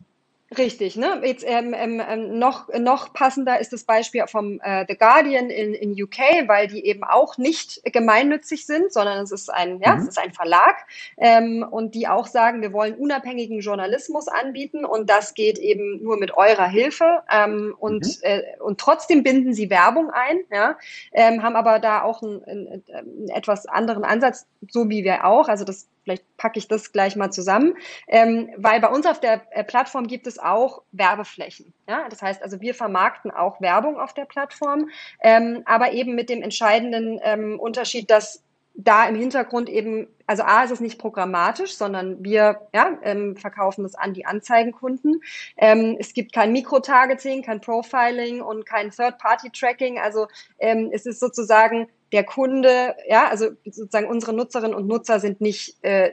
Richtig, 0.55 0.95
ne? 0.95 1.21
Jetzt 1.23 1.43
ähm, 1.47 1.73
ähm, 1.73 1.99
ähm, 2.07 2.37
noch, 2.37 2.69
noch 2.77 3.13
passender 3.13 3.59
ist 3.59 3.73
das 3.73 3.83
Beispiel 3.83 4.23
vom 4.27 4.59
äh, 4.61 4.85
The 4.87 4.95
Guardian 4.95 5.49
in, 5.49 5.73
in 5.73 6.03
UK, 6.03 6.47
weil 6.47 6.67
die 6.67 6.85
eben 6.85 7.03
auch 7.03 7.39
nicht 7.39 7.81
gemeinnützig 7.83 8.67
sind, 8.67 8.93
sondern 8.93 9.23
es 9.23 9.31
ist 9.31 9.51
ein, 9.51 9.79
ja, 9.79 9.95
mhm. 9.95 10.03
es 10.03 10.09
ist 10.09 10.19
ein 10.19 10.33
Verlag 10.33 10.85
ähm, 11.17 11.65
und 11.67 11.95
die 11.95 12.07
auch 12.07 12.27
sagen, 12.27 12.61
wir 12.61 12.73
wollen 12.73 12.93
unabhängigen 12.93 13.59
Journalismus 13.59 14.27
anbieten 14.27 14.85
und 14.85 15.09
das 15.09 15.33
geht 15.33 15.57
eben 15.57 16.03
nur 16.03 16.17
mit 16.17 16.37
eurer 16.37 16.67
Hilfe 16.67 17.23
ähm, 17.31 17.75
und, 17.79 18.05
mhm. 18.05 18.13
äh, 18.21 18.41
und 18.59 18.79
trotzdem 18.79 19.23
binden 19.23 19.55
sie 19.55 19.71
Werbung 19.71 20.11
ein, 20.11 20.41
ja, 20.51 20.77
ähm, 21.11 21.41
haben 21.41 21.55
aber 21.55 21.79
da 21.79 22.03
auch 22.03 22.21
einen, 22.21 22.43
einen, 22.43 22.83
einen 22.93 23.29
etwas 23.29 23.65
anderen 23.65 24.03
Ansatz, 24.03 24.45
so 24.69 24.89
wie 24.89 25.03
wir 25.03 25.25
auch. 25.25 25.47
Also 25.47 25.65
das 25.65 25.87
vielleicht 26.05 26.37
packe 26.37 26.59
ich 26.59 26.67
das 26.67 26.91
gleich 26.91 27.15
mal 27.15 27.31
zusammen, 27.31 27.73
ähm, 28.07 28.49
weil 28.57 28.79
bei 28.79 28.87
uns 28.87 29.05
auf 29.05 29.19
der 29.19 29.41
äh, 29.49 29.63
Plattform 29.63 30.07
gibt 30.07 30.27
es 30.27 30.34
es 30.35 30.39
auch 30.39 30.83
Werbeflächen. 30.91 31.73
Ja? 31.87 32.07
Das 32.09 32.21
heißt 32.21 32.43
also, 32.43 32.61
wir 32.61 32.73
vermarkten 32.73 33.31
auch 33.31 33.61
Werbung 33.61 33.99
auf 33.99 34.13
der 34.13 34.25
Plattform, 34.25 34.89
ähm, 35.21 35.63
aber 35.65 35.91
eben 35.91 36.15
mit 36.15 36.29
dem 36.29 36.41
entscheidenden 36.41 37.19
ähm, 37.23 37.59
Unterschied, 37.59 38.09
dass 38.09 38.43
da 38.77 39.07
im 39.07 39.15
Hintergrund 39.15 39.69
eben, 39.69 40.07
also 40.27 40.43
A 40.43 40.63
ist 40.63 40.71
es 40.71 40.81
nicht 40.81 40.99
programmatisch, 40.99 41.75
sondern 41.75 42.23
wir 42.23 42.67
ja, 42.73 42.97
ähm, 43.03 43.37
verkaufen 43.37 43.83
das 43.83 43.95
an 43.95 44.13
die 44.13 44.25
Anzeigenkunden. 44.25 45.21
Ähm, 45.55 45.95
es 45.99 46.13
gibt 46.13 46.33
kein 46.33 46.51
Mikrotargeting, 46.51 47.41
kein 47.41 47.61
Profiling 47.61 48.41
und 48.41 48.65
kein 48.65 48.91
Third-Party-Tracking. 48.91 49.97
Also 49.99 50.27
ähm, 50.59 50.89
es 50.91 51.05
ist 51.05 51.21
sozusagen 51.21 51.87
der 52.11 52.25
Kunde, 52.25 52.95
ja, 53.07 53.27
also 53.29 53.51
sozusagen 53.63 54.07
unsere 54.07 54.33
Nutzerinnen 54.33 54.75
und 54.75 54.87
Nutzer 54.87 55.19
sind 55.19 55.39
nicht 55.39 55.81
äh, 55.83 56.11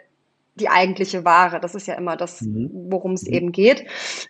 die 0.55 0.69
eigentliche 0.69 1.25
Ware. 1.25 1.61
Das 1.61 1.75
ist 1.75 1.87
ja 1.87 1.95
immer 1.95 2.17
das, 2.17 2.43
mhm. 2.43 2.71
worum 2.91 3.13
es 3.13 3.25
mhm. 3.27 3.33
eben 3.33 3.53
geht. 3.53 3.85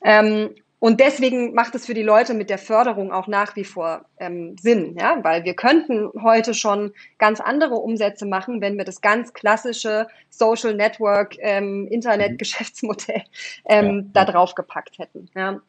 Ähm, 0.05 0.51
und 0.83 0.99
deswegen 0.99 1.55
macht 1.55 1.77
es 1.77 1.87
für 1.87 1.95
die 1.95 2.03
Leute 2.03 2.35
mit 2.35 2.51
der 2.51 2.59
Förderung 2.59 3.13
auch 3.13 3.29
nach 3.29 3.55
wie 3.55 3.63
vor 3.63 4.05
ähm, 4.19 4.57
Sinn, 4.61 4.97
ja, 4.99 5.23
weil 5.23 5.45
wir 5.45 5.55
könnten 5.55 6.11
heute 6.21 6.55
schon 6.55 6.93
ganz 7.19 7.41
andere 7.41 7.77
Umsätze 7.77 8.27
machen, 8.27 8.61
wenn 8.61 8.77
wir 8.77 8.85
das 8.85 9.01
ganz 9.01 9.33
klassische 9.33 10.09
Social 10.29 10.75
Network 10.75 11.37
ähm, 11.39 11.87
Internet 11.89 12.37
Geschäftsmodell 12.41 13.23
ähm, 13.69 14.11
ja. 14.13 14.25
da 14.25 14.33
drauf 14.33 14.57
gepackt 14.57 14.99
hätten. 14.99 15.31
Ja. 15.37 15.61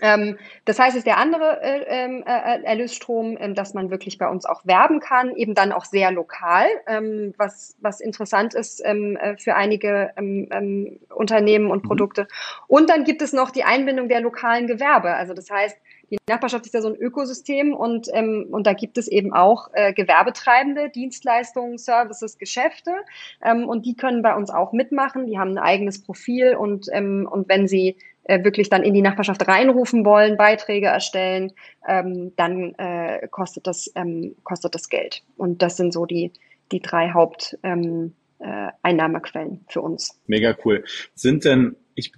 Ähm, 0.00 0.38
das 0.64 0.80
heißt, 0.80 0.90
es 0.90 0.98
ist 0.98 1.06
der 1.06 1.18
andere 1.18 1.62
äh, 1.62 1.84
ähm, 1.86 2.24
äh, 2.26 2.62
Erlösstrom, 2.64 3.36
äh, 3.36 3.54
dass 3.54 3.74
man 3.74 3.90
wirklich 3.90 4.18
bei 4.18 4.28
uns 4.28 4.44
auch 4.44 4.66
werben 4.66 4.98
kann, 4.98 5.36
eben 5.36 5.54
dann 5.54 5.72
auch 5.72 5.84
sehr 5.84 6.10
lokal, 6.10 6.66
ähm, 6.88 7.32
was, 7.38 7.76
was 7.80 8.00
interessant 8.00 8.54
ist 8.54 8.82
ähm, 8.84 9.16
äh, 9.16 9.36
für 9.36 9.54
einige 9.54 10.10
ähm, 10.16 10.48
ähm, 10.50 10.98
Unternehmen 11.14 11.70
und 11.70 11.84
mhm. 11.84 11.88
Produkte. 11.88 12.26
Und 12.66 12.90
dann 12.90 13.04
gibt 13.04 13.22
es 13.22 13.32
noch 13.32 13.52
die 13.52 13.62
Einbindung 13.62 14.08
der 14.08 14.20
lokalen 14.20 14.66
Gewerbe. 14.66 15.14
Also 15.14 15.32
das 15.32 15.48
heißt, 15.48 15.76
die 16.10 16.18
Nachbarschaft 16.28 16.66
ist 16.66 16.74
ja 16.74 16.82
so 16.82 16.88
ein 16.88 16.96
Ökosystem 16.96 17.72
und, 17.72 18.08
und 18.08 18.66
da 18.66 18.72
gibt 18.74 18.98
es 18.98 19.08
eben 19.08 19.32
auch 19.32 19.70
äh, 19.72 19.92
Gewerbetreibende, 19.94 20.90
Dienstleistungen, 20.90 21.78
Services, 21.78 22.38
Geschäfte 22.38 22.92
und 23.40 23.86
die 23.86 23.96
können 23.96 24.22
bei 24.22 24.34
uns 24.34 24.50
auch 24.50 24.72
mitmachen. 24.72 25.26
Die 25.26 25.38
haben 25.38 25.52
ein 25.52 25.58
eigenes 25.58 26.02
Profil 26.02 26.54
und, 26.56 26.88
und 26.88 27.48
wenn 27.48 27.66
sie 27.66 27.96
äh, 28.24 28.44
wirklich 28.44 28.70
dann 28.70 28.82
in 28.82 28.94
die 28.94 29.02
Nachbarschaft 29.02 29.46
reinrufen 29.46 30.04
wollen, 30.04 30.36
Beiträge 30.36 30.86
erstellen, 30.86 31.52
ähm, 31.86 32.32
dann 32.36 32.74
äh, 32.74 33.28
kostet, 33.30 33.66
das, 33.66 33.90
ähm, 33.94 34.34
kostet 34.42 34.74
das 34.74 34.88
Geld. 34.88 35.22
Und 35.36 35.62
das 35.62 35.76
sind 35.76 35.92
so 35.92 36.06
die, 36.06 36.32
die 36.72 36.80
drei 36.80 37.10
Haupteinnahmequellen 37.10 39.52
ähm, 39.52 39.60
äh, 39.66 39.72
für 39.72 39.82
uns. 39.82 40.18
Mega 40.26 40.56
cool. 40.64 40.84
Sind 41.14 41.44
denn, 41.44 41.76
ich, 41.94 42.12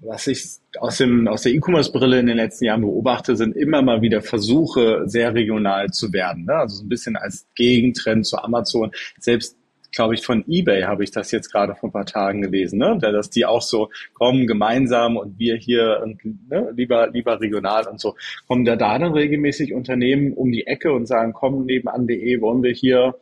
was 0.00 0.26
ich 0.26 0.58
aus, 0.78 0.98
dem, 0.98 1.28
aus 1.28 1.42
der 1.42 1.52
E-Commerce-Brille 1.52 2.20
in 2.20 2.26
den 2.26 2.36
letzten 2.36 2.64
Jahren 2.64 2.82
beobachte, 2.82 3.36
sind 3.36 3.56
immer 3.56 3.82
mal 3.82 4.02
wieder 4.02 4.22
Versuche, 4.22 5.02
sehr 5.06 5.34
regional 5.34 5.90
zu 5.90 6.12
werden. 6.12 6.44
Ne? 6.44 6.54
Also 6.54 6.76
so 6.76 6.84
ein 6.84 6.88
bisschen 6.88 7.16
als 7.16 7.46
Gegentrend 7.54 8.26
zu 8.26 8.38
Amazon. 8.38 8.92
Selbst 9.18 9.56
glaube 9.92 10.14
ich, 10.14 10.24
von 10.24 10.44
eBay 10.46 10.82
habe 10.82 11.04
ich 11.04 11.10
das 11.10 11.30
jetzt 11.30 11.50
gerade 11.50 11.74
vor 11.74 11.88
ein 11.88 11.92
paar 11.92 12.06
Tagen 12.06 12.42
gelesen, 12.42 12.78
ne? 12.78 12.98
dass 13.00 13.30
die 13.30 13.46
auch 13.46 13.62
so 13.62 13.90
kommen 14.14 14.46
gemeinsam 14.46 15.16
und 15.16 15.38
wir 15.38 15.56
hier 15.56 16.00
und 16.02 16.24
ne? 16.50 16.72
lieber, 16.76 17.08
lieber 17.10 17.40
regional 17.40 17.86
und 17.86 18.00
so. 18.00 18.14
Kommen 18.46 18.64
da 18.64 18.76
da 18.76 18.98
dann 18.98 19.12
regelmäßig 19.12 19.74
Unternehmen 19.74 20.32
um 20.32 20.52
die 20.52 20.66
Ecke 20.66 20.92
und 20.92 21.06
sagen, 21.06 21.32
komm, 21.32 21.64
nebenan.de 21.64 22.40
wollen 22.40 22.62
wir 22.62 22.72
hier 22.72 23.14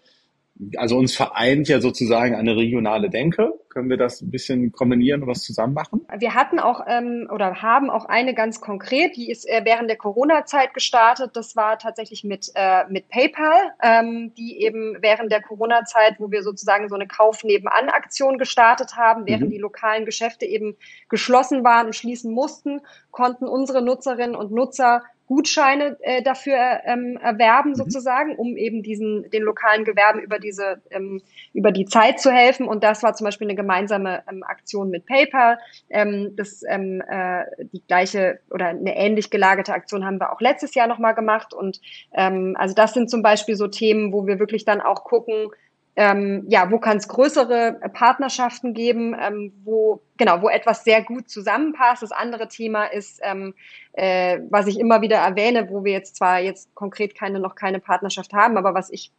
also 0.76 0.96
uns 0.96 1.14
vereint 1.14 1.68
ja 1.68 1.80
sozusagen 1.80 2.34
eine 2.34 2.56
regionale 2.56 3.10
Denke. 3.10 3.52
Können 3.68 3.90
wir 3.90 3.98
das 3.98 4.22
ein 4.22 4.30
bisschen 4.30 4.72
kombinieren 4.72 5.22
und 5.22 5.28
was 5.28 5.42
zusammen 5.42 5.74
machen? 5.74 6.06
Wir 6.18 6.34
hatten 6.34 6.58
auch 6.58 6.80
ähm, 6.88 7.28
oder 7.30 7.60
haben 7.60 7.90
auch 7.90 8.06
eine 8.06 8.32
ganz 8.32 8.60
konkret, 8.60 9.16
die 9.16 9.30
ist 9.30 9.46
äh, 9.46 9.62
während 9.64 9.90
der 9.90 9.98
Corona-Zeit 9.98 10.72
gestartet. 10.72 11.32
Das 11.34 11.56
war 11.56 11.78
tatsächlich 11.78 12.24
mit, 12.24 12.50
äh, 12.54 12.84
mit 12.88 13.08
PayPal, 13.08 13.74
ähm, 13.82 14.32
die 14.36 14.62
eben 14.62 14.96
während 15.00 15.30
der 15.30 15.42
Corona-Zeit, 15.42 16.16
wo 16.18 16.30
wir 16.30 16.42
sozusagen 16.42 16.88
so 16.88 16.94
eine 16.94 17.06
Kauf-Nebenan-Aktion 17.06 18.38
gestartet 18.38 18.96
haben, 18.96 19.26
während 19.26 19.48
mhm. 19.48 19.50
die 19.50 19.58
lokalen 19.58 20.06
Geschäfte 20.06 20.46
eben 20.46 20.76
geschlossen 21.10 21.62
waren 21.64 21.86
und 21.86 21.96
schließen 21.96 22.32
mussten, 22.32 22.80
konnten 23.10 23.46
unsere 23.46 23.82
Nutzerinnen 23.82 24.36
und 24.36 24.52
Nutzer 24.52 25.02
Gutscheine 25.26 25.96
äh, 26.02 26.22
dafür 26.22 26.56
ähm, 26.84 27.18
erwerben 27.20 27.70
mhm. 27.70 27.74
sozusagen, 27.74 28.36
um 28.36 28.56
eben 28.56 28.82
diesen 28.82 29.28
den 29.30 29.42
lokalen 29.42 29.84
Gewerben 29.84 30.20
über 30.20 30.38
diese 30.38 30.80
ähm, 30.90 31.20
über 31.52 31.72
die 31.72 31.84
Zeit 31.84 32.20
zu 32.20 32.30
helfen. 32.30 32.68
Und 32.68 32.84
das 32.84 33.02
war 33.02 33.14
zum 33.14 33.24
Beispiel 33.24 33.48
eine 33.48 33.56
gemeinsame 33.56 34.22
ähm, 34.30 34.42
Aktion 34.44 34.90
mit 34.90 35.06
PayPal. 35.06 35.58
Ähm, 35.90 36.34
das 36.36 36.62
ähm, 36.68 37.02
äh, 37.08 37.44
die 37.72 37.82
gleiche 37.86 38.38
oder 38.50 38.68
eine 38.68 38.96
ähnlich 38.96 39.30
gelagerte 39.30 39.72
Aktion 39.72 40.04
haben 40.04 40.20
wir 40.20 40.32
auch 40.32 40.40
letztes 40.40 40.74
Jahr 40.74 40.86
nochmal 40.86 41.14
gemacht. 41.14 41.52
Und 41.52 41.80
ähm, 42.14 42.54
also 42.58 42.74
das 42.74 42.94
sind 42.94 43.10
zum 43.10 43.22
Beispiel 43.22 43.56
so 43.56 43.66
Themen, 43.66 44.12
wo 44.12 44.26
wir 44.26 44.38
wirklich 44.38 44.64
dann 44.64 44.80
auch 44.80 45.04
gucken, 45.04 45.50
ähm, 45.96 46.44
ja, 46.48 46.70
wo 46.70 46.78
kann 46.78 46.98
es 46.98 47.08
größere 47.08 47.80
Partnerschaften 47.94 48.74
geben, 48.74 49.16
ähm, 49.18 49.52
wo 49.64 50.02
genau, 50.18 50.42
wo 50.42 50.48
etwas 50.48 50.84
sehr 50.84 51.02
gut 51.02 51.30
zusammenpasst. 51.30 52.02
Das 52.02 52.12
andere 52.12 52.48
Thema 52.48 52.84
ist, 52.84 53.20
ähm, 53.22 53.54
äh, 53.92 54.40
was 54.50 54.66
ich 54.66 54.78
immer 54.78 55.00
wieder 55.00 55.16
erwähne, 55.16 55.70
wo 55.70 55.84
wir 55.84 55.92
jetzt 55.92 56.16
zwar 56.16 56.40
jetzt 56.40 56.74
konkret 56.74 57.14
keine 57.14 57.40
noch 57.40 57.54
keine 57.54 57.80
Partnerschaft 57.80 58.34
haben, 58.34 58.58
aber 58.58 58.74
was 58.74 58.90
ich 58.90 59.10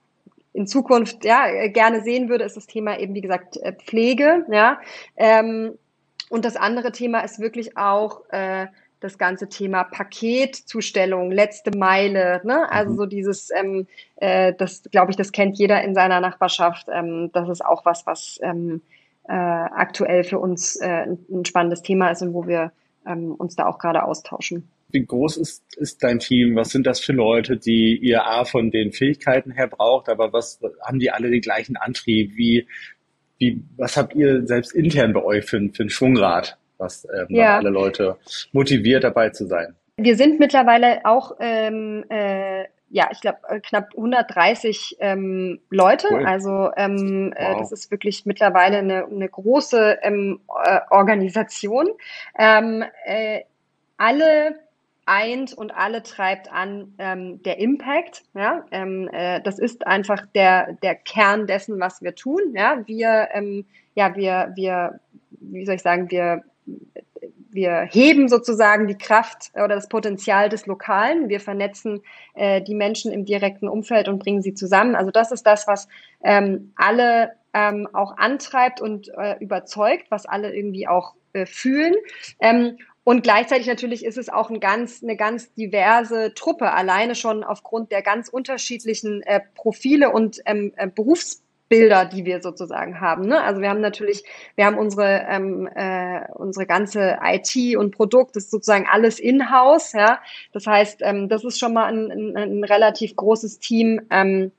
in 0.54 0.68
Zukunft 0.68 1.26
ja 1.26 1.68
gerne 1.68 2.04
sehen 2.04 2.30
würde, 2.30 2.44
ist 2.44 2.58
das 2.58 2.68
Thema 2.68 3.00
eben 3.00 3.14
wie 3.16 3.22
gesagt 3.22 3.58
äh, 3.58 3.74
Pflege, 3.74 4.46
ja. 4.52 4.80
Ähm, 5.16 5.78
und 6.30 6.46
das 6.46 6.58
andere 6.58 6.92
Thema 6.92 7.22
ist 7.22 7.40
wirklich 7.40 7.78
auch 7.78 8.22
äh, 8.30 8.68
das 9.00 9.18
ganze 9.18 9.48
Thema 9.50 9.84
Paketzustellung, 9.84 11.32
letzte 11.32 11.78
Meile, 11.78 12.42
ne? 12.44 12.72
also 12.72 12.94
mhm. 12.94 12.98
so 12.98 13.06
dieses, 13.06 13.50
ähm, 13.56 13.88
äh, 14.16 14.54
das 14.58 14.84
glaube 14.92 15.12
ich, 15.12 15.18
das 15.18 15.32
kennt 15.32 15.58
jeder 15.58 15.84
in 15.84 15.94
seiner 15.94 16.20
Nachbarschaft. 16.20 16.88
Ähm, 16.92 17.30
das 17.34 17.50
ist 17.50 17.64
auch 17.64 17.86
was, 17.86 18.06
was 18.08 18.40
ähm, 18.42 18.82
äh, 19.28 19.34
aktuell 19.34 20.24
für 20.24 20.40
uns 20.40 20.78
äh, 20.78 21.06
ein 21.30 21.46
spannendes 21.46 21.82
Thema 21.82 22.10
ist 22.10 22.22
und 22.22 22.34
wo 22.34 22.48
wir 22.48 22.72
ähm, 23.06 23.36
uns 23.36 23.56
da 23.56 23.68
auch 23.68 23.78
gerade 23.78 24.04
austauschen. 24.04 24.70
Wie 24.90 25.06
groß 25.06 25.38
ist, 25.38 25.64
ist 25.76 26.02
dein 26.02 26.20
Team? 26.20 26.56
Was 26.56 26.70
sind 26.70 26.88
das 26.88 27.00
für 27.00 27.12
Leute, 27.12 27.58
die 27.58 27.98
ihr 27.98 28.26
A 28.26 28.46
von 28.46 28.72
den 28.72 28.94
Fähigkeiten 28.94 29.52
her 29.52 29.68
braucht, 29.68 30.08
aber 30.08 30.32
was 30.32 30.60
haben 30.82 31.00
die 31.00 31.12
alle 31.12 31.30
den 31.30 31.42
gleichen 31.42 31.76
Antrieb? 31.76 32.36
Wie, 32.36 32.68
wie, 33.38 33.62
was 33.76 33.98
habt 33.98 34.16
ihr 34.16 34.48
selbst 34.48 34.74
intern 34.74 35.14
bei 35.14 35.24
euch 35.24 35.46
für, 35.46 35.60
für 35.74 35.84
ein 35.84 35.90
Schwungrad? 35.90 36.58
Was 36.78 37.06
ähm, 37.06 37.28
ja. 37.30 37.58
alle 37.58 37.70
Leute 37.70 38.18
motiviert 38.52 39.04
dabei 39.04 39.30
zu 39.30 39.46
sein. 39.46 39.76
Wir 39.98 40.16
sind 40.16 40.40
mittlerweile 40.40 41.06
auch 41.06 41.38
ähm, 41.40 42.06
äh, 42.10 42.66
ja, 42.90 43.10
ich 43.12 43.20
glaube, 43.22 43.40
äh, 43.50 43.60
knapp 43.60 43.90
130 43.96 44.98
ähm, 45.00 45.60
Leute. 45.70 46.08
Cool. 46.10 46.26
Also 46.26 46.72
ähm, 46.78 47.34
äh, 47.36 47.46
wow. 47.46 47.56
äh, 47.56 47.60
das 47.60 47.72
ist 47.72 47.92
wirklich 47.92 48.26
mittlerweile 48.26 48.78
eine, 48.78 49.06
eine 49.06 49.28
große 49.28 50.00
ähm, 50.02 50.40
äh, 50.64 50.80
Organisation. 50.90 51.90
Ähm, 52.38 52.84
äh, 53.06 53.42
alle 53.98 54.60
eint 55.06 55.54
und 55.54 55.72
alle 55.72 56.04
treibt 56.04 56.52
an 56.52 56.94
ähm, 56.98 57.42
der 57.44 57.60
Impact. 57.60 58.24
Ja? 58.34 58.66
Ähm, 58.72 59.10
äh, 59.12 59.42
das 59.42 59.60
ist 59.60 59.86
einfach 59.86 60.26
der, 60.36 60.74
der 60.84 60.96
Kern 60.96 61.48
dessen, 61.48 61.80
was 61.80 62.02
wir 62.02 62.16
tun. 62.16 62.42
Ja? 62.54 62.84
Wir, 62.86 63.30
ähm, 63.34 63.66
ja, 63.96 64.16
wir, 64.16 64.54
wir, 64.56 65.00
wie 65.32 65.66
soll 65.66 65.76
ich 65.76 65.82
sagen, 65.82 66.10
wir 66.12 66.44
wir 67.50 67.88
heben 67.90 68.28
sozusagen 68.30 68.88
die 68.88 68.98
Kraft 68.98 69.52
oder 69.56 69.70
das 69.70 69.90
Potenzial 69.90 70.50
des 70.50 70.66
Lokalen. 70.68 71.30
Wir 71.30 71.40
vernetzen 71.40 72.02
äh, 72.36 72.62
die 72.62 72.76
Menschen 72.76 73.12
im 73.12 73.26
direkten 73.26 73.68
Umfeld 73.68 74.08
und 74.08 74.20
bringen 74.20 74.42
sie 74.42 74.54
zusammen. 74.54 74.96
Also 74.96 75.12
das 75.12 75.32
ist 75.32 75.44
das, 75.44 75.68
was 75.68 75.88
ähm, 76.24 76.74
alle 76.76 77.32
ähm, 77.54 77.88
auch 77.94 78.18
antreibt 78.18 78.82
und 78.82 79.10
äh, 79.18 79.38
überzeugt, 79.40 80.06
was 80.10 80.26
alle 80.26 80.56
irgendwie 80.56 80.88
auch 80.88 81.16
äh, 81.34 81.46
fühlen. 81.46 81.96
Ähm, 82.40 82.78
und 83.04 83.24
gleichzeitig 83.24 83.68
natürlich 83.68 84.04
ist 84.04 84.18
es 84.18 84.28
auch 84.28 84.50
ein 84.50 84.60
ganz, 84.60 85.02
eine 85.02 85.16
ganz 85.16 85.54
diverse 85.54 86.34
Truppe, 86.34 86.74
alleine 86.74 87.16
schon 87.16 87.44
aufgrund 87.44 87.92
der 87.92 88.02
ganz 88.02 88.28
unterschiedlichen 88.28 89.24
äh, 89.24 89.40
Profile 89.56 90.12
und 90.12 90.42
ähm, 90.46 90.74
äh, 90.76 90.88
Berufs 90.88 91.42
Bilder, 91.70 92.06
die 92.06 92.26
wir 92.26 92.42
sozusagen 92.42 93.02
haben. 93.02 93.28
Ne? 93.28 93.42
Also 93.42 93.62
wir 93.62 93.70
haben 93.70 93.82
natürlich, 93.82 94.24
wir 94.56 94.66
haben 94.66 94.78
unsere 94.78 95.26
ähm, 95.30 95.68
äh, 95.76 96.22
unsere 96.34 96.66
ganze 96.66 97.20
IT 97.24 97.78
und 97.78 97.92
Produkt, 97.92 98.36
ist 98.38 98.52
sozusagen 98.52 98.88
alles 98.90 99.20
in-house. 99.20 99.94
Ja, 99.94 100.20
das 100.54 100.66
heißt, 100.66 101.02
ähm, 101.04 101.30
das 101.30 101.44
ist 101.44 101.60
schon 101.60 101.74
mal 101.74 101.86
ein, 101.86 102.12
ein, 102.12 102.38
ein 102.38 102.64
relativ 102.64 103.16
großes 103.16 103.60
Team. 103.60 104.02
Ähm, 104.10 104.52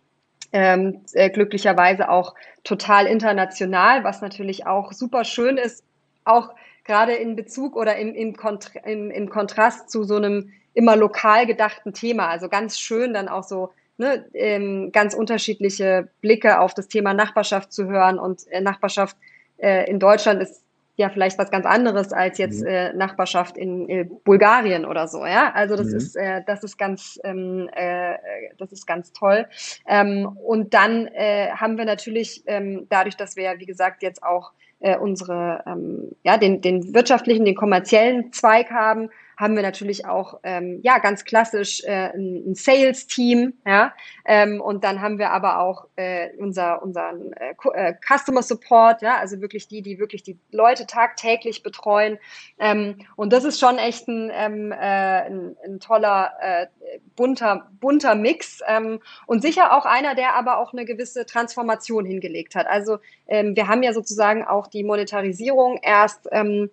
ähm, 0.52 1.02
äh, 1.12 1.28
glücklicherweise 1.30 2.08
auch 2.08 2.34
total 2.64 3.06
international, 3.06 4.02
was 4.04 4.22
natürlich 4.22 4.66
auch 4.66 4.92
super 4.92 5.24
schön 5.24 5.58
ist, 5.58 5.84
auch 6.24 6.54
gerade 6.84 7.12
in 7.12 7.36
Bezug 7.36 7.76
oder 7.76 7.96
im, 7.96 8.14
im, 8.14 8.34
Kontra 8.34 8.80
im, 8.80 9.10
im 9.10 9.28
Kontrast 9.28 9.90
zu 9.90 10.04
so 10.04 10.16
einem 10.16 10.52
immer 10.74 10.96
lokal 10.96 11.46
gedachten 11.46 11.92
Thema. 11.92 12.28
Also 12.28 12.48
ganz 12.48 12.78
schön 12.78 13.12
dann 13.12 13.28
auch 13.28 13.42
so 13.42 13.70
ne, 13.98 14.24
ähm, 14.32 14.90
ganz 14.92 15.14
unterschiedliche 15.14 16.08
Blicke 16.20 16.60
auf 16.60 16.74
das 16.74 16.88
Thema 16.88 17.14
Nachbarschaft 17.14 17.72
zu 17.72 17.86
hören. 17.86 18.18
Und 18.18 18.46
äh, 18.50 18.60
Nachbarschaft 18.60 19.16
äh, 19.58 19.88
in 19.90 19.98
Deutschland 19.98 20.40
ist 20.40 20.64
ja 20.96 21.08
vielleicht 21.08 21.38
was 21.38 21.50
ganz 21.50 21.64
anderes 21.64 22.12
als 22.12 22.38
jetzt 22.38 22.60
mhm. 22.60 22.66
äh, 22.66 22.92
Nachbarschaft 22.92 23.56
in 23.56 23.88
äh, 23.88 24.04
Bulgarien 24.24 24.84
oder 24.84 25.06
so. 25.06 25.24
Ja, 25.24 25.52
also 25.52 25.76
das 25.76 25.88
mhm. 25.88 25.96
ist 25.96 26.16
äh, 26.16 26.42
das 26.46 26.64
ist 26.64 26.76
ganz 26.76 27.20
ähm, 27.22 27.70
äh, 27.72 28.16
das 28.58 28.72
ist 28.72 28.86
ganz 28.86 29.12
toll. 29.12 29.46
Ähm, 29.86 30.26
und 30.44 30.74
dann 30.74 31.06
äh, 31.08 31.50
haben 31.50 31.78
wir 31.78 31.84
natürlich 31.84 32.42
ähm, 32.46 32.86
dadurch, 32.88 33.16
dass 33.16 33.36
wir 33.36 33.44
ja 33.44 33.58
wie 33.58 33.66
gesagt 33.66 34.02
jetzt 34.02 34.24
auch 34.24 34.52
äh, 34.80 34.96
unsere 34.96 35.62
ähm, 35.66 36.16
ja 36.24 36.36
den 36.36 36.60
den 36.60 36.92
wirtschaftlichen, 36.92 37.44
den 37.44 37.54
kommerziellen 37.54 38.32
Zweig 38.32 38.70
haben, 38.70 39.08
haben 39.38 39.54
wir 39.54 39.62
natürlich 39.62 40.04
auch 40.04 40.40
ähm, 40.42 40.80
ja 40.82 40.98
ganz 40.98 41.24
klassisch 41.24 41.84
äh, 41.84 42.10
ein, 42.12 42.50
ein 42.50 42.54
Sales-Team, 42.56 43.54
ja, 43.64 43.94
ähm, 44.24 44.60
und 44.60 44.82
dann 44.82 45.00
haben 45.00 45.18
wir 45.18 45.30
aber 45.30 45.60
auch 45.60 45.86
äh, 45.94 46.30
unser 46.38 46.82
unseren 46.82 47.32
äh, 47.34 47.54
äh, 47.74 47.94
Customer 48.04 48.42
Support, 48.42 49.00
ja, 49.00 49.16
also 49.18 49.40
wirklich 49.40 49.68
die, 49.68 49.80
die 49.80 50.00
wirklich 50.00 50.24
die 50.24 50.40
Leute 50.50 50.86
tagtäglich 50.86 51.62
betreuen, 51.62 52.18
ähm, 52.58 52.96
und 53.14 53.32
das 53.32 53.44
ist 53.44 53.60
schon 53.60 53.78
echt 53.78 54.08
ein, 54.08 54.32
ähm, 54.34 54.72
äh, 54.72 54.76
ein, 54.76 55.56
ein 55.64 55.78
toller 55.78 56.32
äh, 56.40 56.66
bunter 57.14 57.70
bunter 57.80 58.16
Mix 58.16 58.58
ähm, 58.66 58.98
und 59.28 59.42
sicher 59.42 59.76
auch 59.76 59.86
einer, 59.86 60.16
der 60.16 60.34
aber 60.34 60.58
auch 60.58 60.72
eine 60.72 60.84
gewisse 60.84 61.26
Transformation 61.26 62.04
hingelegt 62.04 62.56
hat. 62.56 62.66
Also 62.66 62.98
ähm, 63.28 63.54
wir 63.54 63.68
haben 63.68 63.84
ja 63.84 63.92
sozusagen 63.92 64.44
auch 64.44 64.66
die 64.66 64.82
Monetarisierung 64.82 65.78
erst 65.80 66.28
ähm, 66.32 66.70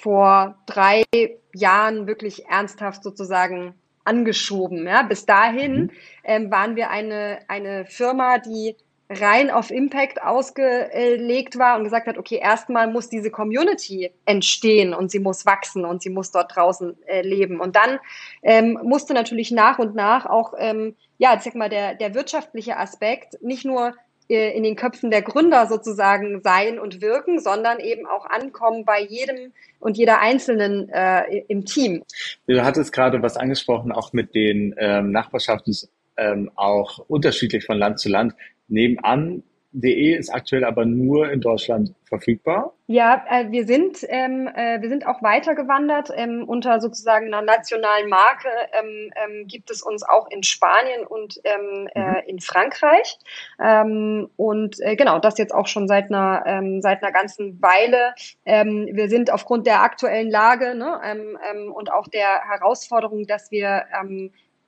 vor 0.00 0.56
drei 0.66 1.04
Jahren 1.54 2.06
wirklich 2.06 2.46
ernsthaft 2.46 3.02
sozusagen 3.02 3.74
angeschoben. 4.04 4.86
Ja? 4.86 5.02
Bis 5.02 5.26
dahin 5.26 5.74
mhm. 5.74 5.90
ähm, 6.24 6.50
waren 6.50 6.76
wir 6.76 6.90
eine, 6.90 7.38
eine 7.48 7.86
Firma, 7.86 8.38
die 8.38 8.76
rein 9.10 9.50
auf 9.50 9.70
Impact 9.70 10.22
ausgelegt 10.22 11.58
war 11.58 11.76
und 11.76 11.84
gesagt 11.84 12.06
hat, 12.06 12.16
okay, 12.16 12.40
erstmal 12.42 12.90
muss 12.90 13.10
diese 13.10 13.30
Community 13.30 14.10
entstehen 14.24 14.94
und 14.94 15.10
sie 15.10 15.18
muss 15.18 15.44
wachsen 15.44 15.84
und 15.84 16.02
sie 16.02 16.10
muss 16.10 16.30
dort 16.30 16.56
draußen 16.56 16.96
äh, 17.06 17.20
leben. 17.22 17.60
Und 17.60 17.76
dann 17.76 17.98
ähm, 18.42 18.78
musste 18.82 19.12
natürlich 19.12 19.50
nach 19.50 19.78
und 19.78 19.94
nach 19.94 20.26
auch, 20.26 20.54
ähm, 20.58 20.96
ja, 21.18 21.34
ich 21.36 21.42
sag 21.42 21.54
mal, 21.54 21.68
der, 21.68 21.94
der 21.94 22.14
wirtschaftliche 22.14 22.78
Aspekt 22.78 23.42
nicht 23.42 23.64
nur 23.64 23.94
in 24.28 24.62
den 24.62 24.76
Köpfen 24.76 25.10
der 25.10 25.22
Gründer 25.22 25.66
sozusagen 25.66 26.40
sein 26.42 26.78
und 26.78 27.00
wirken, 27.02 27.40
sondern 27.40 27.78
eben 27.78 28.06
auch 28.06 28.26
ankommen 28.26 28.84
bei 28.84 29.02
jedem 29.02 29.52
und 29.80 29.98
jeder 29.98 30.20
Einzelnen 30.20 30.88
äh, 30.88 31.42
im 31.48 31.64
Team. 31.64 32.02
Du 32.46 32.64
hattest 32.64 32.92
gerade 32.92 33.22
was 33.22 33.36
angesprochen, 33.36 33.92
auch 33.92 34.12
mit 34.12 34.34
den 34.34 34.74
ähm, 34.78 35.12
Nachbarschaften 35.12 35.76
ähm, 36.16 36.50
auch 36.54 36.98
unterschiedlich 37.08 37.66
von 37.66 37.76
Land 37.76 37.98
zu 37.98 38.08
Land. 38.08 38.34
Nebenan 38.68 39.42
De 39.76 40.14
ist 40.14 40.32
aktuell 40.32 40.64
aber 40.64 40.84
nur 40.84 41.32
in 41.32 41.40
Deutschland 41.40 41.96
verfügbar. 42.04 42.72
Ja, 42.86 43.24
äh, 43.28 43.50
wir 43.50 43.66
sind 43.66 44.06
ähm, 44.08 44.48
äh, 44.54 44.80
wir 44.80 44.88
sind 44.88 45.04
auch 45.04 45.20
weitergewandert 45.20 46.10
ähm, 46.14 46.44
unter 46.46 46.80
sozusagen 46.80 47.26
einer 47.26 47.42
nationalen 47.42 48.08
Marke 48.08 48.48
ähm, 48.72 49.10
ähm, 49.16 49.48
gibt 49.48 49.72
es 49.72 49.82
uns 49.82 50.04
auch 50.04 50.30
in 50.30 50.44
Spanien 50.44 51.04
und 51.04 51.40
ähm, 51.42 51.88
äh, 51.92 52.00
mhm. 52.00 52.16
in 52.28 52.38
Frankreich 52.38 53.18
ähm, 53.60 54.30
und 54.36 54.80
äh, 54.80 54.94
genau 54.94 55.18
das 55.18 55.38
jetzt 55.38 55.52
auch 55.52 55.66
schon 55.66 55.88
seit 55.88 56.08
einer 56.08 56.44
seit 56.80 57.02
einer 57.02 57.12
ganzen 57.12 57.60
Weile. 57.60 58.14
Wir 58.44 59.08
sind 59.08 59.32
aufgrund 59.32 59.66
der 59.66 59.82
aktuellen 59.82 60.30
Lage 60.30 60.74
ne, 60.74 61.00
und 61.74 61.90
auch 61.90 62.06
der 62.06 62.42
Herausforderung, 62.48 63.26
dass 63.26 63.50
wir 63.50 63.84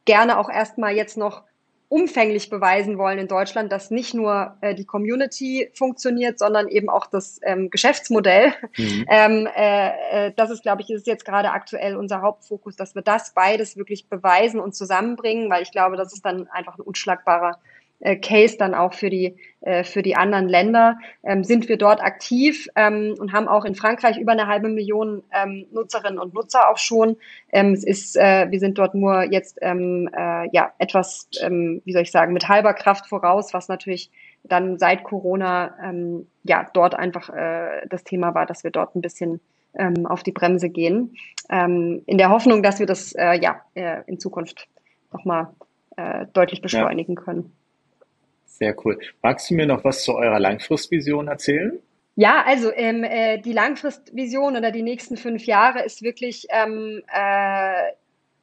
gerne 0.04 0.38
auch 0.38 0.48
erstmal 0.48 0.94
jetzt 0.94 1.16
noch 1.16 1.44
umfänglich 1.88 2.50
beweisen 2.50 2.98
wollen 2.98 3.18
in 3.18 3.28
Deutschland, 3.28 3.70
dass 3.70 3.90
nicht 3.90 4.12
nur 4.12 4.56
äh, 4.60 4.74
die 4.74 4.84
Community 4.84 5.70
funktioniert, 5.72 6.38
sondern 6.38 6.68
eben 6.68 6.88
auch 6.88 7.06
das 7.06 7.38
ähm, 7.42 7.70
Geschäftsmodell. 7.70 8.52
Mhm. 8.76 9.06
Ähm, 9.16 9.48
äh, 9.56 10.26
äh, 10.28 10.32
das 10.36 10.50
ist, 10.50 10.62
glaube 10.62 10.82
ich, 10.82 10.90
ist 10.90 11.06
jetzt 11.06 11.24
gerade 11.24 11.52
aktuell 11.52 11.96
unser 11.96 12.22
Hauptfokus, 12.22 12.76
dass 12.76 12.94
wir 12.94 13.02
das 13.02 13.32
beides 13.34 13.76
wirklich 13.76 14.08
beweisen 14.08 14.58
und 14.58 14.74
zusammenbringen, 14.74 15.48
weil 15.48 15.62
ich 15.62 15.70
glaube, 15.70 15.96
das 15.96 16.12
ist 16.12 16.24
dann 16.24 16.48
einfach 16.48 16.76
ein 16.76 16.82
unschlagbarer 16.82 17.58
äh, 18.00 18.16
Case 18.16 18.56
dann 18.58 18.74
auch 18.74 18.94
für 18.94 19.08
die, 19.10 19.36
äh, 19.62 19.82
für 19.82 20.02
die 20.02 20.16
anderen 20.16 20.48
Länder. 20.48 20.98
Ähm, 21.22 21.44
sind 21.44 21.68
wir 21.68 21.78
dort 21.78 22.02
aktiv 22.02 22.68
ähm, 22.76 23.14
und 23.18 23.32
haben 23.32 23.48
auch 23.48 23.64
in 23.64 23.74
Frankreich 23.74 24.18
über 24.18 24.32
eine 24.32 24.46
halbe 24.46 24.68
Million 24.68 25.22
ähm, 25.32 25.66
Nutzerinnen 25.72 26.18
und 26.18 26.34
Nutzer 26.34 26.68
auch 26.70 26.78
schon. 26.78 27.16
Ähm, 27.52 27.72
es 27.72 27.84
ist, 27.84 28.16
äh, 28.16 28.50
wir 28.50 28.60
sind 28.60 28.76
dort 28.78 28.94
nur 28.94 29.22
jetzt 29.24 29.58
ähm, 29.62 30.10
äh, 30.16 30.48
ja 30.52 30.72
etwas, 30.78 31.28
ähm, 31.40 31.80
wie 31.84 31.92
soll 31.92 32.02
ich 32.02 32.10
sagen, 32.10 32.32
mit 32.32 32.48
halber 32.48 32.74
Kraft 32.74 33.06
voraus, 33.06 33.54
was 33.54 33.68
natürlich 33.68 34.10
dann 34.44 34.78
seit 34.78 35.02
Corona 35.02 35.74
ja 36.44 36.70
dort 36.72 36.94
einfach 36.94 37.30
das 37.88 38.04
Thema 38.04 38.32
war, 38.32 38.46
dass 38.46 38.62
wir 38.62 38.70
dort 38.70 38.94
ein 38.94 39.00
bisschen 39.00 39.40
auf 40.04 40.22
die 40.22 40.30
Bremse 40.30 40.68
gehen, 40.68 41.16
in 41.50 42.04
der 42.06 42.30
Hoffnung, 42.30 42.62
dass 42.62 42.78
wir 42.78 42.86
das 42.86 43.12
ja 43.12 43.60
in 44.06 44.20
Zukunft 44.20 44.68
nochmal 45.12 45.48
äh, 45.96 46.26
deutlich 46.32 46.60
beschleunigen 46.60 47.14
ja. 47.16 47.22
können. 47.22 47.55
Sehr 48.58 48.74
cool. 48.84 48.98
Magst 49.22 49.50
du 49.50 49.54
mir 49.54 49.66
noch 49.66 49.84
was 49.84 50.02
zu 50.02 50.14
eurer 50.14 50.40
Langfristvision 50.40 51.28
erzählen? 51.28 51.78
Ja, 52.14 52.42
also 52.46 52.72
ähm, 52.72 53.04
äh, 53.04 53.36
die 53.38 53.52
Langfristvision 53.52 54.56
oder 54.56 54.70
die 54.70 54.82
nächsten 54.82 55.18
fünf 55.18 55.44
Jahre 55.44 55.84
ist 55.84 56.00
wirklich 56.00 56.46
ähm, 56.48 57.02
äh, 57.12 57.92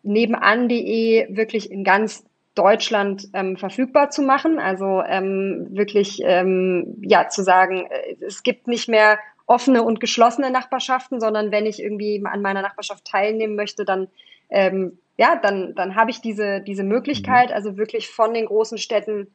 nebenan.de 0.04 1.36
wirklich 1.36 1.72
in 1.72 1.84
ganz 1.84 2.24
Deutschland 2.54 3.28
ähm, 3.34 3.58
verfügbar 3.58 4.12
zu 4.12 4.22
machen. 4.22 4.60
Also 4.60 5.02
ähm, 5.02 5.70
wirklich 5.72 6.22
ähm, 6.24 6.96
ja 7.02 7.30
zu 7.30 7.42
sagen, 7.42 7.88
äh, 7.90 8.16
es 8.24 8.44
gibt 8.44 8.68
nicht 8.68 8.88
mehr 8.88 9.18
offene 9.48 9.82
und 9.82 10.00
geschlossene 10.00 10.52
Nachbarschaften, 10.52 11.20
sondern 11.20 11.52
wenn 11.52 11.66
ich 11.66 11.82
irgendwie 11.82 12.22
an 12.24 12.44
meiner 12.44 12.62
Nachbarschaft 12.62 13.06
teilnehmen 13.06 13.56
möchte, 13.56 13.84
dann 13.84 14.10
ähm, 14.52 15.00
ja, 15.18 15.40
dann 15.42 15.74
dann 15.74 15.96
habe 15.96 16.12
ich 16.12 16.22
diese 16.22 16.62
diese 16.62 16.84
Möglichkeit. 16.84 17.50
Mhm. 17.50 17.56
Also 17.56 17.78
wirklich 17.78 18.10
von 18.10 18.36
den 18.36 18.46
großen 18.46 18.78
Städten 18.78 19.34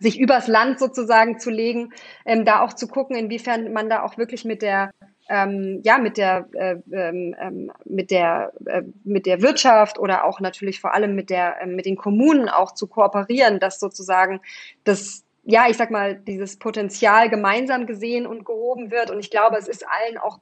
sich 0.00 0.18
übers 0.18 0.48
Land 0.48 0.80
sozusagen 0.80 1.38
zu 1.38 1.50
legen, 1.50 1.92
ähm, 2.24 2.44
da 2.44 2.62
auch 2.62 2.72
zu 2.72 2.88
gucken, 2.88 3.16
inwiefern 3.16 3.72
man 3.72 3.88
da 3.88 4.02
auch 4.02 4.18
wirklich 4.18 4.44
mit 4.44 4.62
der 4.62 4.90
ähm, 5.28 5.80
ja 5.84 5.98
mit 5.98 6.16
der 6.16 6.48
äh, 6.52 6.76
ähm, 6.92 7.36
ähm, 7.40 7.72
mit 7.84 8.10
der 8.10 8.52
äh, 8.66 8.82
mit 9.04 9.26
der 9.26 9.42
Wirtschaft 9.42 9.98
oder 9.98 10.24
auch 10.24 10.40
natürlich 10.40 10.80
vor 10.80 10.92
allem 10.92 11.14
mit 11.14 11.30
der 11.30 11.62
äh, 11.62 11.66
mit 11.66 11.86
den 11.86 11.96
Kommunen 11.96 12.48
auch 12.48 12.74
zu 12.74 12.88
kooperieren, 12.88 13.60
dass 13.60 13.78
sozusagen 13.78 14.40
das 14.82 15.24
ja 15.44 15.68
ich 15.68 15.76
sag 15.76 15.90
mal 15.92 16.16
dieses 16.16 16.58
Potenzial 16.58 17.30
gemeinsam 17.30 17.86
gesehen 17.86 18.26
und 18.26 18.44
gehoben 18.44 18.90
wird. 18.90 19.10
Und 19.10 19.20
ich 19.20 19.30
glaube 19.30 19.56
es 19.56 19.68
ist 19.68 19.86
allen 19.86 20.18
auch 20.18 20.40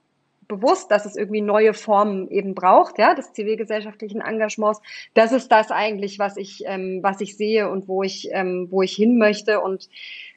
bewusst, 0.48 0.90
dass 0.90 1.04
es 1.04 1.16
irgendwie 1.16 1.42
neue 1.42 1.74
Formen 1.74 2.28
eben 2.30 2.54
braucht, 2.54 2.98
ja, 2.98 3.14
des 3.14 3.32
zivilgesellschaftlichen 3.32 4.20
Engagements. 4.20 4.80
Das 5.14 5.32
ist 5.32 5.52
das 5.52 5.70
eigentlich, 5.70 6.18
was 6.18 6.36
ich, 6.36 6.64
ähm, 6.66 7.00
was 7.02 7.20
ich 7.20 7.36
sehe 7.36 7.70
und 7.70 7.86
wo 7.86 8.02
ich, 8.02 8.28
ähm, 8.32 8.68
wo 8.70 8.82
ich 8.82 8.94
hin 8.94 9.18
möchte. 9.18 9.60
Und 9.60 9.88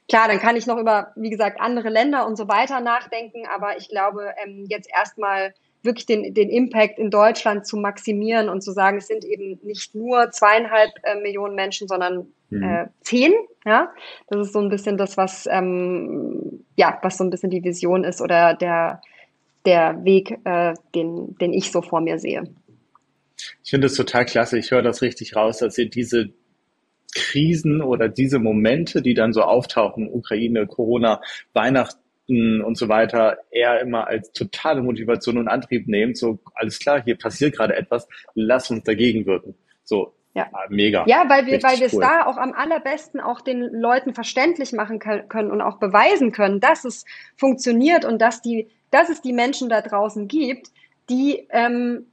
klar, 0.09 0.27
dann 0.27 0.39
kann 0.39 0.57
ich 0.57 0.67
noch 0.67 0.77
über, 0.77 1.13
wie 1.15 1.29
gesagt, 1.29 1.59
andere 1.59 1.89
Länder 1.89 2.27
und 2.27 2.35
so 2.35 2.47
weiter 2.47 2.81
nachdenken, 2.81 3.43
aber 3.53 3.77
ich 3.77 3.89
glaube, 3.89 4.33
ähm, 4.43 4.65
jetzt 4.69 4.89
erstmal 4.93 5.53
wirklich 5.83 6.05
den, 6.05 6.33
den 6.33 6.49
Impact 6.49 6.99
in 6.99 7.09
Deutschland 7.09 7.65
zu 7.65 7.77
maximieren 7.77 8.49
und 8.49 8.61
zu 8.61 8.71
sagen, 8.71 8.97
es 8.97 9.07
sind 9.07 9.25
eben 9.25 9.59
nicht 9.63 9.95
nur 9.95 10.29
zweieinhalb 10.29 10.91
äh, 11.03 11.15
Millionen 11.19 11.55
Menschen, 11.55 11.87
sondern 11.87 12.27
mhm. 12.49 12.63
äh, 12.63 12.87
zehn. 13.01 13.33
Ja, 13.65 13.91
das 14.27 14.47
ist 14.47 14.53
so 14.53 14.59
ein 14.59 14.69
bisschen 14.69 14.97
das, 14.97 15.17
was 15.17 15.47
ähm, 15.49 16.65
ja, 16.75 16.99
was 17.01 17.17
so 17.17 17.23
ein 17.23 17.29
bisschen 17.29 17.49
die 17.49 17.63
Vision 17.63 18.03
ist 18.03 18.21
oder 18.21 18.53
der 18.53 19.01
der 19.65 20.03
Weg, 20.03 20.39
äh, 20.43 20.73
den, 20.95 21.35
den 21.37 21.53
ich 21.53 21.71
so 21.71 21.81
vor 21.81 22.01
mir 22.01 22.19
sehe. 22.19 22.43
Ich 23.63 23.69
finde 23.69 23.87
es 23.87 23.95
total 23.95 24.25
klasse. 24.25 24.57
Ich 24.57 24.71
höre 24.71 24.81
das 24.81 25.01
richtig 25.01 25.35
raus, 25.35 25.59
dass 25.59 25.77
ihr 25.77 25.89
diese 25.89 26.29
Krisen 27.13 27.81
oder 27.81 28.07
diese 28.07 28.39
Momente, 28.39 29.01
die 29.01 29.13
dann 29.13 29.33
so 29.33 29.41
auftauchen, 29.41 30.09
Ukraine, 30.11 30.67
Corona, 30.67 31.21
Weihnachten 31.53 32.61
und 32.61 32.77
so 32.77 32.87
weiter, 32.87 33.39
eher 33.51 33.81
immer 33.81 34.07
als 34.07 34.31
totale 34.31 34.81
Motivation 34.81 35.37
und 35.37 35.47
Antrieb 35.47 35.87
nehmt. 35.87 36.17
So, 36.17 36.39
alles 36.53 36.79
klar, 36.79 37.03
hier 37.03 37.17
passiert 37.17 37.55
gerade 37.55 37.75
etwas, 37.75 38.07
lass 38.33 38.71
uns 38.71 38.83
dagegen 38.83 39.25
wirken. 39.25 39.55
So, 39.83 40.13
ja. 40.33 40.47
Ah, 40.53 40.65
mega. 40.69 41.03
Ja, 41.07 41.27
weil 41.27 41.45
wir, 41.45 41.61
weil 41.61 41.79
wir 41.79 41.87
es 41.87 41.93
cool. 41.93 42.01
da 42.01 42.25
auch 42.25 42.37
am 42.37 42.53
allerbesten 42.53 43.19
auch 43.19 43.41
den 43.41 43.61
Leuten 43.73 44.13
verständlich 44.13 44.71
machen 44.71 44.99
können 44.99 45.51
und 45.51 45.61
auch 45.61 45.77
beweisen 45.77 46.31
können, 46.31 46.59
dass 46.59 46.85
es 46.85 47.05
funktioniert 47.35 48.05
und 48.05 48.21
dass 48.21 48.41
die 48.41 48.69
dass 48.91 49.09
es 49.09 49.21
die 49.21 49.33
Menschen 49.33 49.69
da 49.69 49.81
draußen 49.81 50.27
gibt, 50.27 50.71
die 51.09 51.47
ähm, 51.49 52.07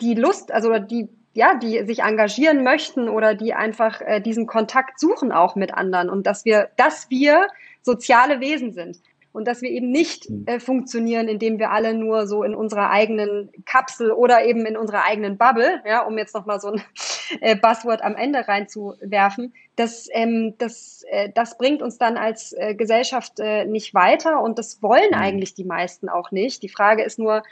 die 0.00 0.14
Lust, 0.14 0.52
also 0.52 0.78
die 0.78 1.08
ja, 1.32 1.54
die 1.54 1.84
sich 1.84 2.00
engagieren 2.00 2.64
möchten 2.64 3.08
oder 3.08 3.34
die 3.34 3.54
einfach 3.54 4.00
äh, 4.00 4.20
diesen 4.20 4.46
Kontakt 4.46 4.98
suchen 4.98 5.30
auch 5.32 5.54
mit 5.54 5.72
anderen 5.72 6.10
und 6.10 6.26
dass 6.26 6.44
wir, 6.44 6.70
dass 6.76 7.08
wir 7.08 7.46
soziale 7.82 8.40
Wesen 8.40 8.72
sind. 8.72 9.00
Und 9.32 9.46
dass 9.46 9.62
wir 9.62 9.70
eben 9.70 9.90
nicht 9.90 10.24
hm. 10.24 10.44
äh, 10.46 10.60
funktionieren, 10.60 11.28
indem 11.28 11.58
wir 11.58 11.70
alle 11.70 11.94
nur 11.94 12.26
so 12.26 12.42
in 12.42 12.54
unserer 12.54 12.90
eigenen 12.90 13.50
Kapsel 13.64 14.10
oder 14.12 14.44
eben 14.44 14.66
in 14.66 14.76
unserer 14.76 15.04
eigenen 15.04 15.38
Bubble, 15.38 15.80
ja, 15.86 16.02
um 16.02 16.18
jetzt 16.18 16.34
nochmal 16.34 16.60
so 16.60 16.68
ein 16.72 16.82
äh, 17.40 17.56
Buzzword 17.56 18.02
am 18.02 18.16
Ende 18.16 18.46
reinzuwerfen, 18.46 19.54
das, 19.76 20.08
ähm, 20.12 20.54
das, 20.58 21.04
äh, 21.10 21.30
das 21.34 21.58
bringt 21.58 21.82
uns 21.82 21.98
dann 21.98 22.16
als 22.16 22.52
äh, 22.52 22.74
Gesellschaft 22.74 23.38
äh, 23.38 23.64
nicht 23.64 23.94
weiter 23.94 24.42
und 24.42 24.58
das 24.58 24.82
wollen 24.82 25.14
hm. 25.14 25.20
eigentlich 25.20 25.54
die 25.54 25.64
meisten 25.64 26.08
auch 26.08 26.30
nicht. 26.30 26.62
Die 26.62 26.68
Frage 26.68 27.02
ist 27.02 27.18
nur, 27.18 27.42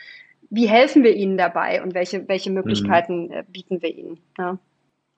wie 0.51 0.68
helfen 0.68 1.03
wir 1.05 1.14
ihnen 1.14 1.37
dabei 1.37 1.83
und 1.83 1.95
welche, 1.95 2.26
welche 2.29 2.51
Möglichkeiten 2.51 3.31
äh, 3.31 3.45
bieten 3.47 3.83
wir 3.83 3.95
ihnen? 3.95 4.18
Ja. 4.39 4.59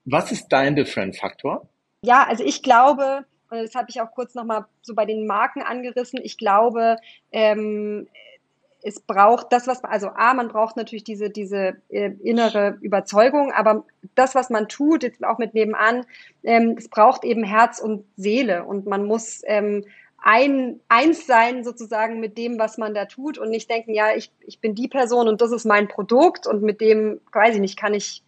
Was 0.05 0.33
ist 0.33 0.49
dein 0.49 0.75
Different-Faktor? 0.75 1.69
Ja, 2.03 2.27
also 2.27 2.43
ich 2.43 2.63
glaube, 2.63 3.25
und 3.51 3.63
das 3.63 3.75
habe 3.75 3.87
ich 3.89 4.01
auch 4.01 4.13
kurz 4.13 4.35
nochmal 4.35 4.67
so 4.83 4.95
bei 4.95 5.05
den 5.05 5.27
Marken 5.27 5.63
angerissen, 5.63 6.21
ich 6.23 6.39
glaube, 6.39 6.97
ähm, 7.33 8.09
es 8.83 9.01
braucht 9.01 9.53
das, 9.53 9.67
was, 9.67 9.85
also 9.85 10.09
A, 10.15 10.35
man 10.35 10.49
braucht 10.49 10.77
natürlich 10.77 11.05
diese, 11.05 11.31
diese 11.31 11.77
äh, 11.91 12.13
innere 12.23 12.79
Überzeugung, 12.81 13.53
aber 13.53 13.85
das, 14.15 14.35
was 14.35 14.51
man 14.51 14.69
tut, 14.69 15.03
jetzt 15.03 15.23
auch 15.25 15.39
mit 15.39 15.55
nebenan, 15.55 16.07
ähm, 16.45 16.77
es 16.79 16.89
braucht 16.89 17.25
eben 17.25 17.45
Herz 17.45 17.79
und 17.79 18.05
Seele 18.17 18.65
und 18.65 18.87
man 18.87 19.05
muss 19.05 19.43
ähm, 19.45 19.85
ein, 20.23 20.81
eins 20.89 21.27
sein 21.27 21.65
sozusagen 21.65 22.21
mit 22.21 22.37
dem, 22.37 22.59
was 22.59 22.79
man 22.79 22.95
da 22.95 23.07
tut 23.07 23.39
und 23.39 23.51
nicht 23.51 23.71
denken, 23.71 23.95
ja, 23.95 24.15
ich, 24.15 24.31
ich 24.41 24.61
bin 24.61 24.75
die 24.75 24.89
Person 24.89 25.29
und 25.29 25.41
das 25.41 25.53
ist 25.53 25.65
mein 25.65 25.89
Produkt 25.89 26.47
und 26.47 26.63
mit 26.63 26.81
dem, 26.81 27.21
weiß 27.33 27.55
ich 27.55 27.61
nicht, 27.61 27.79
kann 27.79 27.95
ich 27.95 28.23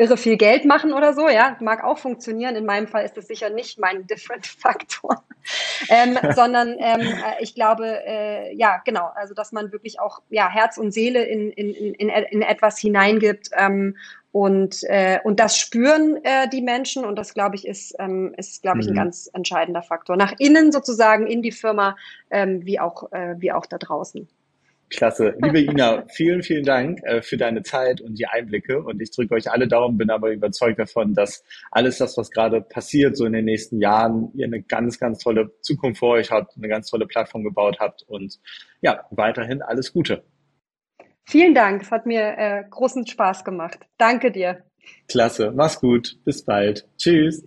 irre 0.00 0.16
viel 0.16 0.38
Geld 0.38 0.64
machen 0.64 0.94
oder 0.94 1.12
so, 1.12 1.28
ja, 1.28 1.56
mag 1.60 1.84
auch 1.84 1.98
funktionieren. 1.98 2.56
In 2.56 2.64
meinem 2.64 2.88
Fall 2.88 3.04
ist 3.04 3.18
das 3.18 3.26
sicher 3.26 3.50
nicht 3.50 3.78
mein 3.78 4.06
Different-Faktor, 4.06 5.22
ähm, 5.90 6.18
sondern 6.34 6.76
ähm, 6.78 7.00
äh, 7.00 7.40
ich 7.40 7.54
glaube, 7.54 8.02
äh, 8.06 8.54
ja, 8.56 8.80
genau, 8.84 9.10
also 9.14 9.34
dass 9.34 9.52
man 9.52 9.72
wirklich 9.72 10.00
auch 10.00 10.22
ja 10.30 10.48
Herz 10.48 10.78
und 10.78 10.92
Seele 10.92 11.22
in, 11.24 11.50
in, 11.50 11.74
in, 11.74 12.08
in 12.08 12.42
etwas 12.42 12.78
hineingibt 12.78 13.50
ähm, 13.56 13.96
und 14.32 14.84
äh, 14.84 15.18
und 15.24 15.38
das 15.38 15.58
spüren 15.58 16.18
äh, 16.24 16.48
die 16.48 16.62
Menschen 16.62 17.04
und 17.04 17.16
das 17.16 17.34
glaube 17.34 17.56
ich 17.56 17.66
ist 17.66 17.94
ähm, 17.98 18.32
ist 18.36 18.62
glaube 18.62 18.80
ich 18.80 18.86
ein 18.86 18.92
mhm. 18.92 18.98
ganz 18.98 19.28
entscheidender 19.32 19.82
Faktor 19.82 20.16
nach 20.16 20.32
innen 20.38 20.72
sozusagen 20.72 21.26
in 21.26 21.42
die 21.42 21.52
Firma 21.52 21.96
ähm, 22.30 22.64
wie 22.64 22.78
auch 22.78 23.12
äh, 23.12 23.34
wie 23.38 23.52
auch 23.52 23.66
da 23.66 23.76
draußen. 23.76 24.28
Klasse. 24.90 25.34
Liebe 25.40 25.60
Ina, 25.60 26.04
vielen, 26.08 26.42
vielen 26.42 26.64
Dank 26.64 27.00
äh, 27.04 27.22
für 27.22 27.36
deine 27.36 27.62
Zeit 27.62 28.00
und 28.00 28.18
die 28.18 28.26
Einblicke. 28.26 28.82
Und 28.82 29.00
ich 29.00 29.10
drücke 29.12 29.34
euch 29.34 29.50
alle 29.50 29.68
Daumen, 29.68 29.96
bin 29.96 30.10
aber 30.10 30.32
überzeugt 30.32 30.78
davon, 30.78 31.14
dass 31.14 31.44
alles 31.70 31.98
das, 31.98 32.16
was 32.16 32.30
gerade 32.30 32.60
passiert, 32.60 33.16
so 33.16 33.24
in 33.24 33.32
den 33.32 33.44
nächsten 33.44 33.80
Jahren, 33.80 34.30
ihr 34.34 34.46
eine 34.46 34.62
ganz, 34.62 34.98
ganz 34.98 35.20
tolle 35.20 35.52
Zukunft 35.60 36.00
vor 36.00 36.14
euch 36.14 36.30
habt, 36.30 36.56
eine 36.56 36.68
ganz 36.68 36.90
tolle 36.90 37.06
Plattform 37.06 37.44
gebaut 37.44 37.78
habt 37.78 38.02
und 38.08 38.40
ja, 38.80 39.04
weiterhin 39.10 39.62
alles 39.62 39.92
Gute. 39.92 40.24
Vielen 41.24 41.54
Dank. 41.54 41.82
Es 41.82 41.92
hat 41.92 42.06
mir 42.06 42.34
äh, 42.36 42.64
großen 42.68 43.06
Spaß 43.06 43.44
gemacht. 43.44 43.86
Danke 43.96 44.32
dir. 44.32 44.64
Klasse. 45.08 45.52
Mach's 45.54 45.78
gut. 45.78 46.18
Bis 46.24 46.44
bald. 46.44 46.88
Tschüss. 46.98 47.46